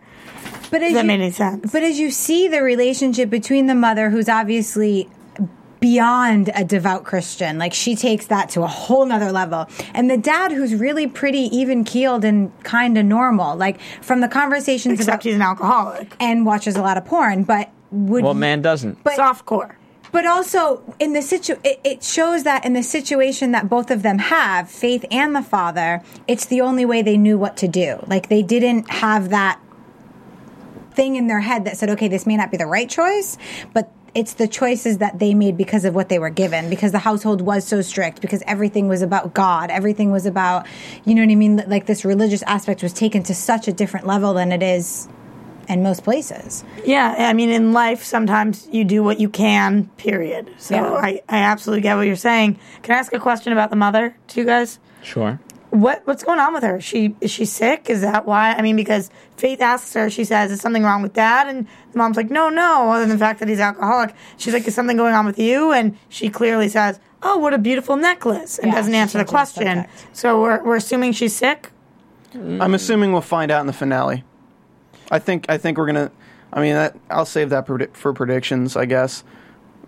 But 0.70 0.82
as 0.82 0.92
that 0.94 1.02
you- 1.02 1.06
make 1.06 1.20
any 1.20 1.30
sense? 1.30 1.72
But 1.72 1.82
as 1.82 1.98
you 1.98 2.10
see 2.10 2.46
the 2.48 2.62
relationship 2.62 3.30
between 3.30 3.66
the 3.66 3.74
mother, 3.74 4.10
who's 4.10 4.28
obviously 4.28 5.08
beyond 5.80 6.50
a 6.54 6.64
devout 6.64 7.04
Christian, 7.04 7.58
like 7.58 7.74
she 7.74 7.94
takes 7.94 8.26
that 8.26 8.48
to 8.50 8.62
a 8.62 8.66
whole 8.66 9.04
nother 9.04 9.30
level, 9.32 9.66
and 9.92 10.10
the 10.10 10.16
dad, 10.16 10.50
who's 10.52 10.74
really 10.74 11.06
pretty 11.06 11.40
even 11.56 11.84
keeled 11.84 12.24
and 12.24 12.50
kind 12.64 12.96
of 12.96 13.04
normal, 13.04 13.54
like 13.56 13.78
from 14.00 14.20
the 14.20 14.28
conversations 14.28 14.94
Except 15.00 15.08
about 15.16 15.22
he's 15.24 15.34
an 15.34 15.42
alcoholic. 15.42 16.14
and 16.20 16.46
watches 16.46 16.76
a 16.76 16.82
lot 16.82 16.96
of 16.96 17.04
porn, 17.04 17.42
but 17.44 17.70
would 17.94 18.24
Well, 18.24 18.34
man 18.34 18.62
doesn't. 18.62 19.02
But- 19.04 19.18
Softcore. 19.18 19.76
But 20.12 20.26
also 20.26 20.80
in 21.00 21.12
the 21.12 21.22
situ, 21.22 21.56
it, 21.64 21.80
it 21.82 22.04
shows 22.04 22.44
that 22.44 22.64
in 22.64 22.72
the 22.72 22.84
situation 22.84 23.50
that 23.50 23.68
both 23.68 23.90
of 23.90 24.04
them 24.04 24.18
have, 24.18 24.70
Faith 24.70 25.04
and 25.10 25.34
the 25.34 25.42
father, 25.42 26.02
it's 26.28 26.46
the 26.46 26.60
only 26.60 26.84
way 26.84 27.02
they 27.02 27.16
knew 27.16 27.36
what 27.36 27.56
to 27.56 27.66
do. 27.66 27.98
Like 28.06 28.28
they 28.28 28.40
didn't 28.40 28.88
have 28.90 29.30
that 29.30 29.58
thing 30.92 31.16
in 31.16 31.26
their 31.26 31.40
head 31.40 31.64
that 31.64 31.76
said, 31.76 31.90
"Okay, 31.90 32.06
this 32.06 32.26
may 32.26 32.36
not 32.36 32.52
be 32.52 32.56
the 32.56 32.66
right 32.66 32.88
choice," 32.88 33.36
but 33.72 33.90
it's 34.14 34.34
the 34.34 34.46
choices 34.46 34.98
that 34.98 35.18
they 35.18 35.34
made 35.34 35.56
because 35.56 35.84
of 35.84 35.96
what 35.96 36.08
they 36.08 36.20
were 36.20 36.30
given. 36.30 36.70
Because 36.70 36.92
the 36.92 37.00
household 37.00 37.40
was 37.40 37.66
so 37.66 37.82
strict. 37.82 38.20
Because 38.20 38.42
everything 38.46 38.86
was 38.86 39.02
about 39.02 39.34
God. 39.34 39.70
Everything 39.70 40.12
was 40.12 40.26
about, 40.26 40.66
you 41.04 41.14
know 41.14 41.22
what 41.22 41.32
I 41.32 41.34
mean? 41.34 41.64
Like 41.66 41.86
this 41.86 42.04
religious 42.04 42.42
aspect 42.44 42.82
was 42.82 42.92
taken 42.92 43.24
to 43.24 43.34
such 43.34 43.66
a 43.66 43.72
different 43.72 44.06
level 44.06 44.34
than 44.34 44.52
it 44.52 44.62
is 44.62 45.08
in 45.68 45.82
most 45.82 46.04
places. 46.04 46.64
Yeah, 46.84 47.14
I 47.18 47.32
mean, 47.32 47.50
in 47.50 47.72
life, 47.72 48.02
sometimes 48.04 48.68
you 48.70 48.84
do 48.84 49.02
what 49.02 49.18
you 49.20 49.28
can, 49.28 49.86
period. 49.96 50.50
So 50.58 50.74
Yeah. 50.76 50.92
I, 50.94 51.22
I 51.28 51.38
absolutely 51.38 51.82
get 51.82 51.96
what 51.96 52.02
you're 52.06 52.16
saying. 52.16 52.58
Can 52.82 52.94
I 52.94 52.98
ask 52.98 53.12
a 53.12 53.18
question 53.18 53.52
about 53.52 53.70
the 53.70 53.76
mother 53.76 54.16
to 54.28 54.40
you 54.40 54.46
guys? 54.46 54.78
Sure. 55.02 55.40
What 55.70 56.02
what's 56.04 56.22
going 56.22 56.38
on 56.38 56.54
with 56.54 56.62
her? 56.62 56.80
She 56.80 57.16
is 57.20 57.32
she 57.32 57.44
sick? 57.44 57.90
Is 57.90 58.00
that 58.02 58.26
why? 58.26 58.52
I 58.52 58.62
mean, 58.62 58.76
because 58.76 59.10
Faith 59.36 59.60
asks 59.60 59.92
her, 59.94 60.08
she 60.08 60.22
says, 60.24 60.52
"Is 60.52 60.60
something 60.60 60.84
wrong 60.84 61.02
with 61.02 61.14
Dad?" 61.14 61.48
And 61.48 61.66
the 61.90 61.98
mom's 61.98 62.16
like, 62.16 62.30
"No, 62.30 62.48
no." 62.48 62.92
Other 62.92 63.00
than 63.00 63.08
the 63.08 63.18
fact 63.18 63.40
that 63.40 63.48
he's 63.48 63.58
alcoholic, 63.58 64.14
she's 64.36 64.52
like, 64.54 64.68
"Is 64.68 64.74
something 64.76 64.96
going 64.96 65.14
on 65.14 65.26
with 65.26 65.36
you?" 65.36 65.72
And 65.72 65.96
she 66.08 66.28
clearly 66.28 66.68
says, 66.68 67.00
"Oh, 67.24 67.38
what 67.38 67.52
a 67.54 67.58
beautiful 67.58 67.96
necklace," 67.96 68.56
and 68.60 68.68
Yeah, 68.70 68.76
doesn't 68.76 68.94
answer 68.94 69.18
the 69.18 69.24
question. 69.24 69.64
subject. 69.78 70.16
So 70.16 70.40
we're 70.40 70.62
we're 70.62 70.76
assuming 70.76 71.10
she's 71.12 71.34
sick. 71.34 71.70
I'm 72.34 72.74
assuming 72.74 73.10
we'll 73.12 73.20
find 73.20 73.50
out 73.50 73.60
in 73.60 73.66
the 73.66 73.72
finale. 73.72 74.22
I 75.10 75.18
think 75.18 75.46
I 75.48 75.58
think 75.58 75.78
we're 75.78 75.86
gonna. 75.86 76.10
I 76.52 76.60
mean, 76.60 76.74
that, 76.74 76.96
I'll 77.10 77.26
save 77.26 77.50
that 77.50 77.66
predi- 77.66 77.94
for 77.96 78.12
predictions, 78.12 78.76
I 78.76 78.84
guess, 78.84 79.24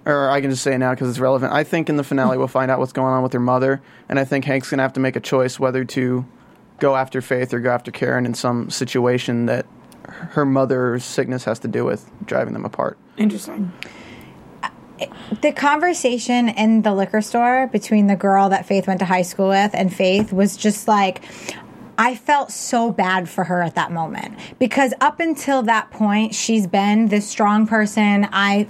or 0.05 0.29
I 0.29 0.40
can 0.40 0.50
just 0.50 0.64
say 0.64 0.74
it 0.74 0.79
now 0.79 0.94
because 0.94 1.09
it's 1.09 1.20
relevant. 1.20 1.52
I 1.52 1.62
think 1.62 1.88
in 1.88 1.96
the 1.96 2.02
finale 2.05 2.37
we'll 2.38 2.48
find 2.48 2.70
out 2.70 2.81
what's 2.81 2.92
going 2.92 3.12
on 3.12 3.22
with 3.22 3.33
her 3.33 3.40
mother, 3.40 3.81
and 4.09 4.18
I 4.18 4.24
think 4.24 4.44
Hank's 4.44 4.70
gonna 4.70 4.83
have 4.83 4.92
to 4.94 5.00
make 5.00 5.16
a 5.16 5.20
choice 5.20 5.61
whether 5.61 5.85
to 5.85 6.26
go 6.79 6.96
after 6.96 7.20
Faith 7.22 7.55
or 7.55 7.61
go 7.61 7.70
after 7.70 7.90
Karen 7.90 8.26
in 8.26 8.35
some 8.35 8.68
situation 8.70 9.46
that 9.46 9.66
her 10.09 10.44
mother's 10.44 11.05
sickness 11.05 11.44
has 11.44 11.59
to 11.61 11.68
do 11.68 11.85
with 11.85 12.09
driving 12.26 12.52
them 12.52 12.64
apart. 12.64 12.98
Interesting. 13.16 13.72
the 15.42 15.52
conversation 15.52 16.48
in 16.48 16.83
the 16.83 16.94
liquor 16.94 17.20
store 17.20 17.66
between 17.68 18.07
the 18.07 18.16
girl 18.16 18.48
that 18.48 18.66
Faith 18.66 18.87
went 18.87 19.00
to 19.00 19.05
high 19.07 19.22
school 19.22 19.48
with 19.48 19.74
and 19.74 19.92
Faith 19.92 20.33
was 20.33 20.57
just 20.57 20.88
like 20.88 21.22
I 21.98 22.14
felt 22.14 22.50
so 22.50 22.90
bad 22.90 23.28
for 23.28 23.44
her 23.44 23.62
at 23.62 23.74
that 23.74 23.92
moment 23.92 24.38
because 24.59 24.92
up 25.00 25.20
until 25.20 25.62
that 25.62 25.90
point 25.90 26.35
she's 26.35 26.66
been 26.66 27.09
this 27.09 27.28
strong 27.28 27.66
person. 27.66 28.28
I 28.32 28.66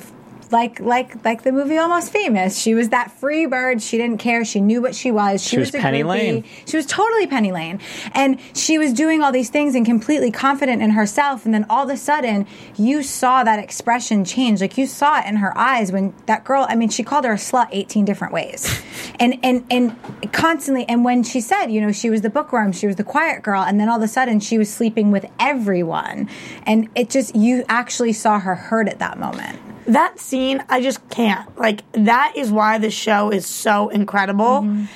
like 0.53 0.81
like 0.81 1.25
like 1.25 1.43
the 1.43 1.53
movie 1.53 1.79
Almost 1.79 2.13
Famous. 2.13 2.59
She 2.59 2.75
was 2.75 2.91
that 2.91 3.11
free 3.11 3.47
bird. 3.47 3.83
She 3.83 3.97
didn't 3.97 4.19
care. 4.19 4.45
She 4.45 4.61
knew 4.61 4.81
what 4.83 4.95
she 4.95 5.11
was. 5.11 5.43
She, 5.43 5.51
She 5.51 5.59
was 5.59 5.75
a 5.75 5.79
Penny 5.79 6.03
groupie. 6.03 6.07
Lane. 6.09 6.45
She 6.67 6.77
was 6.77 6.87
totally 6.87 7.27
Penny 7.27 7.53
Lane, 7.53 7.81
and 8.13 8.41
she 8.55 8.79
was 8.79 8.93
doing 8.93 9.23
all 9.23 9.33
these 9.33 9.51
things 9.51 9.75
and 9.75 9.85
completely 9.85 10.31
confident 10.31 10.83
in 10.83 10.91
herself. 10.91 11.45
And 11.45 11.55
then 11.55 11.67
all 11.69 11.85
of 11.85 11.91
a 11.91 11.97
sudden, 11.97 12.47
you 12.77 13.03
saw 13.03 13.45
that 13.45 13.59
expression 13.59 14.25
change. 14.25 14.61
Like 14.61 14.79
you 14.79 14.87
saw 14.87 15.21
it 15.21 15.27
in 15.27 15.37
her 15.37 15.57
eyes 15.57 15.93
when 15.93 16.15
that 16.27 16.45
girl. 16.45 16.67
I 16.69 16.77
mean, 16.77 16.89
she 16.89 17.03
called 17.03 17.25
her 17.25 17.33
a 17.33 17.37
slut 17.37 17.69
eighteen 17.73 18.05
different 18.05 18.33
ways, 18.33 18.83
and 19.21 19.39
and 19.43 19.65
and 19.71 20.33
constantly. 20.33 20.87
And 20.89 21.05
when 21.05 21.23
she 21.23 21.41
said, 21.41 21.67
you 21.67 21.81
know, 21.81 21.93
she 21.93 22.11
was 22.11 22.23
the 22.23 22.31
bookworm, 22.31 22.73
she 22.73 22.87
was 22.87 22.97
the 22.97 23.05
quiet 23.05 23.43
girl, 23.43 23.63
and 23.63 23.81
then 23.81 23.89
all 23.89 23.97
of 23.97 24.03
a 24.03 24.09
sudden, 24.09 24.41
she 24.41 24.59
was 24.59 24.73
sleeping 24.73 25.11
with 25.11 25.27
everyone, 25.39 26.29
and 26.65 26.89
it 26.95 27.11
just 27.11 27.35
you 27.35 27.65
actually 27.69 28.13
saw 28.13 28.39
her 28.39 28.55
hurt 28.55 28.89
at 28.89 28.99
that 28.99 29.19
moment. 29.19 29.59
That 29.87 30.19
scene, 30.21 30.63
I 30.69 30.81
just 30.83 31.09
can't. 31.09 31.57
Like 31.59 31.91
that 31.93 32.35
is 32.37 32.51
why 32.51 32.79
the 32.79 32.91
show 32.91 33.31
is 33.31 33.47
so 33.47 33.89
incredible. 33.89 34.87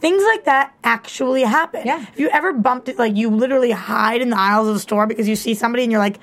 Things 0.00 0.22
like 0.24 0.44
that 0.44 0.72
actually 0.82 1.42
happen. 1.42 1.82
Yeah. 1.84 2.06
If 2.12 2.18
you 2.18 2.30
ever 2.30 2.52
bumped 2.54 2.88
it, 2.88 2.98
like 2.98 3.16
you 3.16 3.28
literally 3.28 3.70
hide 3.70 4.22
in 4.22 4.30
the 4.30 4.38
aisles 4.38 4.68
of 4.68 4.74
the 4.74 4.80
store 4.80 5.06
because 5.06 5.28
you 5.28 5.36
see 5.36 5.54
somebody 5.54 5.82
and 5.82 5.92
you're 5.92 6.00
like, 6.00 6.18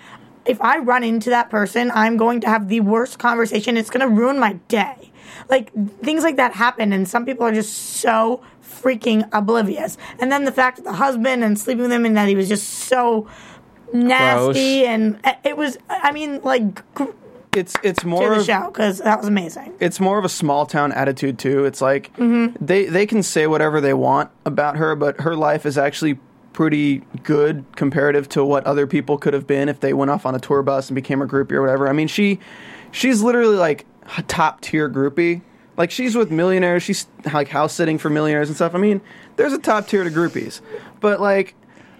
if 0.45 0.59
I 0.61 0.79
run 0.79 1.03
into 1.03 1.29
that 1.29 1.49
person, 1.49 1.91
I'm 1.93 2.17
going 2.17 2.41
to 2.41 2.47
have 2.47 2.69
the 2.69 2.79
worst 2.79 3.19
conversation. 3.19 3.77
It's 3.77 3.89
going 3.89 4.07
to 4.07 4.13
ruin 4.13 4.39
my 4.39 4.53
day. 4.67 5.11
Like 5.49 5.71
things 6.01 6.23
like 6.23 6.37
that 6.37 6.53
happen, 6.53 6.91
and 6.91 7.07
some 7.07 7.25
people 7.25 7.45
are 7.45 7.53
just 7.53 7.71
so 7.73 8.41
freaking 8.63 9.29
oblivious. 9.31 9.97
And 10.19 10.31
then 10.31 10.45
the 10.45 10.51
fact 10.51 10.77
that 10.77 10.83
the 10.83 10.93
husband 10.93 11.43
and 11.43 11.59
sleeping 11.59 11.83
with 11.83 11.91
him 11.91 12.05
and 12.05 12.17
that 12.17 12.27
he 12.27 12.35
was 12.35 12.49
just 12.49 12.67
so 12.67 13.29
nasty 13.93 14.85
and 14.85 15.19
uh, 15.23 15.33
it 15.43 15.55
was. 15.55 15.77
I 15.89 16.11
mean, 16.11 16.41
like. 16.41 16.81
Gr- 17.51 17.59
It's 17.59 17.75
it's 17.83 18.01
to 18.01 18.07
more 18.07 18.29
the 18.29 18.39
of, 18.41 18.45
show 18.45 18.67
because 18.71 18.99
that 18.99 19.19
was 19.19 19.27
amazing. 19.27 19.73
it's 19.79 19.99
more 19.99 20.17
of 20.19 20.25
a 20.25 20.29
small 20.29 20.65
town 20.65 20.91
attitude 20.91 21.39
too. 21.39 21.65
It's 21.65 21.81
like 21.81 22.11
Mm-hmm. 22.17 22.63
they 22.63 22.85
they 22.85 23.05
can 23.05 23.23
say 23.23 23.47
whatever 23.47 23.81
they 23.81 23.93
want 23.93 24.29
about 24.45 24.77
her, 24.77 24.95
but 24.95 25.21
her 25.21 25.35
life 25.35 25.65
is 25.65 25.77
actually 25.77 26.19
pretty 26.53 27.03
good 27.23 27.63
comparative 27.75 28.27
to 28.29 28.43
what 28.43 28.65
other 28.65 28.87
people 28.87 29.17
could 29.17 29.33
have 29.33 29.45
been 29.45 29.69
if 29.69 29.79
they 29.79 29.93
went 29.93 30.09
off 30.09 30.25
on 30.25 30.33
a 30.33 30.39
tour 30.39 30.63
bus 30.63 30.89
and 30.89 30.95
became 30.95 31.21
a 31.21 31.27
groupie 31.27 31.51
or 31.51 31.61
whatever. 31.61 31.87
I 31.87 31.93
mean, 31.93 32.07
she 32.07 32.39
she's 32.91 33.21
literally 33.21 33.57
like 33.57 33.85
a 34.17 34.23
top 34.23 34.61
tier 34.61 34.89
groupie. 34.89 35.41
Like 35.77 35.91
she's 35.91 36.15
with 36.15 36.31
millionaires. 36.31 36.81
She's 36.81 37.05
like 37.31 37.49
house 37.49 37.73
sitting 37.73 37.99
for 37.99 38.09
millionaires 38.09 38.47
and 38.49 38.55
stuff. 38.55 38.73
I 38.73 38.79
mean, 38.79 39.01
there's 39.35 39.53
a 39.53 39.59
top 39.59 39.87
tier 39.87 40.03
to 40.03 40.09
groupies, 40.09 40.61
but 40.99 41.21
like, 41.21 41.53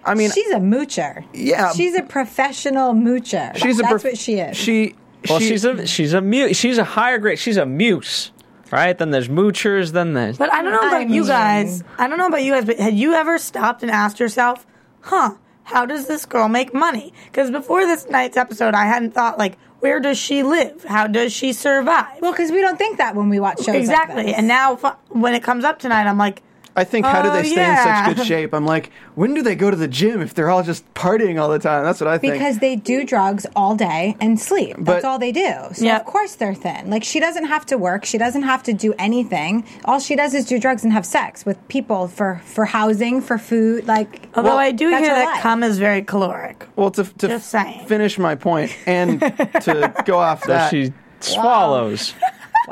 I 0.04 0.14
mean, 0.14 0.32
She's 0.32 0.50
a 0.50 0.56
moocher. 0.56 1.24
Yeah. 1.32 1.72
she's 1.72 1.94
a 1.94 2.02
professional 2.02 2.92
moocher. 2.94 3.54
she's 3.56 3.78
a 3.78 3.82
That's 3.82 3.90
prof- 3.92 4.04
what 4.04 4.18
she 4.18 4.40
is. 4.40 4.56
She 4.56 4.96
Well, 5.28 5.38
she- 5.38 5.48
she's 5.48 5.64
a 5.64 5.86
she's 5.86 6.12
a 6.12 6.20
mute. 6.20 6.54
She's 6.56 6.78
a 6.78 6.84
higher 6.84 7.18
grade. 7.18 7.38
She's 7.38 7.56
a 7.56 7.66
muse, 7.66 8.30
right? 8.70 8.96
Then 8.96 9.10
there's 9.10 9.28
moochers. 9.28 9.92
Then 9.92 10.12
there's 10.14 10.38
But 10.38 10.52
I 10.52 10.62
don't 10.62 10.72
know 10.72 10.78
about 10.88 10.94
I 10.94 11.00
you 11.00 11.08
mean- 11.22 11.26
guys. 11.26 11.82
I 11.98 12.06
don't 12.08 12.18
know 12.18 12.26
about 12.26 12.42
you 12.42 12.52
guys, 12.52 12.64
but 12.64 12.78
had 12.78 12.94
you 12.94 13.14
ever 13.14 13.38
stopped 13.38 13.82
and 13.82 13.90
asked 13.90 14.20
yourself, 14.20 14.66
huh, 15.00 15.34
how 15.64 15.86
does 15.86 16.06
this 16.06 16.24
girl 16.26 16.48
make 16.48 16.72
money? 16.72 17.12
Because 17.26 17.50
before 17.50 17.84
this 17.86 18.08
night's 18.08 18.36
episode, 18.36 18.74
I 18.74 18.86
hadn't 18.86 19.12
thought, 19.12 19.38
like, 19.38 19.58
where 19.80 20.00
does 20.00 20.18
she 20.18 20.42
live? 20.42 20.82
How 20.84 21.06
does 21.06 21.32
she 21.32 21.52
survive? 21.52 22.20
well, 22.20 22.32
because 22.32 22.50
we 22.50 22.60
don't 22.60 22.76
think 22.78 22.98
that 22.98 23.14
when 23.14 23.28
we 23.28 23.38
watch 23.38 23.58
shows. 23.58 23.68
like 23.68 23.76
exactly. 23.76 24.24
this. 24.24 24.34
and 24.36 24.48
now, 24.48 24.76
when 25.10 25.34
it 25.34 25.42
comes 25.42 25.64
up 25.64 25.78
tonight, 25.78 26.06
I'm 26.06 26.18
like, 26.18 26.42
I 26.78 26.84
think 26.84 27.04
how 27.04 27.22
do 27.22 27.28
Oh, 27.28 27.32
they 27.32 27.44
stay 27.44 27.56
yeah. 27.60 28.06
in 28.06 28.06
such 28.06 28.16
good 28.16 28.26
shape? 28.32 28.54
I'm 28.54 28.64
like, 28.64 28.90
when 29.16 29.34
do 29.34 29.42
they 29.42 29.54
go 29.56 29.70
to 29.70 29.76
the 29.76 29.88
gym 29.88 30.20
if 30.22 30.32
they're 30.34 30.48
all 30.50 30.62
just 30.62 30.82
partying 30.94 31.40
all 31.40 31.48
the 31.48 31.58
time? 31.58 31.82
That's 31.84 32.00
what 32.00 32.08
I 32.08 32.16
think. 32.18 32.34
because 32.34 32.58
they 32.60 32.76
do 32.76 33.04
drugs 33.04 33.46
all 33.56 33.74
day 33.74 34.16
and 34.20 34.38
sleep. 34.40 34.76
That's 34.78 35.02
But- 35.02 35.04
all 35.04 35.18
they 35.18 35.32
do. 35.32 35.52
So 35.72 35.84
Yep. 35.84 36.00
of 36.00 36.06
course 36.06 36.36
they're 36.36 36.54
thin. 36.54 36.88
Like 36.90 37.04
she 37.04 37.20
doesn't 37.20 37.46
have 37.46 37.66
to 37.66 37.76
work. 37.76 38.04
She 38.04 38.16
doesn't 38.16 38.42
have 38.44 38.62
to 38.62 38.72
do 38.72 38.94
anything. 38.98 39.64
All 39.84 39.98
she 39.98 40.14
does 40.16 40.32
is 40.34 40.44
do 40.46 40.58
drugs 40.58 40.84
and 40.84 40.92
have 40.92 41.04
sex 41.04 41.44
with 41.44 41.58
people 41.68 42.08
for 42.08 42.40
for 42.44 42.64
housing, 42.64 43.20
for 43.20 43.38
food. 43.38 43.86
Like 43.88 44.28
although 44.34 44.50
well, 44.50 44.58
I 44.58 44.70
do 44.70 44.88
that's 44.90 45.04
hear 45.04 45.14
that 45.14 45.24
life. 45.34 45.42
cum 45.42 45.62
is 45.62 45.78
very 45.78 46.02
caloric. 46.02 46.66
well, 46.76 46.90
to, 46.92 47.04
to 47.04 47.28
Just 47.28 47.50
saying. 47.50 47.86
finish 47.86 48.18
my 48.18 48.34
point 48.36 48.70
and 48.86 49.20
to 49.62 49.92
go 50.04 50.18
off 50.18 50.42
so 50.44 50.48
that, 50.52 50.70
she 50.70 50.92
swallows. 51.20 52.14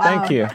Thank 0.03 0.31
you. 0.31 0.49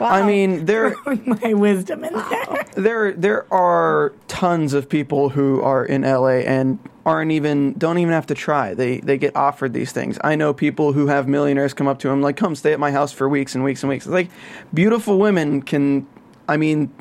I 0.00 0.24
mean, 0.24 0.66
there 0.66 0.94
My 1.26 1.54
wisdom 1.54 2.04
in 2.04 2.12
there. 2.12 2.64
there 2.74 3.12
there 3.12 3.52
are 3.52 4.12
tons 4.28 4.72
of 4.74 4.88
people 4.88 5.30
who 5.30 5.60
are 5.62 5.84
in 5.84 6.02
LA 6.02 6.40
and 6.46 6.78
aren't 7.06 7.32
even 7.32 7.74
don't 7.74 7.98
even 7.98 8.12
have 8.12 8.26
to 8.26 8.34
try. 8.34 8.74
They 8.74 8.98
they 8.98 9.18
get 9.18 9.34
offered 9.36 9.72
these 9.72 9.92
things. 9.92 10.18
I 10.22 10.36
know 10.36 10.54
people 10.54 10.92
who 10.92 11.08
have 11.08 11.28
millionaires 11.28 11.74
come 11.74 11.88
up 11.88 11.98
to 12.00 12.08
them 12.08 12.22
like, 12.22 12.36
"Come 12.36 12.54
stay 12.54 12.72
at 12.72 12.80
my 12.80 12.90
house 12.90 13.12
for 13.12 13.28
weeks 13.28 13.54
and 13.54 13.64
weeks 13.64 13.82
and 13.82 13.90
weeks." 13.90 14.06
It's 14.06 14.12
like 14.12 14.30
beautiful 14.72 15.18
women 15.18 15.62
can. 15.62 16.06
I 16.48 16.56
mean, 16.56 16.92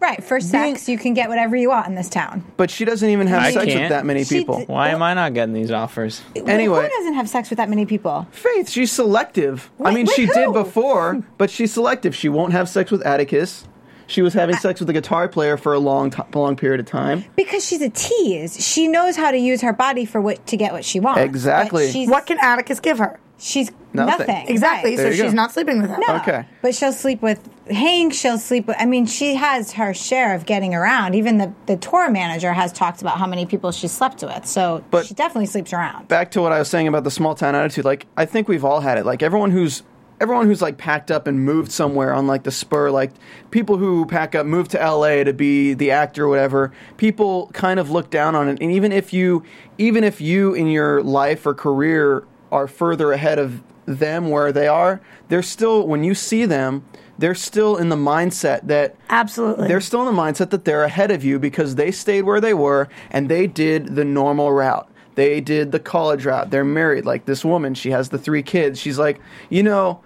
right 0.00 0.22
for 0.22 0.40
sex. 0.40 0.88
You 0.88 0.98
can 0.98 1.14
get 1.14 1.28
whatever 1.28 1.54
you 1.56 1.68
want 1.68 1.86
in 1.86 1.94
this 1.94 2.08
town. 2.08 2.44
but 2.56 2.70
she 2.70 2.84
doesn't 2.84 3.08
even 3.08 3.26
have 3.26 3.42
I 3.42 3.52
sex 3.52 3.66
with 3.66 3.74
can't. 3.74 3.90
that 3.90 4.04
many 4.06 4.24
She 4.24 4.38
people. 4.40 4.58
d- 4.60 4.64
Why 4.66 4.88
am 4.88 5.02
I 5.02 5.14
not 5.14 5.34
getting 5.34 5.54
these 5.54 5.70
offers? 5.70 6.22
Anyway. 6.34 6.82
who 6.82 6.88
doesn't 6.88 7.14
have 7.14 7.28
sex 7.28 7.50
with 7.50 7.58
that 7.58 7.68
many 7.68 7.86
people? 7.86 8.26
Faith, 8.32 8.68
she's 8.70 8.90
selective. 8.92 9.70
I 9.78 9.82
Wait, 9.84 9.94
mean, 9.94 10.06
with 10.06 10.14
she 10.14 10.26
did 10.26 10.46
who? 10.46 10.52
before, 10.52 11.22
but 11.38 11.50
she's 11.50 11.72
selective. 11.72 12.14
She 12.14 12.28
won't 12.28 12.52
have 12.52 12.68
sex 12.68 12.90
with 12.90 13.02
Atticus. 13.06 13.66
She 14.06 14.22
was 14.22 14.34
having 14.34 14.56
sex 14.56 14.80
with 14.80 14.90
a 14.90 14.92
guitar 14.92 15.28
player 15.28 15.56
for 15.56 15.72
a 15.72 15.78
long, 15.78 16.10
t- 16.10 16.20
long 16.34 16.56
period 16.56 16.80
of 16.80 16.86
time. 16.86 17.24
Because 17.36 17.64
she's 17.64 17.80
a 17.80 17.90
tease. 17.90 18.60
She 18.64 18.88
knows 18.88 19.14
how 19.16 19.30
to 19.30 19.38
use 19.38 19.60
her 19.60 19.72
body 19.72 20.04
for 20.04 20.20
what 20.20 20.44
to 20.48 20.56
get 20.56 20.72
what 20.72 20.84
she 20.84 20.98
wants. 20.98 21.20
Exactly. 21.20 21.86
But 21.86 21.92
she's, 21.92 22.08
What 22.08 22.26
can 22.26 22.36
Atticus 22.40 22.80
give 22.80 22.98
her? 22.98 23.20
She's 23.40 23.70
Nothing. 23.92 24.26
nothing. 24.28 24.46
Exactly. 24.48 24.90
Right. 24.90 24.98
So 25.00 25.10
she's 25.10 25.22
go. 25.22 25.30
not 25.30 25.50
sleeping 25.50 25.80
with 25.82 25.90
him. 25.90 25.98
No. 26.06 26.14
Okay. 26.18 26.44
But 26.62 26.76
she'll 26.76 26.92
sleep 26.92 27.20
with 27.22 27.40
Hank. 27.68 28.12
She'll 28.14 28.38
sleep 28.38 28.68
with. 28.68 28.76
I 28.78 28.86
mean, 28.86 29.04
she 29.06 29.34
has 29.34 29.72
her 29.72 29.92
share 29.94 30.34
of 30.36 30.46
getting 30.46 30.74
around. 30.76 31.16
Even 31.16 31.38
the 31.38 31.52
the 31.66 31.76
tour 31.76 32.08
manager 32.08 32.52
has 32.52 32.72
talked 32.72 33.00
about 33.02 33.18
how 33.18 33.26
many 33.26 33.46
people 33.46 33.72
she 33.72 33.88
slept 33.88 34.22
with. 34.22 34.46
So 34.46 34.84
But- 34.92 35.06
she 35.06 35.14
definitely 35.14 35.46
sleeps 35.46 35.72
around. 35.72 36.06
Back 36.06 36.30
to 36.32 36.40
what 36.40 36.52
I 36.52 36.60
was 36.60 36.68
saying 36.68 36.86
about 36.86 37.02
the 37.02 37.10
small 37.10 37.34
town 37.34 37.56
attitude. 37.56 37.84
Like, 37.84 38.06
I 38.16 38.26
think 38.26 38.46
we've 38.46 38.64
all 38.64 38.80
had 38.80 38.96
it. 38.98 39.04
Like, 39.04 39.22
everyone 39.24 39.50
who's 39.50 39.82
everyone 40.20 40.44
who's 40.46 40.60
like 40.60 40.76
packed 40.76 41.10
up 41.10 41.26
and 41.26 41.44
moved 41.46 41.72
somewhere 41.72 42.12
on 42.12 42.26
like 42.28 42.42
the 42.44 42.50
spur. 42.52 42.90
Like, 42.90 43.10
people 43.50 43.76
who 43.78 44.04
pack 44.06 44.34
up, 44.36 44.46
move 44.46 44.68
to 44.68 44.78
LA 44.78 45.24
to 45.24 45.32
be 45.32 45.72
the 45.74 45.90
actor, 45.90 46.26
or 46.26 46.28
whatever. 46.28 46.70
People 46.96 47.50
kind 47.54 47.80
of 47.80 47.90
look 47.90 48.10
down 48.10 48.36
on 48.36 48.48
it. 48.48 48.58
And 48.60 48.70
even 48.70 48.92
if 48.92 49.12
you, 49.12 49.42
even 49.78 50.04
if 50.04 50.20
you 50.20 50.52
in 50.54 50.66
your 50.68 51.02
life 51.02 51.44
or 51.46 51.54
career 51.54 52.24
are 52.50 52.66
further 52.66 53.12
ahead 53.12 53.38
of 53.38 53.62
them 53.86 54.28
where 54.28 54.52
they 54.52 54.68
are, 54.68 55.00
they're 55.28 55.42
still 55.42 55.86
when 55.86 56.04
you 56.04 56.14
see 56.14 56.44
them. 56.44 56.84
They're 57.18 57.34
still 57.34 57.76
in 57.76 57.90
the 57.90 57.96
mindset 57.96 58.62
that 58.68 58.96
Absolutely. 59.10 59.68
they're 59.68 59.82
still 59.82 60.08
in 60.08 60.14
the 60.14 60.22
mindset 60.22 60.48
that 60.50 60.64
they're 60.64 60.84
ahead 60.84 61.10
of 61.10 61.22
you 61.22 61.38
because 61.38 61.74
they 61.74 61.90
stayed 61.90 62.22
where 62.22 62.40
they 62.40 62.54
were 62.54 62.88
and 63.10 63.28
they 63.28 63.46
did 63.46 63.94
the 63.94 64.06
normal 64.06 64.50
route. 64.52 64.90
They 65.16 65.42
did 65.42 65.70
the 65.70 65.80
college 65.80 66.24
route. 66.24 66.48
They're 66.48 66.64
married. 66.64 67.04
Like 67.04 67.26
this 67.26 67.44
woman, 67.44 67.74
she 67.74 67.90
has 67.90 68.08
the 68.08 68.16
three 68.16 68.42
kids. 68.42 68.80
She's 68.80 68.98
like, 68.98 69.20
you 69.50 69.62
know, 69.62 70.00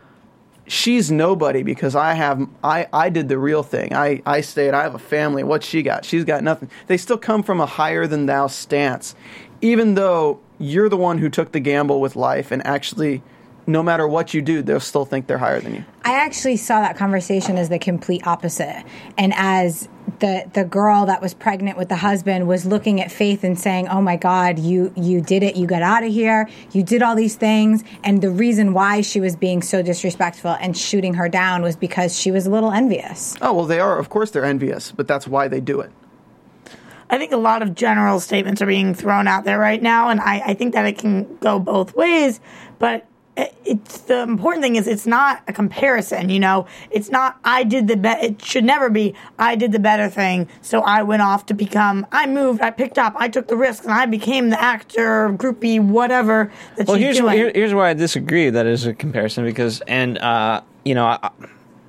she's 0.67 1.11
nobody 1.11 1.63
because 1.63 1.95
I 1.95 2.15
have 2.15 2.49
I, 2.63 2.89
I 2.93 3.11
did 3.11 3.29
the 3.29 3.39
real 3.39 3.63
thing. 3.63 3.95
I, 3.95 4.23
I 4.27 4.41
stayed, 4.41 4.75
I 4.75 4.83
have 4.83 4.95
a 4.95 4.99
family. 4.99 5.45
What's 5.45 5.67
she 5.67 5.83
got? 5.83 6.05
She's 6.05 6.25
got 6.25 6.43
nothing. 6.43 6.71
They 6.87 6.97
still 6.97 7.19
come 7.19 7.43
from 7.43 7.61
a 7.61 7.67
higher 7.67 8.07
than 8.07 8.27
thou 8.27 8.47
stance. 8.47 9.15
Even 9.65 9.95
though 9.95 10.41
you're 10.59 10.91
the 10.91 10.97
one 10.99 11.17
who 11.17 11.31
took 11.31 11.53
the 11.53 11.61
gamble 11.61 11.99
with 11.99 12.17
life 12.17 12.51
and 12.51 12.65
actually 12.67 13.23
no 13.67 13.83
matter 13.83 14.07
what 14.07 14.35
you 14.35 14.43
do, 14.43 14.61
they'll 14.61 14.79
still 14.79 15.07
think 15.07 15.27
they're 15.27 15.39
higher 15.39 15.59
than 15.59 15.75
you. 15.75 15.85
I 16.05 16.17
actually 16.17 16.59
saw 16.59 16.83
that 16.83 16.99
conversation 16.99 17.57
as 17.57 17.71
the 17.71 17.79
complete 17.79 18.27
opposite, 18.27 18.85
and 19.17 19.33
as 19.35 19.89
the 20.19 20.45
the 20.53 20.65
girl 20.65 21.07
that 21.07 21.23
was 21.23 21.33
pregnant 21.33 21.79
with 21.79 21.89
the 21.89 21.97
husband 21.97 22.47
was 22.47 22.67
looking 22.67 23.01
at 23.01 23.11
Faith 23.11 23.43
and 23.43 23.59
saying, 23.59 23.89
"Oh 23.89 24.03
my 24.03 24.17
God, 24.17 24.59
you 24.59 24.93
you 24.97 25.23
did 25.23 25.43
it! 25.43 25.57
You 25.57 25.67
got 25.67 25.81
out 25.81 26.03
of 26.03 26.13
here! 26.13 26.47
You 26.73 26.83
did 26.83 27.03
all 27.03 27.17
these 27.17 27.37
things!" 27.37 27.83
And 28.03 28.21
the 28.21 28.29
reason 28.29 28.75
why 28.75 29.01
she 29.01 29.19
was 29.19 29.35
being 29.35 29.63
so 29.63 29.81
disrespectful 29.81 30.59
and 30.61 30.77
shooting 30.77 31.15
her 31.15 31.31
down 31.31 31.63
was 31.63 31.75
because 31.75 32.19
she 32.19 32.31
was 32.31 32.47
a 32.47 32.51
little 32.51 32.71
envious. 32.71 33.35
Oh 33.41 33.55
well 33.55 33.67
they 33.67 33.81
are 33.81 33.99
of 33.99 34.11
course 34.11 34.31
they're 34.31 34.45
envious, 34.45 34.93
but 34.93 35.09
that's 35.09 35.27
why 35.27 35.49
they 35.49 35.61
do 35.61 35.81
it. 35.81 35.91
I 37.15 37.19
think 37.19 37.31
a 37.31 37.37
lot 37.37 37.63
of 37.63 37.77
general 37.77 38.19
statements 38.19 38.61
are 38.61 38.67
being 38.67 38.93
thrown 38.93 39.29
out 39.29 39.45
there 39.45 39.57
right 39.57 39.81
now, 39.81 40.09
and 40.09 40.21
I, 40.21 40.41
I 40.47 40.55
think 40.55 40.75
that 40.75 40.85
it 40.85 40.99
can 40.99 41.37
go 41.37 41.61
both 41.61 41.95
ways. 41.95 42.41
But 42.81 43.07
it- 43.37 43.55
it's 43.65 43.99
the 43.99 44.23
important 44.23 44.65
thing 44.65 44.75
is 44.75 44.89
it's 44.89 45.07
not 45.07 45.41
a 45.47 45.53
comparison. 45.53 46.29
You 46.29 46.41
know, 46.41 46.67
it's 46.91 47.11
not 47.13 47.39
I 47.45 47.63
did 47.63 47.87
the 47.87 47.97
bet. 47.97 48.25
It 48.25 48.45
should 48.45 48.65
never 48.65 48.91
be 48.91 49.15
I 49.39 49.55
did 49.55 49.71
the 49.71 49.79
better 49.79 50.09
thing, 50.09 50.49
so 50.61 50.81
I 50.81 51.05
went 51.05 51.23
off 51.23 51.47
to 51.47 51.55
become. 51.55 52.05
I 52.11 52.27
moved. 52.27 52.61
I 52.63 52.73
picked 52.73 52.99
up. 52.99 53.15
I 53.17 53.29
took 53.29 53.47
the 53.47 53.57
risk 53.57 53.85
and 53.85 53.93
I 53.93 54.07
became 54.07 54.51
the 54.51 54.61
actor, 54.61 55.31
groupie, 55.39 55.79
whatever 55.81 56.51
that 56.77 56.89
Well, 56.89 56.97
here's 56.97 57.19
here, 57.19 57.53
here's 57.55 57.73
why 57.75 57.91
I 57.91 57.95
disagree. 57.95 58.51
That 58.51 58.67
is 58.67 58.87
a 58.87 58.93
comparison 58.93 59.45
because, 59.45 59.81
and 59.83 60.19
uh, 60.19 60.63
you 60.85 60.97
know, 60.97 61.07
I, 61.07 61.31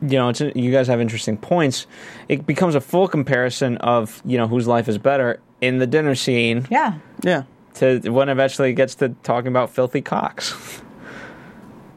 you 0.07 0.17
know, 0.17 0.29
it's, 0.29 0.41
you 0.41 0.71
guys 0.71 0.87
have 0.87 1.01
interesting 1.01 1.37
points. 1.37 1.87
It 2.29 2.45
becomes 2.45 2.75
a 2.75 2.81
full 2.81 3.07
comparison 3.07 3.77
of 3.77 4.21
you 4.25 4.37
know 4.37 4.47
whose 4.47 4.67
life 4.67 4.87
is 4.87 4.97
better 4.97 5.39
in 5.61 5.77
the 5.79 5.87
dinner 5.87 6.15
scene 6.15 6.67
Yeah. 6.69 6.95
Yeah. 7.23 7.43
to 7.75 7.99
when 8.11 8.29
eventually 8.29 8.69
it 8.71 8.73
gets 8.73 8.95
to 8.95 9.09
talking 9.23 9.47
about 9.47 9.69
filthy 9.69 10.01
cocks. 10.01 10.81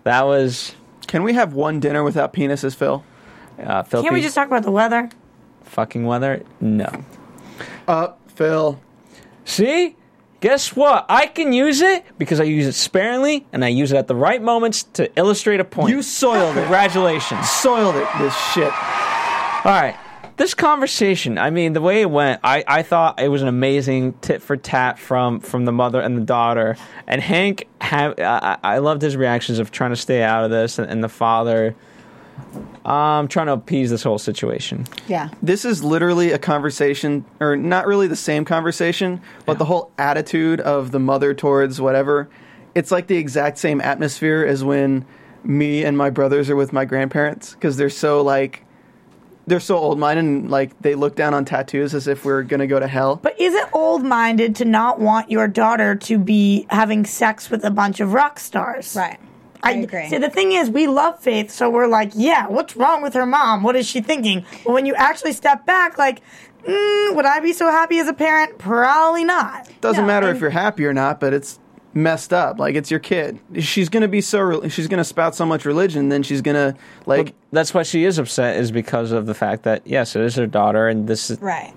that 0.04 0.22
was 0.26 0.74
Can 1.06 1.22
we 1.22 1.34
have 1.34 1.52
one 1.54 1.80
dinner 1.80 2.02
without 2.04 2.32
penises, 2.32 2.74
Phil? 2.74 3.04
Uh, 3.58 3.82
filthy 3.82 4.04
Can't 4.04 4.14
we 4.14 4.22
just 4.22 4.34
talk 4.34 4.46
about 4.46 4.62
the 4.62 4.70
weather? 4.70 5.08
fucking 5.64 6.04
weather? 6.06 6.42
No. 6.60 6.90
Uh, 7.86 8.08
Phil. 8.28 8.80
See? 9.44 9.96
Guess 10.40 10.76
what? 10.76 11.04
I 11.08 11.26
can 11.26 11.52
use 11.52 11.80
it 11.80 12.04
because 12.16 12.40
I 12.40 12.44
use 12.44 12.66
it 12.66 12.74
sparingly 12.74 13.44
and 13.52 13.64
I 13.64 13.68
use 13.68 13.90
it 13.90 13.96
at 13.96 14.06
the 14.06 14.14
right 14.14 14.40
moments 14.40 14.84
to 14.94 15.10
illustrate 15.18 15.58
a 15.58 15.64
point. 15.64 15.90
You 15.90 16.00
soiled 16.00 16.56
it. 16.56 16.60
Congratulations. 16.60 17.48
Soiled 17.48 17.96
it, 17.96 18.06
this 18.18 18.36
shit. 18.52 18.72
All 18.72 19.72
right. 19.72 19.96
This 20.36 20.54
conversation, 20.54 21.36
I 21.36 21.50
mean, 21.50 21.72
the 21.72 21.80
way 21.80 22.00
it 22.00 22.08
went, 22.08 22.40
I, 22.44 22.62
I 22.68 22.82
thought 22.84 23.20
it 23.20 23.26
was 23.26 23.42
an 23.42 23.48
amazing 23.48 24.12
tit 24.20 24.40
for 24.40 24.56
tat 24.56 24.96
from, 24.96 25.40
from 25.40 25.64
the 25.64 25.72
mother 25.72 26.00
and 26.00 26.16
the 26.16 26.24
daughter. 26.24 26.76
And 27.08 27.20
Hank, 27.20 27.66
have, 27.80 28.14
I, 28.20 28.56
I 28.62 28.78
loved 28.78 29.02
his 29.02 29.16
reactions 29.16 29.58
of 29.58 29.72
trying 29.72 29.90
to 29.90 29.96
stay 29.96 30.22
out 30.22 30.44
of 30.44 30.52
this, 30.52 30.78
and, 30.78 30.88
and 30.88 31.02
the 31.02 31.08
father 31.08 31.74
um, 32.84 33.28
trying 33.28 33.46
to 33.46 33.52
appease 33.52 33.90
this 33.90 34.02
whole 34.02 34.18
situation. 34.18 34.86
Yeah. 35.08 35.28
This 35.42 35.64
is 35.64 35.84
literally 35.84 36.32
a 36.32 36.38
conversation, 36.38 37.24
or 37.40 37.56
not 37.56 37.86
really 37.86 38.06
the 38.06 38.16
same 38.16 38.44
conversation, 38.44 39.20
but 39.44 39.58
the 39.58 39.64
whole 39.64 39.92
attitude 39.98 40.60
of 40.60 40.90
the 40.90 40.98
mother 40.98 41.34
towards 41.34 41.80
whatever. 41.80 42.28
It's 42.74 42.90
like 42.90 43.06
the 43.06 43.16
exact 43.16 43.58
same 43.58 43.80
atmosphere 43.80 44.44
as 44.46 44.64
when 44.64 45.04
me 45.44 45.84
and 45.84 45.96
my 45.96 46.10
brothers 46.10 46.50
are 46.50 46.56
with 46.56 46.72
my 46.72 46.84
grandparents 46.84 47.54
because 47.54 47.76
they're 47.76 47.90
so 47.90 48.22
like 48.22 48.64
they're 49.46 49.60
so 49.60 49.76
old 49.76 49.98
minded 49.98 50.24
and 50.24 50.50
like 50.50 50.78
they 50.82 50.94
look 50.94 51.16
down 51.16 51.32
on 51.32 51.44
tattoos 51.44 51.94
as 51.94 52.06
if 52.06 52.24
we're 52.24 52.42
gonna 52.42 52.66
go 52.66 52.78
to 52.78 52.86
hell. 52.86 53.16
But 53.16 53.40
is 53.40 53.54
it 53.54 53.68
old 53.72 54.04
minded 54.04 54.54
to 54.56 54.64
not 54.64 55.00
want 55.00 55.30
your 55.30 55.48
daughter 55.48 55.94
to 55.94 56.18
be 56.18 56.66
having 56.70 57.06
sex 57.06 57.50
with 57.50 57.64
a 57.64 57.70
bunch 57.70 58.00
of 58.00 58.12
rock 58.12 58.38
stars? 58.38 58.94
Right. 58.94 59.18
I, 59.62 59.72
agree. 59.72 60.08
See, 60.08 60.18
the 60.18 60.30
thing 60.30 60.52
is, 60.52 60.70
we 60.70 60.86
love 60.86 61.18
Faith, 61.20 61.50
so 61.50 61.68
we're 61.68 61.86
like, 61.88 62.12
yeah, 62.14 62.46
what's 62.46 62.76
wrong 62.76 63.02
with 63.02 63.14
her 63.14 63.26
mom? 63.26 63.62
What 63.62 63.76
is 63.76 63.86
she 63.86 64.00
thinking? 64.00 64.44
But 64.64 64.72
when 64.72 64.86
you 64.86 64.94
actually 64.94 65.32
step 65.32 65.66
back, 65.66 65.98
like, 65.98 66.20
mm, 66.64 67.16
would 67.16 67.24
I 67.26 67.40
be 67.40 67.52
so 67.52 67.70
happy 67.70 67.98
as 67.98 68.08
a 68.08 68.12
parent? 68.12 68.58
Probably 68.58 69.24
not. 69.24 69.68
Doesn't 69.80 70.02
No, 70.02 70.06
matter 70.06 70.30
if 70.30 70.40
you're 70.40 70.50
happy 70.50 70.84
or 70.86 70.92
not, 70.92 71.18
but 71.20 71.32
it's 71.34 71.58
messed 71.94 72.32
up. 72.32 72.58
Like 72.58 72.74
it's 72.76 72.90
your 72.90 73.00
kid. 73.00 73.40
She's 73.60 73.88
gonna 73.88 74.08
be 74.08 74.20
so. 74.20 74.40
re- 74.40 74.68
She's 74.68 74.86
gonna 74.86 75.04
spout 75.04 75.34
so 75.34 75.44
much 75.46 75.64
religion, 75.64 76.08
then 76.10 76.22
she's 76.22 76.42
gonna 76.42 76.74
like. 77.06 77.26
But 77.26 77.34
that's 77.50 77.74
why 77.74 77.82
she 77.82 78.04
is 78.04 78.18
upset, 78.18 78.56
is 78.56 78.70
because 78.70 79.10
of 79.10 79.26
the 79.26 79.34
fact 79.34 79.64
that, 79.64 79.82
yes, 79.86 80.14
it 80.14 80.22
is 80.22 80.36
her 80.36 80.46
daughter, 80.46 80.86
and 80.88 81.08
this 81.08 81.30
is, 81.30 81.40
right. 81.40 81.72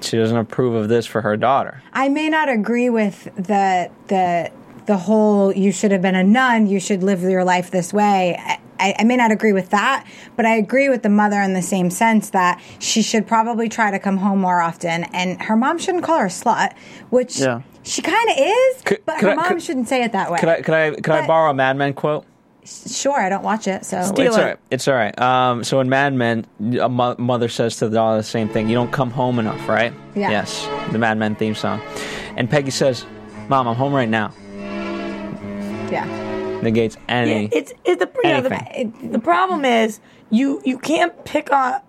she 0.00 0.16
doesn't 0.18 0.36
approve 0.36 0.74
of 0.74 0.88
this 0.88 1.06
for 1.06 1.22
her 1.22 1.36
daughter. 1.36 1.82
I 1.92 2.08
may 2.08 2.28
not 2.28 2.48
agree 2.48 2.90
with 2.90 3.24
the 3.36 3.90
the 4.08 4.52
the 4.86 4.96
whole 4.96 5.52
you 5.54 5.72
should 5.72 5.90
have 5.92 6.02
been 6.02 6.14
a 6.14 6.24
nun, 6.24 6.66
you 6.66 6.80
should 6.80 7.02
live 7.02 7.22
your 7.22 7.44
life 7.44 7.70
this 7.70 7.92
way. 7.92 8.36
I, 8.78 8.94
I 8.98 9.04
may 9.04 9.16
not 9.16 9.30
agree 9.30 9.52
with 9.52 9.70
that, 9.70 10.04
but 10.36 10.44
I 10.46 10.56
agree 10.56 10.88
with 10.88 11.02
the 11.02 11.08
mother 11.08 11.40
in 11.40 11.54
the 11.54 11.62
same 11.62 11.90
sense 11.90 12.30
that 12.30 12.60
she 12.80 13.02
should 13.02 13.26
probably 13.26 13.68
try 13.68 13.90
to 13.90 13.98
come 13.98 14.16
home 14.18 14.40
more 14.40 14.60
often, 14.60 15.04
and 15.14 15.40
her 15.42 15.56
mom 15.56 15.78
shouldn't 15.78 16.04
call 16.04 16.18
her 16.18 16.26
a 16.26 16.28
slut, 16.28 16.74
which 17.10 17.38
Yeah. 17.38 17.62
she 17.84 18.02
kind 18.02 18.30
of 18.30 18.36
is, 18.38 18.82
Could- 18.82 19.02
but 19.06 19.18
could 19.20 19.26
her 19.26 19.30
I- 19.32 19.34
mom 19.36 19.44
could- 19.48 19.62
shouldn't 19.62 19.88
say 19.88 20.02
it 20.02 20.12
that 20.12 20.30
way. 20.30 20.38
Could 20.38 20.48
I, 20.48 20.60
could 20.62 20.74
I, 20.74 20.90
could 20.90 21.10
I 21.14 21.26
borrow 21.26 21.50
a 21.50 21.54
Mad 21.54 21.76
Men 21.76 21.94
quote? 21.94 22.26
Sure, 22.66 23.18
I 23.20 23.28
don't 23.28 23.44
watch 23.44 23.68
it, 23.68 23.84
so 23.84 24.02
Steal 24.02 24.26
it's 24.28 24.36
it. 24.36 24.40
all 24.40 24.46
right. 24.46 24.56
It's 24.70 24.88
all 24.88 24.94
right. 24.94 25.18
Um, 25.20 25.62
so 25.64 25.80
in 25.80 25.88
Mad 25.90 26.14
Men, 26.14 26.46
a 26.80 26.88
mo- 26.88 27.14
mother 27.18 27.48
says 27.48 27.76
to 27.76 27.88
the 27.88 27.94
daughter 27.94 28.16
the 28.16 28.22
same 28.22 28.48
thing. 28.48 28.68
You 28.70 28.74
don't 28.74 28.90
come 28.90 29.10
home 29.10 29.38
enough, 29.38 29.68
right? 29.68 29.92
Yeah. 30.14 30.30
Yes. 30.30 30.66
The 30.90 30.98
Mad 30.98 31.18
Men 31.18 31.34
theme 31.36 31.54
song. 31.54 31.80
And 32.38 32.48
Peggy 32.48 32.70
says, 32.70 33.04
"Mom, 33.48 33.68
I'm 33.68 33.76
home 33.76 33.92
right 33.92 34.08
now." 34.08 34.32
Yeah. 35.90 36.60
Negates 36.62 36.96
any. 37.08 37.42
Yeah, 37.44 37.48
it's 37.52 37.72
it's 37.84 38.02
the 38.02 38.10
you 38.24 38.30
know, 38.30 38.40
the, 38.42 38.80
it- 38.80 39.12
the 39.12 39.18
problem 39.18 39.64
is 39.64 40.00
you 40.30 40.62
you 40.64 40.78
can't 40.78 41.24
pick 41.24 41.52
on 41.52 41.80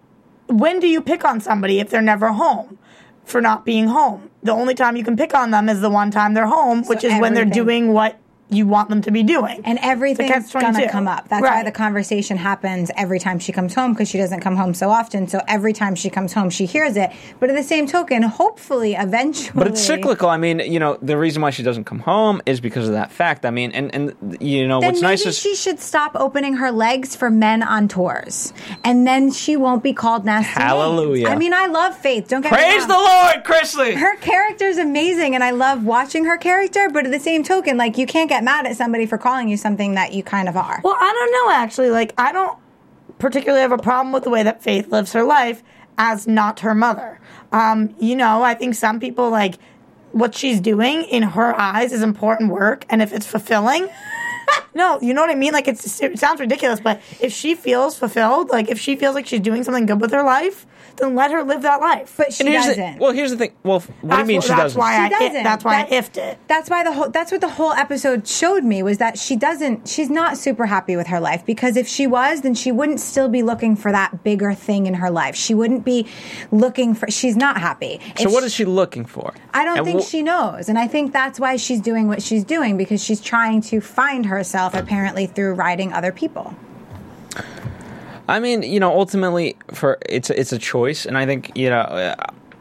when 0.47 0.79
do 0.79 0.87
you 0.87 1.01
pick 1.01 1.23
on 1.25 1.39
somebody 1.39 1.79
if 1.79 1.89
they're 1.89 2.01
never 2.01 2.31
home 2.31 2.77
for 3.23 3.41
not 3.41 3.65
being 3.65 3.87
home? 3.87 4.29
The 4.43 4.51
only 4.51 4.75
time 4.75 4.95
you 4.95 5.03
can 5.03 5.15
pick 5.17 5.33
on 5.33 5.51
them 5.51 5.69
is 5.69 5.81
the 5.81 5.89
one 5.89 6.11
time 6.11 6.33
they're 6.33 6.45
home, 6.45 6.83
which 6.83 7.03
is 7.03 7.11
when 7.19 7.33
they're 7.33 7.45
doing 7.63 7.93
what 7.93 8.19
you 8.49 8.67
want 8.67 8.89
them 8.89 9.01
to 9.01 9.11
be 9.11 9.23
doing. 9.23 9.61
And 9.65 9.79
everything's 9.81 10.51
catch-22. 10.51 10.61
gonna 10.61 10.89
come 10.91 11.07
up. 11.07 11.27
That's 11.29 11.41
why 11.41 11.63
the 11.63 11.71
conversation 11.71 12.37
happens 12.37 12.91
every 12.95 13.19
time 13.19 13.39
she 13.39 13.51
comes 13.51 13.73
home 13.73 13.93
because 13.93 14.07
she 14.07 14.17
doesn't 14.19 14.41
come 14.41 14.55
home 14.55 14.73
so 14.73 14.89
often. 14.91 15.27
So 15.27 15.41
every 15.47 15.73
time 15.73 15.95
she 15.95 16.09
comes 16.09 16.31
home, 16.33 16.49
she 16.49 16.65
hears 16.65 16.95
it. 16.95 17.11
But 17.39 17.49
at 17.49 17.55
the 17.55 17.63
same 17.63 17.87
token, 17.87 18.21
hopefully, 18.21 18.93
eventually, 18.93 19.51
but 19.55 19.67
it's 19.67 19.81
cyclical. 19.81 20.29
I 20.29 20.37
mean, 20.37 20.59
you 20.59 20.79
know, 20.79 20.97
the 21.01 21.17
reason 21.17 21.41
why 21.41 21.49
she 21.49 21.63
doesn't 21.63 21.85
come 21.85 21.99
home 21.99 22.41
is 22.45 22.59
because 22.59 22.87
of 22.87 22.93
that 22.93 23.11
fact. 23.11 23.45
I 23.45 23.49
mean, 23.49 23.71
and 23.71 23.93
and 23.95 24.37
you 24.39 24.67
know 24.67 24.79
Then 24.79 24.89
what's 24.89 25.01
maybe 25.01 25.11
nice 25.11 25.25
is 25.25 25.39
she 25.39 25.55
should 25.55 25.79
stop 25.79 26.11
opening 26.15 26.55
her 26.55 26.71
legs 26.71 27.15
for 27.15 27.31
men 27.31 27.63
on 27.63 27.87
tours, 27.87 28.53
and 28.83 29.07
then 29.07 29.31
she 29.31 29.55
won't 29.57 29.81
be 29.81 29.93
called 29.93 30.23
nasty. 30.23 30.47
names. 30.59 30.69
Hallelujah. 30.69 31.27
I 31.29 31.35
mean, 31.35 31.53
I 31.53 31.65
love 31.67 31.97
Faith. 31.97 32.27
Don't 32.27 32.41
get 32.41 32.51
me 32.51 32.57
praise 32.57 32.79
wrong. 32.81 32.87
the 32.89 32.93
Lord, 32.93 33.43
Chrisley. 33.43 33.95
her 33.95 34.15
character's 34.17 34.77
amazing 34.77 35.33
and 35.33 35.43
I 35.43 35.51
love 35.51 35.83
watching 35.83 36.25
her 36.25 36.37
character, 36.37 36.89
but 36.91 37.05
at 37.05 37.11
the 37.11 37.19
same 37.19 37.43
token, 37.43 37.77
like 37.77 37.97
you 37.97 38.05
can't 38.05 38.29
get 38.29 38.34
mad 38.43 38.65
at 38.65 38.75
somebody 38.75 39.05
for 39.05 39.17
calling 39.17 39.49
you 39.49 39.57
something 39.57 39.95
that 39.95 40.13
you 40.13 40.23
kind 40.23 40.49
of 40.49 40.57
are. 40.57 40.81
Well, 40.83 40.97
I 40.99 41.13
don't 41.13 41.31
know 41.31 41.53
actually. 41.55 41.89
Like 41.89 42.13
I 42.17 42.31
don't 42.31 42.57
particularly 43.19 43.61
have 43.61 43.71
a 43.71 43.77
problem 43.77 44.11
with 44.11 44.23
the 44.23 44.29
way 44.29 44.43
that 44.43 44.61
Faith 44.61 44.89
lives 44.89 45.13
her 45.13 45.23
life 45.23 45.63
as 45.97 46.27
not 46.27 46.59
her 46.61 46.75
mother. 46.75 47.19
Um, 47.51 47.95
you 47.99 48.15
know, 48.15 48.43
I 48.43 48.53
think 48.53 48.75
some 48.75 48.99
people 48.99 49.29
like 49.29 49.55
what 50.11 50.35
she's 50.35 50.61
doing 50.61 51.03
in 51.03 51.23
her 51.23 51.53
eyes 51.59 51.91
is 51.91 52.01
important 52.01 52.51
work, 52.51 52.85
and 52.89 53.01
if 53.01 53.13
it's 53.13 53.25
fulfilling. 53.25 53.87
No, 54.75 54.99
you 55.01 55.13
know 55.13 55.21
what 55.21 55.29
I 55.29 55.35
mean? 55.35 55.53
Like 55.53 55.69
it 55.69 55.79
sounds 55.79 56.39
ridiculous, 56.39 56.81
but 56.81 57.01
if 57.21 57.31
she 57.31 57.55
feels 57.55 57.97
fulfilled, 57.97 58.49
like 58.49 58.69
if 58.69 58.77
she 58.77 58.97
feels 58.97 59.15
like 59.15 59.25
she's 59.25 59.39
doing 59.39 59.63
something 59.63 59.85
good 59.85 60.01
with 60.01 60.11
her 60.11 60.21
life, 60.21 60.67
then 60.97 61.15
let 61.15 61.31
her 61.31 61.43
live 61.43 61.61
that 61.63 61.81
life. 61.81 62.13
But 62.17 62.33
she 62.33 62.43
And 62.43 62.49
here's 62.53 62.65
the- 62.65 62.75
doesn't. 62.75 62.99
well, 62.99 63.11
here's 63.11 63.31
the 63.31 63.37
thing. 63.37 63.51
Well, 63.63 63.83
what 64.01 64.15
do 64.15 64.19
you 64.21 64.25
mean 64.25 64.41
wh- 64.41 64.43
she 64.43 64.49
that's 64.49 64.61
doesn't? 64.61 64.79
why 64.79 64.95
She 64.95 65.01
I 65.01 65.09
doesn't. 65.09 65.43
that's 65.43 65.63
why 65.65 65.75
I 65.75 65.83
That's- 65.83 66.09
ifed 66.09 66.17
it. 66.17 66.37
That's 66.47 66.69
why 66.69 66.83
the 66.83 66.91
whole 66.93 67.09
that's 67.09 67.31
what 67.31 67.41
the 67.41 67.49
whole 67.49 67.73
episode 67.73 68.27
showed 68.27 68.63
me 68.63 68.81
was 68.83 68.97
that 68.99 69.17
she 69.17 69.35
doesn't 69.35 69.87
she's 69.87 70.09
not 70.09 70.37
super 70.37 70.65
happy 70.67 70.95
with 70.95 71.07
her 71.07 71.19
life 71.19 71.45
because 71.45 71.75
if 71.77 71.87
she 71.87 72.07
was 72.07 72.41
then 72.41 72.53
she 72.53 72.71
wouldn't 72.71 72.99
still 72.99 73.27
be 73.29 73.43
looking 73.43 73.75
for 73.75 73.91
that 73.91 74.23
bigger 74.23 74.53
thing 74.53 74.85
in 74.87 74.95
her 74.95 75.09
life. 75.09 75.35
She 75.35 75.53
wouldn't 75.53 75.83
be 75.85 76.07
looking 76.51 76.93
for 76.93 77.09
she's 77.11 77.35
not 77.35 77.57
happy. 77.57 77.99
so 78.17 78.27
If 78.27 78.33
what 78.33 78.43
is 78.43 78.53
she 78.53 78.65
looking 78.65 79.05
for? 79.05 79.33
I 79.53 79.63
don't 79.65 79.77
And 79.77 79.85
think 79.85 80.01
wh- 80.01 80.05
she 80.07 80.21
knows. 80.21 80.69
And 80.69 80.77
I 80.79 80.87
think 80.87 81.11
that's 81.13 81.39
why 81.39 81.55
she's 81.57 81.79
doing 81.81 82.07
what 82.07 82.21
she's 82.21 82.43
doing 82.43 82.77
because 82.77 83.03
she's 83.03 83.21
trying 83.21 83.61
to 83.61 83.81
find 83.81 84.25
herself 84.25 84.73
apparently 84.73 85.25
through 85.27 85.53
writing 85.55 85.91
other 85.93 86.11
people. 86.11 86.55
I 88.27 88.39
mean, 88.39 88.63
you 88.63 88.79
know, 88.79 88.91
ultimately, 88.91 89.55
for 89.73 89.97
it's 90.07 90.29
a, 90.29 90.39
it's 90.39 90.51
a 90.51 90.57
choice, 90.57 91.05
and 91.05 91.17
I 91.17 91.25
think 91.25 91.55
you 91.55 91.69
know, 91.69 91.79
uh, 91.79 92.15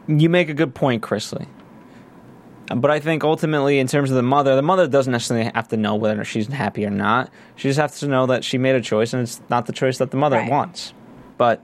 you 0.07 0.29
make 0.29 0.49
a 0.49 0.53
good 0.53 0.75
point, 0.75 1.01
Chrisley. 1.01 1.47
But 2.75 2.89
I 2.89 2.99
think 2.99 3.23
ultimately, 3.23 3.77
in 3.79 3.87
terms 3.87 4.09
of 4.09 4.15
the 4.15 4.23
mother, 4.23 4.55
the 4.55 4.61
mother 4.63 4.87
doesn't 4.87 5.11
necessarily 5.11 5.51
have 5.53 5.67
to 5.67 5.77
know 5.77 5.95
whether 5.95 6.23
she's 6.23 6.47
happy 6.47 6.83
or 6.85 6.89
not. 6.89 7.29
She 7.55 7.69
just 7.69 7.79
has 7.79 7.99
to 7.99 8.07
know 8.07 8.25
that 8.25 8.43
she 8.43 8.57
made 8.57 8.75
a 8.75 8.81
choice, 8.81 9.13
and 9.13 9.21
it's 9.21 9.39
not 9.49 9.67
the 9.67 9.73
choice 9.73 9.99
that 9.99 10.09
the 10.11 10.17
mother 10.17 10.37
Right. 10.37 10.49
wants. 10.49 10.93
But 11.37 11.63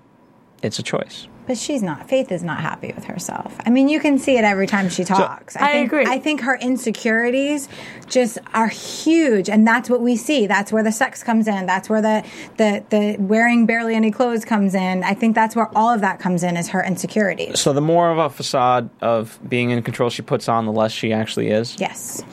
it's 0.62 0.78
a 0.78 0.84
choice. 0.84 1.28
But 1.48 1.58
she's 1.58 1.82
not. 1.82 2.08
Faith 2.08 2.32
is 2.32 2.44
not 2.44 2.62
happy 2.62 2.94
with 2.96 3.06
herself. 3.06 3.56
I 3.66 3.72
mean, 3.72 3.90
you 3.90 4.00
can 4.00 4.20
see 4.20 4.38
it 4.38 4.44
every 4.44 4.68
time 4.68 4.90
she 4.90 5.04
talks. 5.04 5.56
I 5.56 5.72
think, 5.72 5.88
agree. 5.88 6.06
I 6.06 6.20
think 6.20 6.42
her 6.42 6.56
insecurities 6.56 7.68
just 8.08 8.38
are 8.54 8.68
huge, 8.68 9.50
and 9.50 9.68
that's 9.68 9.90
what 9.90 10.02
we 10.02 10.16
see. 10.16 10.48
That's 10.48 10.72
where 10.72 10.84
the 10.84 10.92
sex 10.92 11.24
comes 11.24 11.48
in. 11.48 11.66
That's 11.66 11.90
where 11.90 12.02
the 12.02 12.24
the 12.58 12.84
the 12.90 13.18
wearing 13.20 13.66
barely 13.66 13.96
any 13.96 14.12
clothes 14.12 14.46
comes 14.46 14.76
in. 14.76 15.04
I 15.04 15.14
think 15.14 15.36
that's 15.36 15.56
where 15.56 15.70
all 15.76 15.90
of 15.90 16.02
that 16.02 16.20
comes 16.20 16.44
in 16.44 16.58
is 16.58 16.70
her 16.70 16.84
insecurities. 16.84 17.60
So 17.60 17.74
the 17.74 17.82
more 17.82 18.12
of 18.12 18.18
a 18.18 18.30
facade 18.30 18.90
of 19.02 19.40
being 19.48 19.72
in 19.72 19.82
control 19.82 20.10
she 20.10 20.22
puts 20.22 20.48
on, 20.48 20.66
the 20.66 20.72
less 20.72 20.92
she 20.92 21.12
actually 21.12 21.50
is. 21.50 21.76
Yes. 21.80 22.24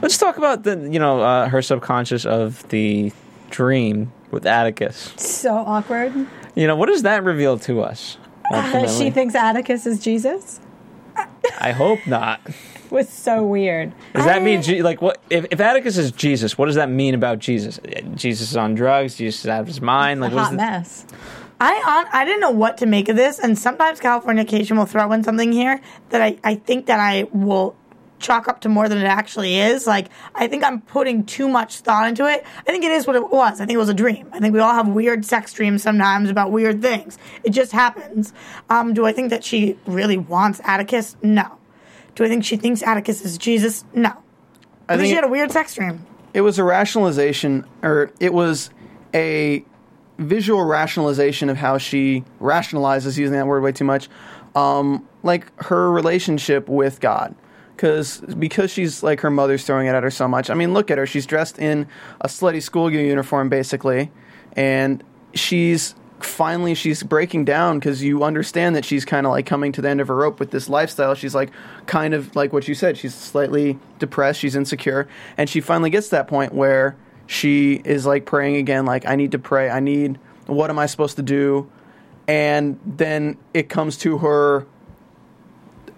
Let's 0.00 0.16
talk 0.16 0.38
about 0.38 0.62
the 0.62 0.88
you 0.90 0.98
know 0.98 1.20
uh, 1.20 1.48
her 1.48 1.60
subconscious 1.60 2.24
of 2.24 2.66
the 2.70 3.12
dream 3.50 4.10
with 4.32 4.46
Atticus. 4.46 5.12
So 5.16 5.54
awkward. 5.54 6.12
You 6.54 6.66
know 6.66 6.76
what 6.76 6.88
does 6.88 7.02
that 7.02 7.24
reveal 7.24 7.58
to 7.60 7.82
us? 7.82 8.18
That 8.50 8.90
she 8.90 9.10
thinks 9.10 9.34
Atticus 9.34 9.86
is 9.86 10.02
Jesus 10.02 10.60
I 11.58 11.72
hope 11.72 12.06
not. 12.06 12.40
was 12.90 13.08
so 13.08 13.44
weird. 13.44 13.92
Does 14.14 14.26
that 14.26 14.42
mean 14.42 14.62
like 14.82 15.00
what? 15.00 15.22
If, 15.30 15.46
if 15.50 15.60
Atticus 15.60 15.96
is 15.96 16.12
Jesus, 16.12 16.58
what 16.58 16.66
does 16.66 16.74
that 16.74 16.90
mean 16.90 17.14
about 17.14 17.38
Jesus? 17.38 17.78
Uh, 17.78 18.00
Jesus 18.14 18.50
is 18.50 18.56
on 18.56 18.74
drugs. 18.74 19.16
Jesus 19.16 19.44
is 19.44 19.48
out 19.48 19.60
of 19.60 19.66
his 19.66 19.80
mind. 19.80 20.20
Like 20.20 20.32
A 20.32 20.38
hot 20.38 20.54
mess. 20.54 21.06
I 21.60 21.72
on 21.74 22.06
I 22.12 22.24
didn't 22.24 22.40
know 22.40 22.50
what 22.50 22.78
to 22.78 22.86
make 22.86 23.08
of 23.08 23.16
this, 23.16 23.38
and 23.38 23.58
sometimes 23.58 24.00
California 24.00 24.44
Californication 24.44 24.76
will 24.76 24.86
throw 24.86 25.10
in 25.12 25.22
something 25.24 25.52
here 25.52 25.80
that 26.10 26.20
I, 26.20 26.38
I 26.44 26.56
think 26.56 26.86
that 26.86 27.00
I 27.00 27.28
will 27.32 27.76
chalk 28.22 28.48
up 28.48 28.60
to 28.62 28.68
more 28.68 28.88
than 28.88 28.98
it 28.98 29.04
actually 29.04 29.58
is. 29.58 29.86
Like 29.86 30.08
I 30.34 30.48
think 30.48 30.64
I'm 30.64 30.80
putting 30.80 31.24
too 31.24 31.48
much 31.48 31.78
thought 31.80 32.08
into 32.08 32.26
it. 32.26 32.44
I 32.66 32.70
think 32.70 32.84
it 32.84 32.92
is 32.92 33.06
what 33.06 33.16
it 33.16 33.30
was. 33.30 33.60
I 33.60 33.66
think 33.66 33.72
it 33.72 33.78
was 33.78 33.88
a 33.88 33.94
dream. 33.94 34.28
I 34.32 34.40
think 34.40 34.54
we 34.54 34.60
all 34.60 34.72
have 34.72 34.88
weird 34.88 35.24
sex 35.24 35.52
dreams 35.52 35.82
sometimes 35.82 36.30
about 36.30 36.50
weird 36.52 36.80
things. 36.80 37.18
It 37.44 37.50
just 37.50 37.72
happens. 37.72 38.32
Um, 38.70 38.94
do 38.94 39.04
I 39.04 39.12
think 39.12 39.30
that 39.30 39.44
she 39.44 39.76
really 39.86 40.16
wants 40.16 40.60
Atticus? 40.64 41.16
No. 41.22 41.58
Do 42.14 42.24
I 42.24 42.28
think 42.28 42.44
she 42.44 42.56
thinks 42.56 42.82
Atticus 42.82 43.24
is 43.24 43.38
Jesus? 43.38 43.84
No. 43.94 44.10
I, 44.88 44.96
think, 44.96 45.00
think 45.00 45.06
she 45.08 45.14
had 45.14 45.24
a 45.24 45.28
weird 45.28 45.50
sex 45.50 45.74
dream. 45.74 46.04
it 46.34 46.40
was 46.42 46.58
a 46.58 46.64
rationalization 46.64 47.64
or 47.82 48.10
it 48.20 48.34
was 48.34 48.70
a 49.14 49.64
visual 50.18 50.62
rationalization 50.64 51.48
of 51.48 51.56
how 51.56 51.78
she 51.78 52.24
rationalizes 52.40 53.16
using 53.18 53.32
that 53.34 53.46
word 53.46 53.62
way 53.62 53.72
too 53.72 53.84
much 53.84 54.08
um, 54.54 55.06
like 55.22 55.50
her 55.62 55.90
relationship 55.90 56.68
with 56.68 57.00
god 57.00 57.34
because 57.82 58.20
because 58.38 58.70
she's 58.70 59.02
like 59.02 59.18
her 59.22 59.30
mother's 59.30 59.64
throwing 59.64 59.88
it 59.88 59.90
at 59.90 60.04
her 60.04 60.10
so 60.10 60.28
much. 60.28 60.50
I 60.50 60.54
mean 60.54 60.72
look 60.72 60.88
at 60.88 60.98
her. 60.98 61.06
She's 61.06 61.26
dressed 61.26 61.58
in 61.58 61.88
a 62.20 62.28
slutty 62.28 62.62
school 62.62 62.88
uniform 62.88 63.48
basically. 63.48 64.12
And 64.52 65.02
she's 65.34 65.96
finally 66.20 66.76
she's 66.76 67.02
breaking 67.02 67.44
down 67.44 67.80
because 67.80 68.00
you 68.00 68.22
understand 68.22 68.76
that 68.76 68.84
she's 68.84 69.04
kind 69.04 69.26
of 69.26 69.32
like 69.32 69.46
coming 69.46 69.72
to 69.72 69.82
the 69.82 69.88
end 69.88 70.00
of 70.00 70.06
her 70.06 70.14
rope 70.14 70.38
with 70.38 70.52
this 70.52 70.68
lifestyle. 70.68 71.16
She's 71.16 71.34
like 71.34 71.50
kind 71.86 72.14
of 72.14 72.36
like 72.36 72.52
what 72.52 72.68
you 72.68 72.76
said. 72.76 72.96
She's 72.96 73.16
slightly 73.16 73.80
depressed. 73.98 74.38
She's 74.38 74.54
insecure. 74.54 75.08
And 75.36 75.50
she 75.50 75.60
finally 75.60 75.90
gets 75.90 76.06
to 76.06 76.10
that 76.12 76.28
point 76.28 76.54
where 76.54 76.96
she 77.26 77.82
is 77.84 78.06
like 78.06 78.26
praying 78.26 78.56
again 78.56 78.84
like 78.86 79.06
i 79.06 79.16
need 79.16 79.32
to 79.32 79.40
pray. 79.40 79.68
I 79.68 79.80
need 79.80 80.20
what 80.46 80.70
am 80.70 80.78
i 80.78 80.86
supposed 80.86 81.16
to 81.16 81.22
do? 81.22 81.68
And 82.28 82.78
then 82.86 83.38
it 83.52 83.68
comes 83.68 83.96
to 83.98 84.18
her 84.18 84.68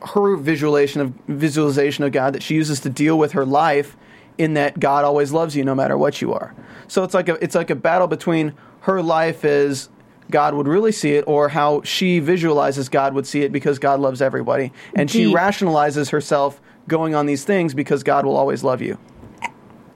her 0.09 0.37
visualization 0.37 1.01
of 1.01 1.13
visualization 1.29 2.05
of 2.05 2.13
god 2.13 2.35
that 2.35 2.43
she 2.43 2.55
uses 2.55 2.81
to 2.81 2.91
deal 2.91 3.19
with 3.19 3.33
her 3.33 3.45
life 3.45 3.97
in 4.39 4.55
that 4.55 4.79
god 4.81 5.05
always 5.05 5.33
loves 5.33 5.57
you 5.57 5.65
no 5.65 5.75
matter 5.75 5.97
what 5.97 6.21
you 6.21 6.33
are 6.33 6.55
so 6.89 7.03
it's 7.03 7.15
like 7.15 7.29
a 7.29 7.43
it's 7.43 7.55
like 7.55 7.71
a 7.71 7.75
battle 7.75 8.07
between 8.07 8.55
her 8.81 9.03
life 9.03 9.45
as 9.45 9.89
God 10.31 10.55
would 10.55 10.67
really 10.67 10.93
see 10.93 11.13
it, 11.13 11.25
or 11.27 11.49
how 11.49 11.83
she 11.83 12.19
visualizes 12.19 12.89
God 12.89 13.15
would 13.15 13.27
see 13.27 13.43
it 13.43 13.53
because 13.53 13.79
God 13.79 14.01
loves 14.01 14.23
everybody. 14.23 14.73
And 14.95 15.11
she 15.11 15.27
rationalizes 15.27 16.11
herself 16.11 16.61
going 16.89 17.15
on 17.15 17.27
these 17.27 17.45
things 17.45 17.75
because 17.75 18.03
God 18.03 18.25
will 18.25 18.37
always 18.37 18.65
love 18.65 18.81
you. 18.81 18.99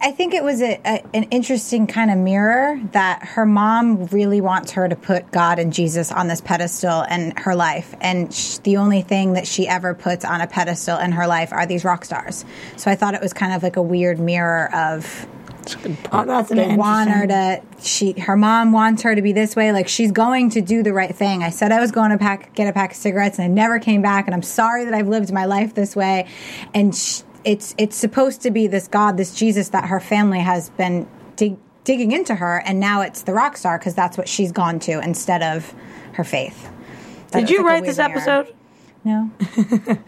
I 0.01 0.13
think 0.13 0.33
it 0.33 0.45
was 0.45 0.63
a, 0.63 0.81
a, 0.85 1.05
an 1.13 1.25
interesting 1.25 1.89
kind 1.89 2.11
of 2.11 2.19
mirror 2.19 2.81
that 2.93 3.25
her 3.25 3.45
mom 3.45 4.07
really 4.07 4.41
wants 4.41 4.73
her 4.73 4.89
to 4.89 4.95
put 4.95 5.33
God 5.33 5.59
and 5.59 5.73
Jesus 5.73 6.13
on 6.13 6.29
this 6.29 6.41
pedestal 6.41 7.03
in 7.03 7.33
her 7.37 7.57
life. 7.57 7.97
And 8.01 8.33
sh- 8.33 8.59
the 8.59 8.77
only 8.77 9.03
thing 9.03 9.33
that 9.33 9.47
she 9.47 9.67
ever 9.67 9.95
puts 9.95 10.25
on 10.25 10.41
a 10.41 10.47
pedestal 10.47 10.99
in 10.99 11.13
her 11.13 11.27
life 11.27 11.53
are 11.53 11.67
these 11.67 11.85
rock 11.85 12.05
stars. 12.05 12.45
So 12.77 12.91
I 12.91 12.95
thought 12.95 13.15
it 13.15 13.21
was 13.21 13.33
kind 13.33 13.53
of 13.53 13.65
like 13.65 13.77
a 13.77 13.83
weird 13.83 14.21
mirror 14.21 14.73
of 14.73 15.27
Oh, 16.13 16.25
that's 16.25 16.51
an 16.51 16.57
they 16.57 16.77
want 16.77 17.11
her 17.11 17.27
to 17.27 17.63
she 17.83 18.13
her 18.13 18.37
mom 18.37 18.73
wants 18.73 19.03
her 19.03 19.15
to 19.15 19.21
be 19.21 19.33
this 19.33 19.55
way. 19.55 19.73
Like 19.73 19.89
she's 19.89 20.13
going 20.13 20.51
to 20.51 20.63
do 20.63 20.83
the 20.83 20.95
right 20.95 21.15
thing. 21.15 21.43
I 21.43 21.51
said 21.51 21.73
i 21.73 21.81
was 21.81 21.91
going 21.91 22.11
to 22.11 22.19
pack 22.19 22.55
get 22.55 22.69
a 22.69 22.73
pack 22.73 22.93
of 22.93 22.97
cigarettes 22.97 23.39
and 23.39 23.45
i 23.45 23.49
never 23.49 23.79
came 23.79 24.01
back. 24.01 24.27
And 24.27 24.35
i'm 24.35 24.43
sorry 24.43 24.85
that 24.87 24.95
i've 24.95 25.09
lived 25.09 25.31
my 25.33 25.45
life 25.45 25.75
this 25.75 25.95
way. 25.95 26.27
And 26.73 26.95
sh- 26.95 27.23
it's 27.45 27.75
it's 27.79 27.97
supposed 27.97 28.43
to 28.43 28.51
be 28.51 28.67
this 28.67 28.89
god 28.89 29.17
this 29.17 29.35
jesus 29.35 29.69
that 29.71 29.85
her 29.87 30.01
family 30.01 30.41
has 30.41 30.71
been 30.71 31.07
dig- 31.37 31.57
digging 31.85 32.13
into 32.13 32.35
her 32.35 32.63
and 32.67 32.81
now 32.81 33.01
it's 33.01 33.23
the 33.23 33.33
rock 33.33 33.57
star 33.57 33.79
because 33.79 33.95
that's 33.95 34.19
what 34.19 34.29
she's 34.29 34.53
gone 34.53 34.79
to 34.81 35.01
instead 35.01 35.43
of 35.43 35.73
her 36.15 36.25
faith 36.25 36.69
That 37.31 37.41
Did 37.41 37.51
you 37.51 37.59
like 37.59 37.67
write 37.67 37.85
this 37.85 37.99
mirror. 37.99 38.11
episode? 38.11 38.55
no 39.05 39.31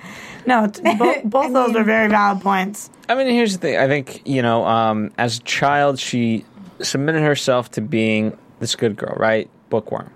No, 0.46 0.64
it's, 0.64 0.80
both, 0.98 1.22
both 1.24 1.46
of 1.48 1.52
those 1.52 1.76
are 1.76 1.84
very 1.84 2.08
valid 2.08 2.42
points. 2.42 2.88
I 3.10 3.14
mean, 3.14 3.26
here's 3.28 3.52
the 3.52 3.58
thing. 3.58 3.76
I 3.76 3.86
think 3.86 4.22
you 4.26 4.40
know, 4.40 4.64
um, 4.64 5.10
as 5.18 5.36
a 5.38 5.42
child, 5.42 5.98
she 5.98 6.46
submitted 6.80 7.20
herself 7.22 7.70
to 7.72 7.82
being 7.82 8.36
this 8.58 8.74
good 8.74 8.96
girl, 8.96 9.14
right? 9.18 9.50
Bookworm, 9.68 10.10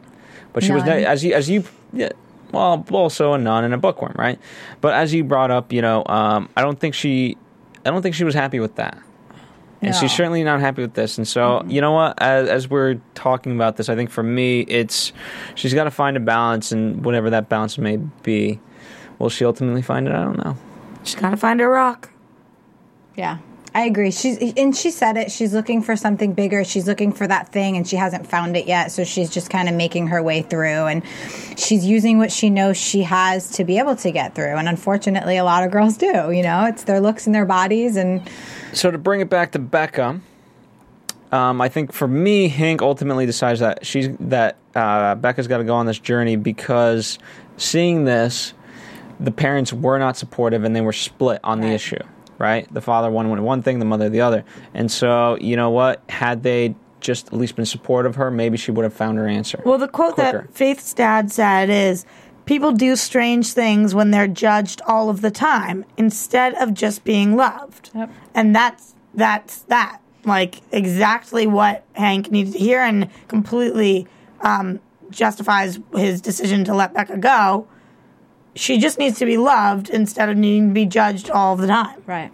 but 0.54 0.64
she 0.64 0.72
was 0.72 0.82
Nun. 0.82 0.96
ne- 1.00 1.04
as 1.04 1.22
you 1.22 1.34
as 1.34 1.50
you. 1.50 1.62
Yeah, 1.92 2.08
well, 2.52 2.84
also 2.90 3.32
a 3.32 3.38
nun 3.38 3.64
and 3.64 3.74
a 3.74 3.78
bookworm, 3.78 4.14
right? 4.16 4.38
But 4.80 4.94
as 4.94 5.12
you 5.12 5.24
brought 5.24 5.50
up, 5.50 5.72
you 5.72 5.82
know, 5.82 6.04
um, 6.06 6.48
I 6.56 6.62
don't 6.62 6.78
think 6.78 6.94
she, 6.94 7.36
I 7.84 7.90
don't 7.90 8.02
think 8.02 8.14
she 8.14 8.24
was 8.24 8.34
happy 8.34 8.60
with 8.60 8.76
that. 8.76 8.98
And 9.82 9.94
she's 9.94 10.12
certainly 10.12 10.42
not 10.44 10.60
happy 10.60 10.80
with 10.80 10.94
this. 10.94 11.18
And 11.18 11.28
so, 11.28 11.62
you 11.66 11.82
know 11.82 11.92
what? 11.92 12.20
As, 12.22 12.48
as 12.48 12.70
we're 12.70 13.00
talking 13.14 13.54
about 13.54 13.76
this, 13.76 13.90
I 13.90 13.94
think 13.94 14.08
for 14.08 14.22
me, 14.22 14.60
it's 14.60 15.12
she's 15.54 15.74
got 15.74 15.84
to 15.84 15.90
find 15.90 16.16
a 16.16 16.20
balance, 16.20 16.72
and 16.72 17.04
whatever 17.04 17.28
that 17.28 17.50
balance 17.50 17.76
may 17.76 17.98
be, 18.22 18.60
will 19.18 19.28
she 19.28 19.44
ultimately 19.44 19.82
find 19.82 20.08
it? 20.08 20.14
I 20.14 20.24
don't 20.24 20.42
know. 20.42 20.56
She's 21.02 21.16
got 21.16 21.30
to 21.30 21.36
find 21.36 21.60
her 21.60 21.68
rock. 21.68 22.10
Yeah. 23.14 23.38
I 23.76 23.86
agree. 23.86 24.12
She's 24.12 24.38
and 24.56 24.74
she 24.74 24.92
said 24.92 25.16
it. 25.16 25.32
She's 25.32 25.52
looking 25.52 25.82
for 25.82 25.96
something 25.96 26.32
bigger. 26.32 26.62
She's 26.62 26.86
looking 26.86 27.12
for 27.12 27.26
that 27.26 27.48
thing, 27.48 27.76
and 27.76 27.86
she 27.86 27.96
hasn't 27.96 28.24
found 28.24 28.56
it 28.56 28.68
yet. 28.68 28.92
So 28.92 29.02
she's 29.02 29.28
just 29.28 29.50
kind 29.50 29.68
of 29.68 29.74
making 29.74 30.06
her 30.08 30.22
way 30.22 30.42
through, 30.42 30.86
and 30.86 31.02
she's 31.56 31.84
using 31.84 32.18
what 32.18 32.30
she 32.30 32.50
knows 32.50 32.76
she 32.76 33.02
has 33.02 33.50
to 33.52 33.64
be 33.64 33.80
able 33.80 33.96
to 33.96 34.12
get 34.12 34.36
through. 34.36 34.56
And 34.56 34.68
unfortunately, 34.68 35.38
a 35.38 35.44
lot 35.44 35.64
of 35.64 35.72
girls 35.72 35.96
do. 35.96 36.30
You 36.30 36.42
know, 36.44 36.66
it's 36.66 36.84
their 36.84 37.00
looks 37.00 37.26
and 37.26 37.34
their 37.34 37.46
bodies, 37.46 37.96
and 37.96 38.22
So 38.72 38.92
to 38.92 38.98
bring 38.98 39.20
it 39.20 39.28
back 39.28 39.50
to 39.52 39.58
Becca, 39.58 40.20
um, 41.32 41.60
I 41.60 41.68
think 41.68 41.92
for 41.92 42.06
me, 42.06 42.46
Hank 42.46 42.80
ultimately 42.80 43.26
decides 43.26 43.58
that 43.58 43.84
she's 43.84 44.08
that 44.20 44.56
uh, 44.76 45.16
Becca's 45.16 45.48
got 45.48 45.58
to 45.58 45.64
go 45.64 45.74
on 45.74 45.86
this 45.86 45.98
journey 45.98 46.36
because 46.36 47.18
seeing 47.56 48.04
this, 48.04 48.54
the 49.18 49.32
parents 49.32 49.72
were 49.72 49.98
not 49.98 50.16
supportive 50.16 50.62
and 50.62 50.76
they 50.76 50.80
were 50.80 50.92
split 50.92 51.40
on 51.42 51.60
the 51.60 51.68
issue. 51.68 51.98
Right, 52.38 52.72
the 52.72 52.80
father 52.80 53.10
wanted 53.10 53.40
one 53.40 53.62
thing, 53.62 53.78
the 53.78 53.84
mother 53.84 54.08
the 54.08 54.20
other, 54.20 54.44
and 54.74 54.90
so 54.90 55.38
you 55.40 55.56
know 55.56 55.70
what? 55.70 56.02
Had 56.08 56.42
they 56.42 56.74
just 57.00 57.28
at 57.28 57.34
least 57.34 57.54
been 57.54 57.66
supportive 57.66 58.12
of 58.12 58.16
her, 58.16 58.30
maybe 58.30 58.56
she 58.56 58.70
would 58.70 58.82
have 58.82 58.94
found 58.94 59.18
her 59.18 59.28
answer. 59.28 59.62
Well, 59.64 59.78
the 59.78 59.88
quote 59.88 60.14
quicker. 60.14 60.46
that 60.46 60.54
Faith's 60.54 60.92
dad 60.94 61.30
said 61.30 61.68
is 61.70 62.06
People 62.46 62.72
do 62.72 62.94
strange 62.94 63.52
things 63.52 63.94
when 63.94 64.10
they're 64.10 64.28
judged 64.28 64.82
all 64.86 65.08
of 65.08 65.22
the 65.22 65.30
time 65.30 65.84
instead 65.96 66.54
of 66.54 66.74
just 66.74 67.04
being 67.04 67.36
loved. 67.36 67.90
Yep. 67.94 68.10
And 68.34 68.54
that's 68.54 68.94
that's 69.14 69.62
that. 69.62 70.00
Like 70.24 70.60
exactly 70.70 71.46
what 71.46 71.84
Hank 71.94 72.30
needed 72.30 72.52
to 72.54 72.58
hear 72.58 72.80
and 72.80 73.08
completely 73.28 74.06
um, 74.40 74.80
justifies 75.10 75.78
his 75.94 76.20
decision 76.20 76.64
to 76.64 76.74
let 76.74 76.92
Becca 76.92 77.18
go. 77.18 77.66
She 78.54 78.78
just 78.78 78.98
needs 78.98 79.18
to 79.18 79.26
be 79.26 79.36
loved 79.36 79.90
instead 79.90 80.28
of 80.28 80.36
needing 80.36 80.68
to 80.68 80.74
be 80.74 80.86
judged 80.86 81.30
all 81.30 81.56
the 81.56 81.66
time. 81.66 82.02
right. 82.06 82.30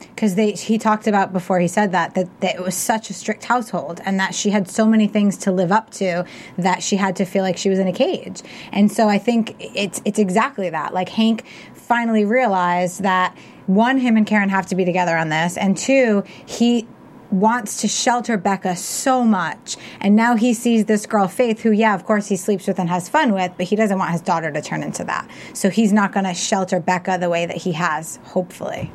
Because 0.00 0.34
they 0.34 0.52
he 0.52 0.78
talked 0.78 1.06
about 1.06 1.32
before 1.32 1.58
he 1.60 1.68
said 1.68 1.92
that, 1.92 2.14
that 2.14 2.40
that 2.40 2.56
it 2.56 2.62
was 2.62 2.74
such 2.74 3.08
a 3.08 3.14
strict 3.14 3.44
household 3.44 4.00
and 4.04 4.20
that 4.20 4.34
she 4.34 4.50
had 4.50 4.68
so 4.68 4.84
many 4.84 5.06
things 5.06 5.36
to 5.38 5.52
live 5.52 5.72
up 5.72 5.90
to 5.90 6.24
that 6.58 6.82
she 6.82 6.96
had 6.96 7.16
to 7.16 7.24
feel 7.24 7.42
like 7.42 7.56
she 7.56 7.68
was 7.68 7.78
in 7.78 7.86
a 7.86 7.92
cage. 7.92 8.42
And 8.72 8.90
so 8.92 9.08
i 9.08 9.18
think 9.18 9.56
it's 9.58 10.02
it's 10.04 10.18
exactly 10.18 10.68
that. 10.70 10.92
Like 10.92 11.08
hank 11.08 11.44
finally 11.74 12.24
realized 12.24 13.02
that 13.02 13.36
one 13.66 13.98
him 13.98 14.16
and 14.16 14.26
karen 14.26 14.48
have 14.48 14.66
to 14.66 14.74
be 14.74 14.84
together 14.84 15.16
on 15.16 15.28
this 15.28 15.56
and 15.56 15.76
two 15.76 16.24
he 16.46 16.86
wants 17.32 17.80
to 17.80 17.88
shelter 17.88 18.36
Becca 18.36 18.76
so 18.76 19.24
much. 19.24 19.76
And 20.00 20.14
now 20.14 20.36
he 20.36 20.52
sees 20.54 20.84
this 20.84 21.06
girl, 21.06 21.28
Faith, 21.28 21.60
who, 21.62 21.70
yeah, 21.72 21.94
of 21.94 22.04
course 22.04 22.26
he 22.28 22.36
sleeps 22.36 22.66
with 22.66 22.78
and 22.78 22.88
has 22.88 23.08
fun 23.08 23.32
with, 23.32 23.52
but 23.56 23.66
he 23.66 23.76
doesn't 23.76 23.98
want 23.98 24.12
his 24.12 24.20
daughter 24.20 24.50
to 24.52 24.60
turn 24.60 24.82
into 24.82 25.04
that. 25.04 25.28
So 25.54 25.70
he's 25.70 25.92
not 25.92 26.12
going 26.12 26.24
to 26.26 26.34
shelter 26.34 26.78
Becca 26.78 27.18
the 27.20 27.30
way 27.30 27.46
that 27.46 27.56
he 27.56 27.72
has, 27.72 28.18
hopefully. 28.24 28.92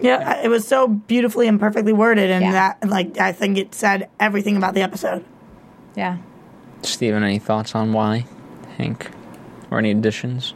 Yeah, 0.00 0.40
it 0.42 0.48
was 0.48 0.66
so 0.68 0.86
beautifully 0.86 1.48
and 1.48 1.58
perfectly 1.58 1.92
worded, 1.92 2.30
and 2.30 2.44
Yeah. 2.44 2.52
that 2.52 2.88
like 2.88 3.18
I 3.18 3.32
think 3.32 3.58
it 3.58 3.74
said 3.74 4.08
everything 4.20 4.56
about 4.56 4.74
the 4.74 4.82
episode. 4.82 5.24
Yeah. 5.96 6.18
Steven, 6.82 7.24
any 7.24 7.40
thoughts 7.40 7.74
on 7.74 7.92
why 7.92 8.24
Hank, 8.76 9.10
or 9.72 9.78
any 9.78 9.90
additions? 9.90 10.54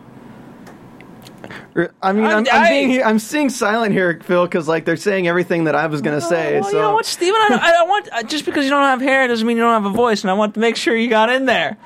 I 2.02 2.12
mean, 2.12 2.24
I'm, 2.24 2.30
I'm- 2.30 2.46
I'm, 2.52 2.68
being, 2.70 3.02
I'm 3.02 3.18
seeing 3.18 3.48
silent 3.50 3.92
here, 3.92 4.20
Phil, 4.22 4.44
because 4.44 4.68
like 4.68 4.84
they're 4.84 4.96
saying 4.96 5.26
everything 5.26 5.64
that 5.64 5.74
I 5.74 5.86
was 5.86 6.00
gonna 6.02 6.20
say. 6.20 6.60
well, 6.60 6.70
so 6.70 6.76
you 6.76 6.82
know 6.82 6.92
what, 6.94 7.06
Steven? 7.06 7.40
I, 7.40 7.48
don't- 7.48 7.62
I 7.62 7.70
don't 7.72 7.88
want 7.88 8.08
uh, 8.12 8.22
just 8.24 8.44
because 8.44 8.64
you 8.64 8.70
don't 8.70 8.82
have 8.82 9.00
hair 9.00 9.26
doesn't 9.28 9.46
mean 9.46 9.56
you 9.56 9.62
don't 9.62 9.82
have 9.82 9.90
a 9.92 9.96
voice, 9.96 10.22
and 10.22 10.30
I 10.30 10.34
want 10.34 10.54
to 10.54 10.60
make 10.60 10.76
sure 10.76 10.94
you 10.94 11.08
got 11.08 11.30
in 11.30 11.46
there. 11.46 11.76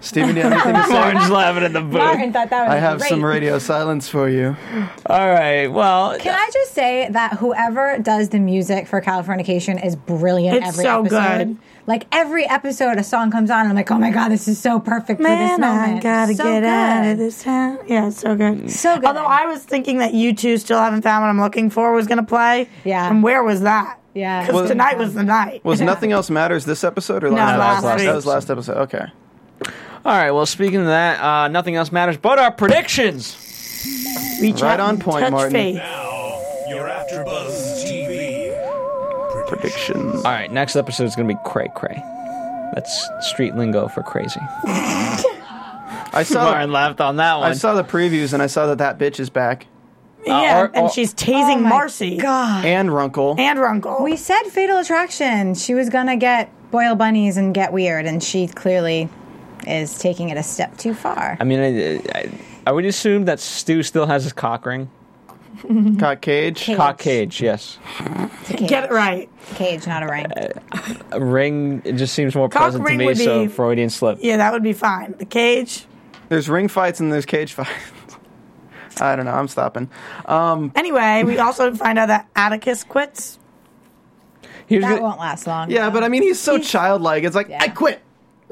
Steven, 0.00 0.30
do 0.34 0.40
you 0.40 0.42
have 0.42 0.52
anything 0.52 0.74
to 0.74 0.82
say? 0.88 0.92
Martin's 0.94 1.30
laughing 1.30 1.62
in 1.62 1.72
the 1.74 1.80
booth. 1.80 1.92
Martin 1.92 2.32
thought 2.32 2.50
that 2.50 2.62
was 2.66 2.72
I 2.74 2.78
have 2.78 2.98
great. 2.98 3.08
some 3.08 3.24
radio 3.24 3.58
silence 3.60 4.08
for 4.08 4.28
you. 4.28 4.56
All 5.06 5.28
right. 5.30 5.68
Well, 5.68 6.18
Can 6.18 6.34
I 6.34 6.50
just 6.52 6.72
say 6.74 7.08
that 7.12 7.34
whoever 7.34 7.98
does 8.00 8.30
the 8.30 8.40
music 8.40 8.88
for 8.88 9.00
Californication 9.00 9.84
is 9.84 9.94
brilliant 9.94 10.56
It's 10.56 10.66
every 10.68 10.84
so 10.84 11.00
episode. 11.04 11.46
good. 11.46 11.58
Like 11.86 12.06
every 12.12 12.48
episode, 12.48 12.96
a 12.98 13.02
song 13.04 13.30
comes 13.32 13.50
on, 13.50 13.60
and 13.60 13.70
I'm 13.70 13.74
like, 13.74 13.90
oh 13.90 13.98
my 13.98 14.10
god, 14.10 14.28
this 14.28 14.46
is 14.46 14.58
so 14.58 14.78
perfect 14.78 15.20
for 15.20 15.26
this 15.28 15.58
Man, 15.58 15.60
moment. 15.60 15.98
I 15.98 16.00
gotta 16.00 16.34
So 16.34 16.44
get 16.44 16.60
good. 16.60 16.64
out 16.64 17.06
of 17.12 17.18
this 17.18 17.42
town. 17.42 17.78
Yeah, 17.88 18.06
it's 18.06 18.20
so 18.20 18.36
good. 18.36 18.70
So 18.70 18.96
good. 18.96 19.04
Although 19.06 19.24
I 19.24 19.46
was 19.46 19.64
thinking 19.64 19.98
that 19.98 20.12
U2 20.12 20.60
still 20.60 20.78
haven't 20.78 21.02
found 21.02 21.22
what 21.24 21.28
I'm 21.30 21.40
looking 21.40 21.70
for 21.70 21.92
was 21.92 22.06
gonna 22.06 22.22
play. 22.22 22.68
Yeah. 22.84 23.10
And 23.10 23.22
where 23.22 23.42
was 23.42 23.62
that? 23.62 23.98
Yeah. 24.14 24.42
Because 24.42 24.54
Well- 24.54 24.68
tonight 24.68 24.96
was 24.98 25.14
the 25.14 25.24
night. 25.24 25.64
Was 25.64 25.80
nothing 25.92 26.12
else 26.12 26.30
matters 26.30 26.64
this 26.66 26.84
episode 26.84 27.24
or 27.24 27.30
No, 27.30 27.36
last? 27.36 27.58
last 27.58 27.84
episode? 27.84 28.06
That 28.06 28.14
was 28.14 28.26
last 28.26 28.50
episode. 28.50 28.76
Okay. 28.82 29.04
all 30.04 30.12
right. 30.16 30.30
Well, 30.30 30.46
speaking 30.46 30.80
of 30.80 30.86
that, 30.86 31.20
uh, 31.20 31.48
nothing 31.48 31.74
else 31.74 31.90
matters 31.90 32.16
but 32.16 32.38
our 32.38 32.52
predictions. 32.52 33.36
Reach 34.40 34.60
Right 34.62 34.74
out 34.74 34.80
on 34.80 34.98
point, 35.00 35.22
touch 35.24 35.32
Martin. 35.32 35.52
faith. 35.52 35.76
Now, 35.76 36.40
your 36.68 36.88
AfterBuzz 36.88 37.71
TV 37.71 37.71
Predictions. 39.52 40.16
All 40.24 40.30
right. 40.32 40.50
Next 40.50 40.76
episode 40.76 41.04
is 41.04 41.14
going 41.16 41.28
to 41.28 41.34
be 41.34 41.40
cray 41.44 41.68
cray. 41.74 42.02
That's 42.74 43.08
street 43.20 43.54
lingo 43.54 43.86
for 43.88 44.02
crazy. 44.02 44.40
I 46.14 46.22
saw. 46.24 46.44
Martin 46.44 46.72
laughed 46.72 47.00
on 47.00 47.16
that 47.16 47.38
one. 47.38 47.50
I 47.50 47.54
saw 47.54 47.74
the 47.74 47.84
previews 47.84 48.32
and 48.32 48.42
I 48.42 48.46
saw 48.46 48.66
that 48.66 48.78
that 48.78 48.98
bitch 48.98 49.20
is 49.20 49.30
back. 49.30 49.66
Yeah, 50.24 50.34
uh, 50.58 50.60
or- 50.62 50.64
and 50.74 50.84
or- 50.86 50.90
she's 50.90 51.12
tasing 51.14 51.56
Oh 51.56 51.60
my 51.60 51.68
Marcy 51.70 52.16
God. 52.16 52.64
And 52.64 52.94
Runkle. 52.94 53.34
and 53.38 53.58
Runkle. 53.58 54.02
We 54.02 54.16
said 54.16 54.42
Fatal 54.44 54.78
Attraction. 54.78 55.54
She 55.54 55.74
was 55.74 55.88
gonna 55.90 56.16
get 56.16 56.50
boil 56.70 56.94
bunnies 56.94 57.36
and 57.36 57.52
get 57.52 57.72
weird, 57.72 58.06
and 58.06 58.22
she 58.22 58.46
clearly 58.46 59.08
is 59.66 59.98
taking 59.98 60.28
it 60.30 60.36
a 60.38 60.42
step 60.42 60.76
too 60.76 60.94
far. 60.94 61.36
I 61.40 61.44
mean, 61.44 61.60
I, 61.60 62.18
I, 62.18 62.30
I 62.68 62.72
would 62.72 62.84
assume 62.84 63.24
that 63.26 63.40
Stu 63.40 63.82
still 63.82 64.06
has 64.06 64.22
his 64.24 64.32
cock 64.32 64.64
ring. 64.64 64.90
Cock 65.98 66.20
cage. 66.20 66.60
Cage. 66.62 66.76
Cock 66.76 66.98
cage, 66.98 67.40
yes. 67.40 67.78
It's 68.00 68.50
a 68.50 68.54
cage. 68.56 68.68
Get 68.68 68.84
it 68.84 68.90
right. 68.90 69.28
Cage, 69.54 69.86
not 69.86 70.02
a 70.02 70.06
ring. 70.06 70.26
Uh, 70.32 70.94
a 71.12 71.24
ring, 71.24 71.82
it 71.84 71.94
just 71.94 72.14
seems 72.14 72.34
more 72.34 72.48
Cock 72.48 72.62
pleasant 72.62 72.84
to 72.84 72.88
ring 72.88 72.98
me, 72.98 73.06
would 73.06 73.18
so 73.18 73.42
be- 73.44 73.48
Freudian 73.48 73.90
slip. 73.90 74.18
Yeah, 74.20 74.36
that 74.38 74.52
would 74.52 74.62
be 74.62 74.72
fine. 74.72 75.14
The 75.18 75.24
cage. 75.26 75.86
There's 76.28 76.48
ring 76.48 76.68
fights 76.68 77.00
and 77.00 77.12
there's 77.12 77.26
cage 77.26 77.52
fights. 77.52 77.70
I 79.00 79.16
don't 79.16 79.24
know. 79.24 79.32
I'm 79.32 79.48
stopping. 79.48 79.90
Um, 80.26 80.72
anyway, 80.74 81.22
we 81.24 81.38
also 81.38 81.74
find 81.74 81.98
out 81.98 82.06
that 82.06 82.28
Atticus 82.36 82.84
quits. 82.84 83.38
Here's 84.66 84.84
that 84.84 84.96
the- 84.96 85.02
won't 85.02 85.18
last 85.18 85.46
long. 85.46 85.70
Yeah, 85.70 85.90
but 85.90 86.02
I 86.04 86.08
mean, 86.08 86.22
he's 86.22 86.38
so 86.40 86.58
childlike. 86.58 87.24
It's 87.24 87.34
like 87.36 87.48
Yeah. 87.48 87.62
I 87.62 87.68
quit. 87.68 88.00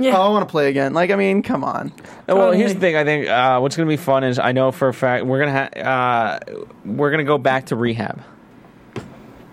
Yeah. 0.01 0.17
Oh, 0.17 0.23
I 0.23 0.29
want 0.31 0.49
to 0.49 0.51
play 0.51 0.69
again. 0.69 0.95
Like, 0.95 1.11
I 1.11 1.17
mean, 1.17 1.43
come 1.43 1.63
on. 1.63 1.93
Well, 2.27 2.53
here's 2.53 2.75
the 2.75 2.81
thing. 2.81 2.97
I 2.97 3.05
think 3.05 3.29
uh, 3.29 3.59
what's 3.61 3.77
going 3.77 3.87
to 3.87 3.93
be 3.93 3.97
fun 3.97 4.25
is 4.25 4.39
I 4.39 4.53
know 4.53 4.73
for 4.73 4.89
a 4.89 4.95
fact 4.95 5.27
we're 5.27 5.39
gonna 5.45 5.53
ha- 5.75 5.81
uh, 5.81 6.61
we're 6.85 7.11
gonna 7.11 7.25
go 7.25 7.39
back 7.39 7.67
to 7.67 7.77
rehab, 7.77 8.23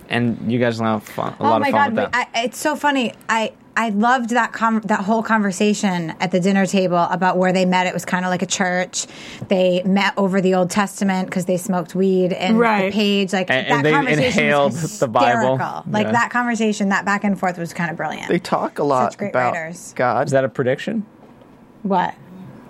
and 0.09 0.51
you 0.51 0.59
guys 0.59 0.79
will 0.79 0.87
have 0.87 1.03
fun. 1.03 1.33
A 1.39 1.43
Oh 1.43 1.49
lot 1.49 1.61
my 1.61 1.67
of 1.67 1.73
fun 1.73 1.95
god, 1.95 2.03
with 2.03 2.11
that. 2.13 2.29
I, 2.33 2.43
it's 2.45 2.57
so 2.57 2.75
funny. 2.75 3.13
I 3.29 3.53
I 3.79 3.89
loved 3.89 4.31
that 4.31 4.53
com- 4.53 4.81
that 4.85 5.01
whole 5.01 5.21
conversation 5.21 6.13
at 6.19 6.31
the 6.31 6.39
dinner 6.39 6.65
table 6.65 6.97
about 6.97 7.37
where 7.37 7.53
they 7.53 7.63
met. 7.63 7.85
It 7.85 7.93
was 7.93 8.05
kind 8.05 8.25
of 8.25 8.29
like 8.31 8.41
a 8.41 8.47
church. 8.47 9.05
They 9.49 9.83
met 9.85 10.15
over 10.17 10.41
the 10.41 10.55
Old 10.55 10.71
Testament 10.71 11.27
because 11.29 11.45
they 11.45 11.57
smoked 11.57 11.93
weed 11.93 12.33
and 12.33 12.57
Right. 12.57 12.91
the 12.91 12.97
page. 12.97 13.33
Like 13.33 13.51
And- 13.51 13.67
that 13.67 13.71
and 13.77 13.85
they 13.85 13.91
conversation 13.91 14.43
inhaled 14.45 14.71
was 14.73 14.97
the 14.99 15.07
Bible. 15.07 15.27
hysterical. 15.57 15.83
Like 15.91 16.07
Yeah. 16.07 16.11
that 16.13 16.29
conversation, 16.31 16.89
that 16.89 17.05
back 17.05 17.23
and 17.23 17.39
forth 17.39 17.59
was 17.59 17.71
kind 17.71 17.91
of 17.91 17.97
brilliant. 17.97 18.27
They 18.29 18.39
talk 18.39 18.79
a 18.79 18.83
lot 18.83 19.11
Such 19.11 19.19
great 19.19 19.29
about 19.29 19.53
writers. 19.53 19.93
God. 19.95 20.25
is 20.25 20.31
that 20.31 20.43
a 20.43 20.49
prediction? 20.49 21.05
what? 21.83 22.15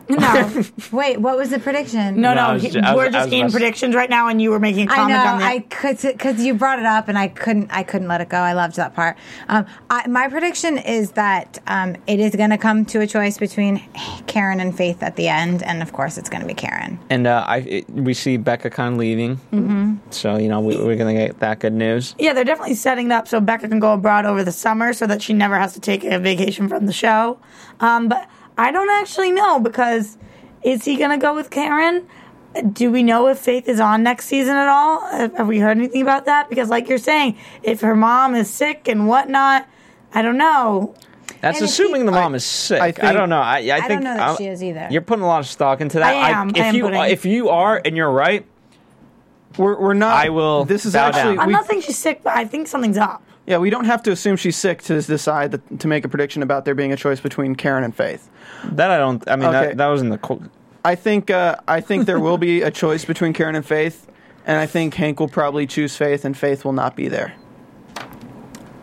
No, 0.09 0.63
Wait, 0.91 1.19
what 1.19 1.37
was 1.37 1.49
the 1.49 1.59
prediction? 1.59 2.21
no, 2.21 2.33
No, 2.33 2.47
no. 2.47 2.53
was 2.53 2.63
he- 2.63 2.69
ju- 2.69 2.79
was- 2.81 2.95
we're 2.95 3.05
I 3.07 3.09
just 3.09 3.25
was 3.25 3.33
in 3.33 3.41
mess- 3.43 3.51
predictions 3.51 3.95
right 3.95 4.09
now, 4.09 4.27
and 4.29 4.41
you 4.41 4.51
were 4.51 4.59
making 4.59 4.87
a 4.89 4.91
I 4.91 4.95
comment 4.95 5.15
know. 5.23 5.31
on 5.33 5.39
that. 5.39 5.47
I 5.51 5.59
could 5.59 5.97
because 6.01 6.41
you 6.41 6.53
brought 6.53 6.79
it 6.79 6.85
up, 6.85 7.07
and 7.07 7.17
I 7.17 7.27
couldn't. 7.27 7.69
I 7.71 7.83
couldn't 7.83 8.07
let 8.07 8.21
it 8.21 8.29
go. 8.29 8.37
I 8.37 8.53
loved 8.53 8.75
that 8.77 8.93
part. 8.93 9.17
Um, 9.49 9.65
I, 9.89 10.07
my 10.07 10.27
prediction 10.29 10.77
is 10.77 11.11
that 11.11 11.59
um, 11.67 11.95
it 12.07 12.19
is 12.19 12.35
going 12.35 12.51
to 12.51 12.57
come 12.57 12.85
to 12.85 13.01
a 13.01 13.07
choice 13.07 13.37
between 13.37 13.81
Karen 14.27 14.59
and 14.59 14.75
Faith 14.75 15.03
at 15.03 15.15
the 15.17 15.27
end, 15.27 15.63
and 15.63 15.81
of 15.81 15.91
course, 15.93 16.17
it's 16.17 16.29
going 16.29 16.41
to 16.41 16.47
be 16.47 16.53
Karen. 16.53 16.99
And 17.09 17.27
uh, 17.27 17.43
I 17.47 17.57
it, 17.57 17.89
we 17.89 18.13
see 18.13 18.37
Becca 18.37 18.69
kind 18.69 18.93
of 18.93 18.99
leaving, 18.99 19.37
mm-hmm. 19.51 19.95
so 20.11 20.37
you 20.37 20.47
know 20.47 20.59
we, 20.61 20.77
we're 20.77 20.95
gonna 20.95 21.13
get 21.13 21.39
that 21.39 21.59
good 21.59 21.73
news. 21.73 22.15
Yeah, 22.17 22.33
they're 22.33 22.43
definitely 22.43 22.75
setting 22.75 23.07
it 23.07 23.11
up 23.11 23.27
so 23.27 23.39
Becca 23.39 23.67
can 23.67 23.79
go 23.79 23.93
abroad 23.93 24.25
over 24.25 24.43
the 24.43 24.51
summer 24.51 24.93
so 24.93 25.05
that 25.07 25.21
she 25.21 25.33
never 25.33 25.57
has 25.57 25.73
to 25.73 25.79
take 25.79 26.03
a 26.03 26.19
vacation 26.19 26.67
from 26.69 26.85
the 26.85 26.93
show. 26.93 27.39
Um, 27.79 28.07
but 28.07 28.27
I 28.57 28.71
don't 28.71 28.89
actually 28.89 29.31
know 29.31 29.59
because 29.59 30.17
is 30.63 30.83
he 30.85 30.95
going 30.97 31.11
to 31.11 31.17
go 31.17 31.35
with 31.35 31.49
Karen? 31.49 32.07
Do 32.73 32.91
we 32.91 33.03
know 33.03 33.27
if 33.27 33.37
Faith 33.37 33.67
is 33.69 33.79
on 33.79 34.01
next 34.03 34.25
season 34.25 34.55
at 34.55 34.67
all? 34.67 35.01
Have, 35.11 35.35
have 35.35 35.47
we 35.47 35.59
heard 35.59 35.77
anything 35.77 36.01
about 36.01 36.25
that? 36.25 36.49
Because, 36.49 36.69
like 36.69 36.89
you're 36.89 36.97
saying, 36.97 37.37
if 37.61 37.81
her 37.81 37.95
mom 37.95 38.33
is 38.33 38.49
sick 38.49 38.87
and 38.87 39.07
whatnot, 39.07 39.67
I 40.13 40.23
don't 40.23 40.37
know. 40.37 40.95
That's 41.41 41.59
And 41.59 41.65
assuming 41.69 42.01
he- 42.01 42.05
the 42.07 42.11
mom 42.13 42.33
I- 42.33 42.37
is 42.37 42.45
sick. 42.45 42.81
I 42.81 43.09
I, 43.09 43.13
don't 43.13 43.29
know. 43.29 43.39
I, 43.41 43.57
I, 43.57 43.79
don't 43.79 43.87
think 43.89 44.03
know 44.03 44.15
that 44.15 44.19
I'll- 44.29 44.37
she 44.37 44.47
is 44.47 44.63
either. 44.63 44.87
You're 44.89 45.03
putting 45.03 45.23
a 45.23 45.27
lot 45.27 45.39
of 45.39 45.45
stock 45.45 45.81
into 45.81 45.99
that. 45.99 46.07
I 46.15 46.31
am. 46.31 46.49
if 46.49 46.55
I 46.57 46.65
am 46.65 46.75
you 46.75 46.83
putting- 46.83 47.01
if 47.03 47.25
you 47.25 47.49
are 47.49 47.79
and 47.85 47.95
you're 47.95 48.09
right, 48.11 48.43
We're, 49.57 49.79
we're 49.79 49.93
not. 49.93 50.15
I 50.15 50.29
will 50.29 50.65
This 50.65 50.85
is 50.85 50.93
bow 50.93 51.07
actually. 51.09 51.35
down. 51.35 51.39
I'm 51.39 51.47
we- 51.47 51.53
not 51.53 51.67
saying 51.67 51.81
she's 51.81 51.97
sick, 51.97 52.21
but 52.23 52.35
I 52.35 52.45
think 52.45 52.67
something's 52.67 52.97
up. 52.97 53.21
Yeah, 53.47 53.57
we 53.57 53.69
don't 53.71 53.85
have 53.85 54.03
to 54.03 54.11
assume 54.11 54.35
she's 54.35 54.55
sick 54.57 54.81
to 54.83 55.01
decide 55.01 55.51
that, 55.51 55.79
to 55.79 55.87
make 55.87 56.05
a 56.05 56.09
prediction 56.09 56.43
about 56.43 56.65
there 56.65 56.75
being 56.75 56.91
a 56.93 56.97
choice 56.97 57.19
between 57.21 57.55
Karen 57.55 57.83
and 57.83 57.95
Faith. 57.95 58.29
that 58.65 58.91
I 58.91 58.97
don't. 58.99 59.23
I 59.27 59.35
mean 59.37 59.47
Okay. 59.49 59.67
that, 59.69 59.77
that 59.77 59.87
was 59.87 60.01
in 60.01 60.09
the. 60.09 60.17
co- 60.19 60.43
I 60.85 60.93
think. 60.95 61.31
Uh, 61.31 61.55
I 61.67 61.81
think 61.81 62.05
there 62.05 62.19
will 62.19 62.37
be 62.37 62.61
a 62.61 62.69
choice 62.71 63.03
between 63.05 63.33
Karen 63.33 63.55
and 63.55 63.65
Faith, 63.65 64.07
and 64.45 64.57
I 64.59 64.65
think 64.67 64.93
Hank 64.93 65.19
will 65.19 65.27
probably 65.27 65.65
choose 65.65 65.95
Faith, 65.97 66.23
and 66.25 66.37
Faith 66.37 66.63
will 66.63 66.73
not 66.73 66.95
be 66.95 67.07
there. 67.07 67.33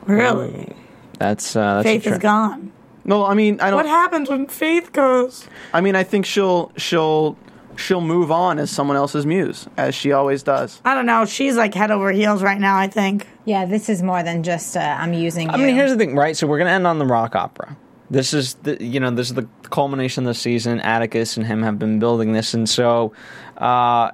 Really? 0.07 0.75
That's 1.19 1.57
uh, 1.57 1.75
that's 1.83 1.85
Faith 1.87 2.07
is 2.07 2.19
gone. 2.19 2.73
No, 3.05 3.25
I 3.25 3.35
mean, 3.35 3.61
I 3.61 3.71
don't. 3.71 3.77
What 3.77 3.87
happens 3.87 4.29
when 4.31 4.47
Faith 4.47 4.93
goes? 4.93 5.47
I 5.73 5.81
mean, 5.81 5.95
I 5.97 6.03
think 6.05 6.27
she'll 6.27 6.73
she'll 6.77 7.37
she'll 7.77 8.01
move 8.01 8.31
on 8.31 8.59
as 8.59 8.71
someone 8.71 8.97
else's 8.97 9.25
muse, 9.27 9.67
as 9.77 9.95
she 9.95 10.13
always 10.13 10.43
does. 10.43 10.81
I 10.85 10.95
don't 10.95 11.07
know. 11.07 11.25
She's 11.25 11.57
like 11.57 11.75
head 11.75 11.91
over 11.91 12.11
heels 12.13 12.43
right 12.43 12.59
now, 12.61 12.77
I 12.79 12.87
think. 12.89 13.27
Yeah, 13.45 13.67
this 13.67 13.89
is 13.89 14.03
more 14.03 14.23
than 14.23 14.43
just 14.43 14.77
uh, 14.77 14.81
I'm 14.81 15.13
using. 15.13 15.51
I 15.51 15.57
you. 15.57 15.67
mean, 15.67 15.75
here's 15.75 15.91
the 15.91 15.99
thing, 15.99 16.17
right? 16.17 16.37
So 16.37 16.47
we're 16.47 16.59
gonna 16.59 16.71
end 16.71 16.87
on 16.87 16.99
the 16.99 17.07
rock 17.07 17.35
opera. 17.37 17.77
This 18.11 18.33
is 18.33 18.55
the 18.55 18.83
you 18.83 19.01
know 19.01 19.11
this 19.11 19.29
is 19.29 19.35
the 19.35 19.49
culmination 19.65 20.25
of 20.25 20.29
the 20.29 20.35
season. 20.39 20.81
Atticus 20.81 21.37
and 21.37 21.47
him 21.47 21.63
have 21.63 21.79
been 21.79 21.99
building 21.99 22.33
this, 22.33 22.55
and 22.55 22.69
so 22.69 23.13
uh, 23.59 24.13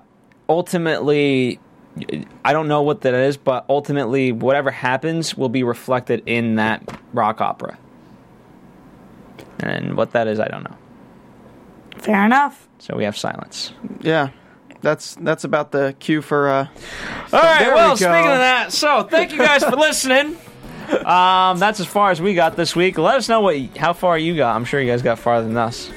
ultimately, 0.48 1.60
I 2.44 2.52
don't 2.52 2.68
know 2.68 2.82
what 2.82 3.02
that 3.02 3.14
is, 3.14 3.36
but 3.36 3.64
ultimately, 3.68 4.32
whatever 4.32 4.70
happens 4.70 5.36
will 5.36 5.48
be 5.48 5.62
reflected 5.62 6.22
in 6.26 6.56
that 6.56 6.82
rock 7.12 7.40
opera. 7.40 7.78
And 9.60 9.96
what 9.96 10.12
that 10.12 10.26
is, 10.26 10.40
I 10.40 10.48
don't 10.48 10.64
know. 10.64 10.76
Fair 11.98 12.24
enough. 12.24 12.68
So 12.78 12.96
we 12.96 13.04
have 13.04 13.16
silence. 13.16 13.72
Yeah, 14.00 14.30
that's 14.80 15.14
that's 15.16 15.44
about 15.44 15.72
the 15.72 15.94
cue 15.98 16.22
for. 16.22 16.48
Uh, 16.48 16.66
All 17.32 17.40
right. 17.40 17.58
there 17.60 17.68
we 17.70 17.74
Well, 17.74 17.90
go. 17.90 17.94
speaking 17.96 18.14
of 18.30 18.38
that, 18.38 18.72
so 18.72 19.02
thank 19.04 19.32
you 19.32 19.38
guys 19.38 19.62
for 19.64 19.76
listening. 19.76 20.36
Um, 21.04 21.58
that's 21.58 21.78
as 21.80 21.86
far 21.86 22.10
as 22.10 22.20
we 22.20 22.34
got 22.34 22.56
this 22.56 22.74
week. 22.74 22.98
Let 22.98 23.16
us 23.16 23.28
know 23.28 23.40
what 23.40 23.56
how 23.76 23.92
far 23.92 24.18
you 24.18 24.36
got. 24.36 24.56
I'm 24.56 24.64
sure 24.64 24.80
you 24.80 24.90
guys 24.90 25.02
got 25.02 25.18
farther 25.18 25.46
than 25.46 25.56
us. 25.56 25.90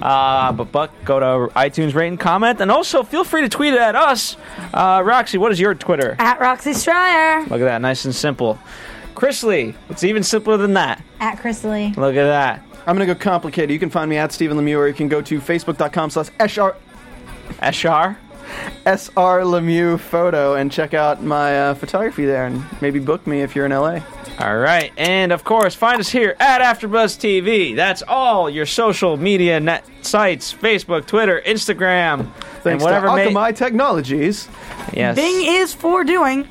Uh, 0.00 0.52
but 0.52 0.72
Buck, 0.72 0.90
go 1.04 1.20
to 1.20 1.52
iTunes, 1.54 1.94
rate 1.94 2.08
and 2.08 2.18
comment, 2.18 2.60
and 2.60 2.70
also 2.70 3.02
feel 3.02 3.22
free 3.24 3.42
to 3.42 3.48
tweet 3.50 3.74
it 3.74 3.80
at 3.80 3.94
us. 3.96 4.36
Uh, 4.72 5.02
Roxy, 5.04 5.36
what 5.36 5.52
is 5.52 5.60
your 5.60 5.74
Twitter? 5.74 6.16
At 6.18 6.40
Roxy 6.40 6.70
Stryer. 6.70 7.42
Look 7.50 7.60
at 7.60 7.64
that, 7.64 7.82
nice 7.82 8.04
and 8.06 8.14
simple. 8.14 8.58
Chris 9.14 9.42
Lee, 9.42 9.74
it's 9.90 10.02
even 10.04 10.22
simpler 10.22 10.56
than 10.56 10.72
that. 10.74 11.02
at 11.18 11.36
Chrisley. 11.38 11.94
Look 11.96 12.16
at 12.16 12.24
that. 12.24 12.62
I'm 12.86 12.94
gonna 12.96 13.04
go 13.06 13.14
complicated. 13.14 13.70
You 13.70 13.78
can 13.78 13.90
find 13.90 14.08
me 14.08 14.16
at 14.16 14.32
Stephen 14.32 14.56
Lemieux, 14.56 14.78
or 14.78 14.88
you 14.88 14.94
can 14.94 15.08
go 15.08 15.20
to 15.20 15.38
facebook.com/slash 15.38 16.30
sr 16.50 16.74
Eshar. 17.58 18.16
sr 18.84 19.42
Lemieux 19.44 19.98
photo 19.98 20.54
and 20.54 20.72
check 20.72 20.92
out 20.94 21.22
my 21.22 21.58
uh, 21.68 21.74
photography 21.74 22.24
there, 22.24 22.46
and 22.46 22.64
maybe 22.80 22.98
book 22.98 23.24
me 23.26 23.42
if 23.42 23.54
you're 23.54 23.66
in 23.66 23.72
LA. 23.72 24.00
All 24.40 24.56
right, 24.56 24.90
and 24.96 25.32
of 25.32 25.44
course, 25.44 25.74
find 25.74 26.00
us 26.00 26.08
here 26.08 26.34
at 26.40 26.60
AfterBuzz 26.62 27.18
TV. 27.18 27.76
That's 27.76 28.02
all 28.08 28.48
your 28.48 28.66
social 28.66 29.16
media 29.16 29.60
net 29.60 29.84
sites: 30.02 30.52
Facebook, 30.52 31.06
Twitter, 31.06 31.42
Instagram, 31.46 32.30
and 32.64 32.80
whatever. 32.80 33.08
to 33.08 33.14
may- 33.16 33.26
Akamai 33.32 33.54
Technologies. 33.56 34.48
yes. 34.92 35.14
Bing 35.16 35.44
is 35.46 35.72
for 35.74 36.02
doing. 36.04 36.48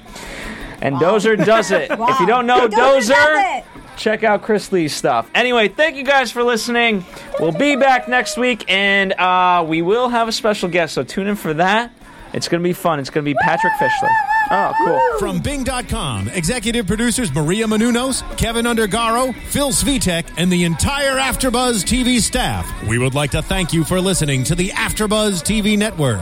And 0.82 0.95
Dozer 0.95 1.36
does 1.43 1.72
it. 1.72 1.89
If 2.00 2.20
you 2.22 2.26
don't 2.26 2.45
know 2.45 2.68
Dozer 2.68 2.72
does 2.72 3.10
Dozer, 3.10 3.58
it. 3.60 3.66
Check 4.00 4.24
out 4.24 4.43
Chris 4.43 4.72
Lee's 4.72 4.95
stuff. 4.95 5.30
Anyway, 5.36 5.68
thank 5.68 5.97
you 5.97 6.04
guys 6.04 6.32
for 6.32 6.41
listening. 6.41 7.06
We'll 7.38 7.52
be 7.52 7.76
back 7.76 8.08
next 8.08 8.38
week, 8.38 8.64
and 8.70 9.12
uh, 9.12 9.66
we 9.68 9.82
will 9.82 10.08
have 10.08 10.30
a 10.30 10.32
special 10.32 10.70
guest, 10.70 10.93
so 10.93 11.04
tune 11.04 11.28
in 11.28 11.36
for 11.36 11.54
that. 11.56 11.91
It's 12.32 12.47
going 12.47 12.64
to 12.64 12.68
be 12.68 12.74
fun. 12.74 13.00
It's 13.00 13.10
going 13.10 13.26
to 13.26 13.30
be 13.30 13.36
Patrick 13.41 13.74
Fischler. 13.74 14.10
Oh, 14.52 14.74
cool. 14.86 15.20
From 15.20 15.41
Bing.com, 15.41 16.30
executive 16.30 16.88
producers 16.88 17.34
Maria 17.34 17.66
Menounos, 17.66 18.24
Kevin 18.38 18.66
Undergaro, 18.66 19.36
Phil 19.47 19.72
Svitek, 19.72 20.26
and 20.38 20.50
the 20.50 20.64
entire 20.64 21.18
Afterbuzz 21.18 21.84
TV 21.84 22.20
staff, 22.20 22.72
we 22.88 22.97
would 22.97 23.16
like 23.16 23.32
to 23.32 23.41
thank 23.41 23.74
you 23.74 23.84
for 23.84 24.00
listening 24.00 24.45
to 24.45 24.56
the 24.56 24.70
Afterbuzz 24.70 25.43
TV 25.43 25.78
network. 25.78 26.22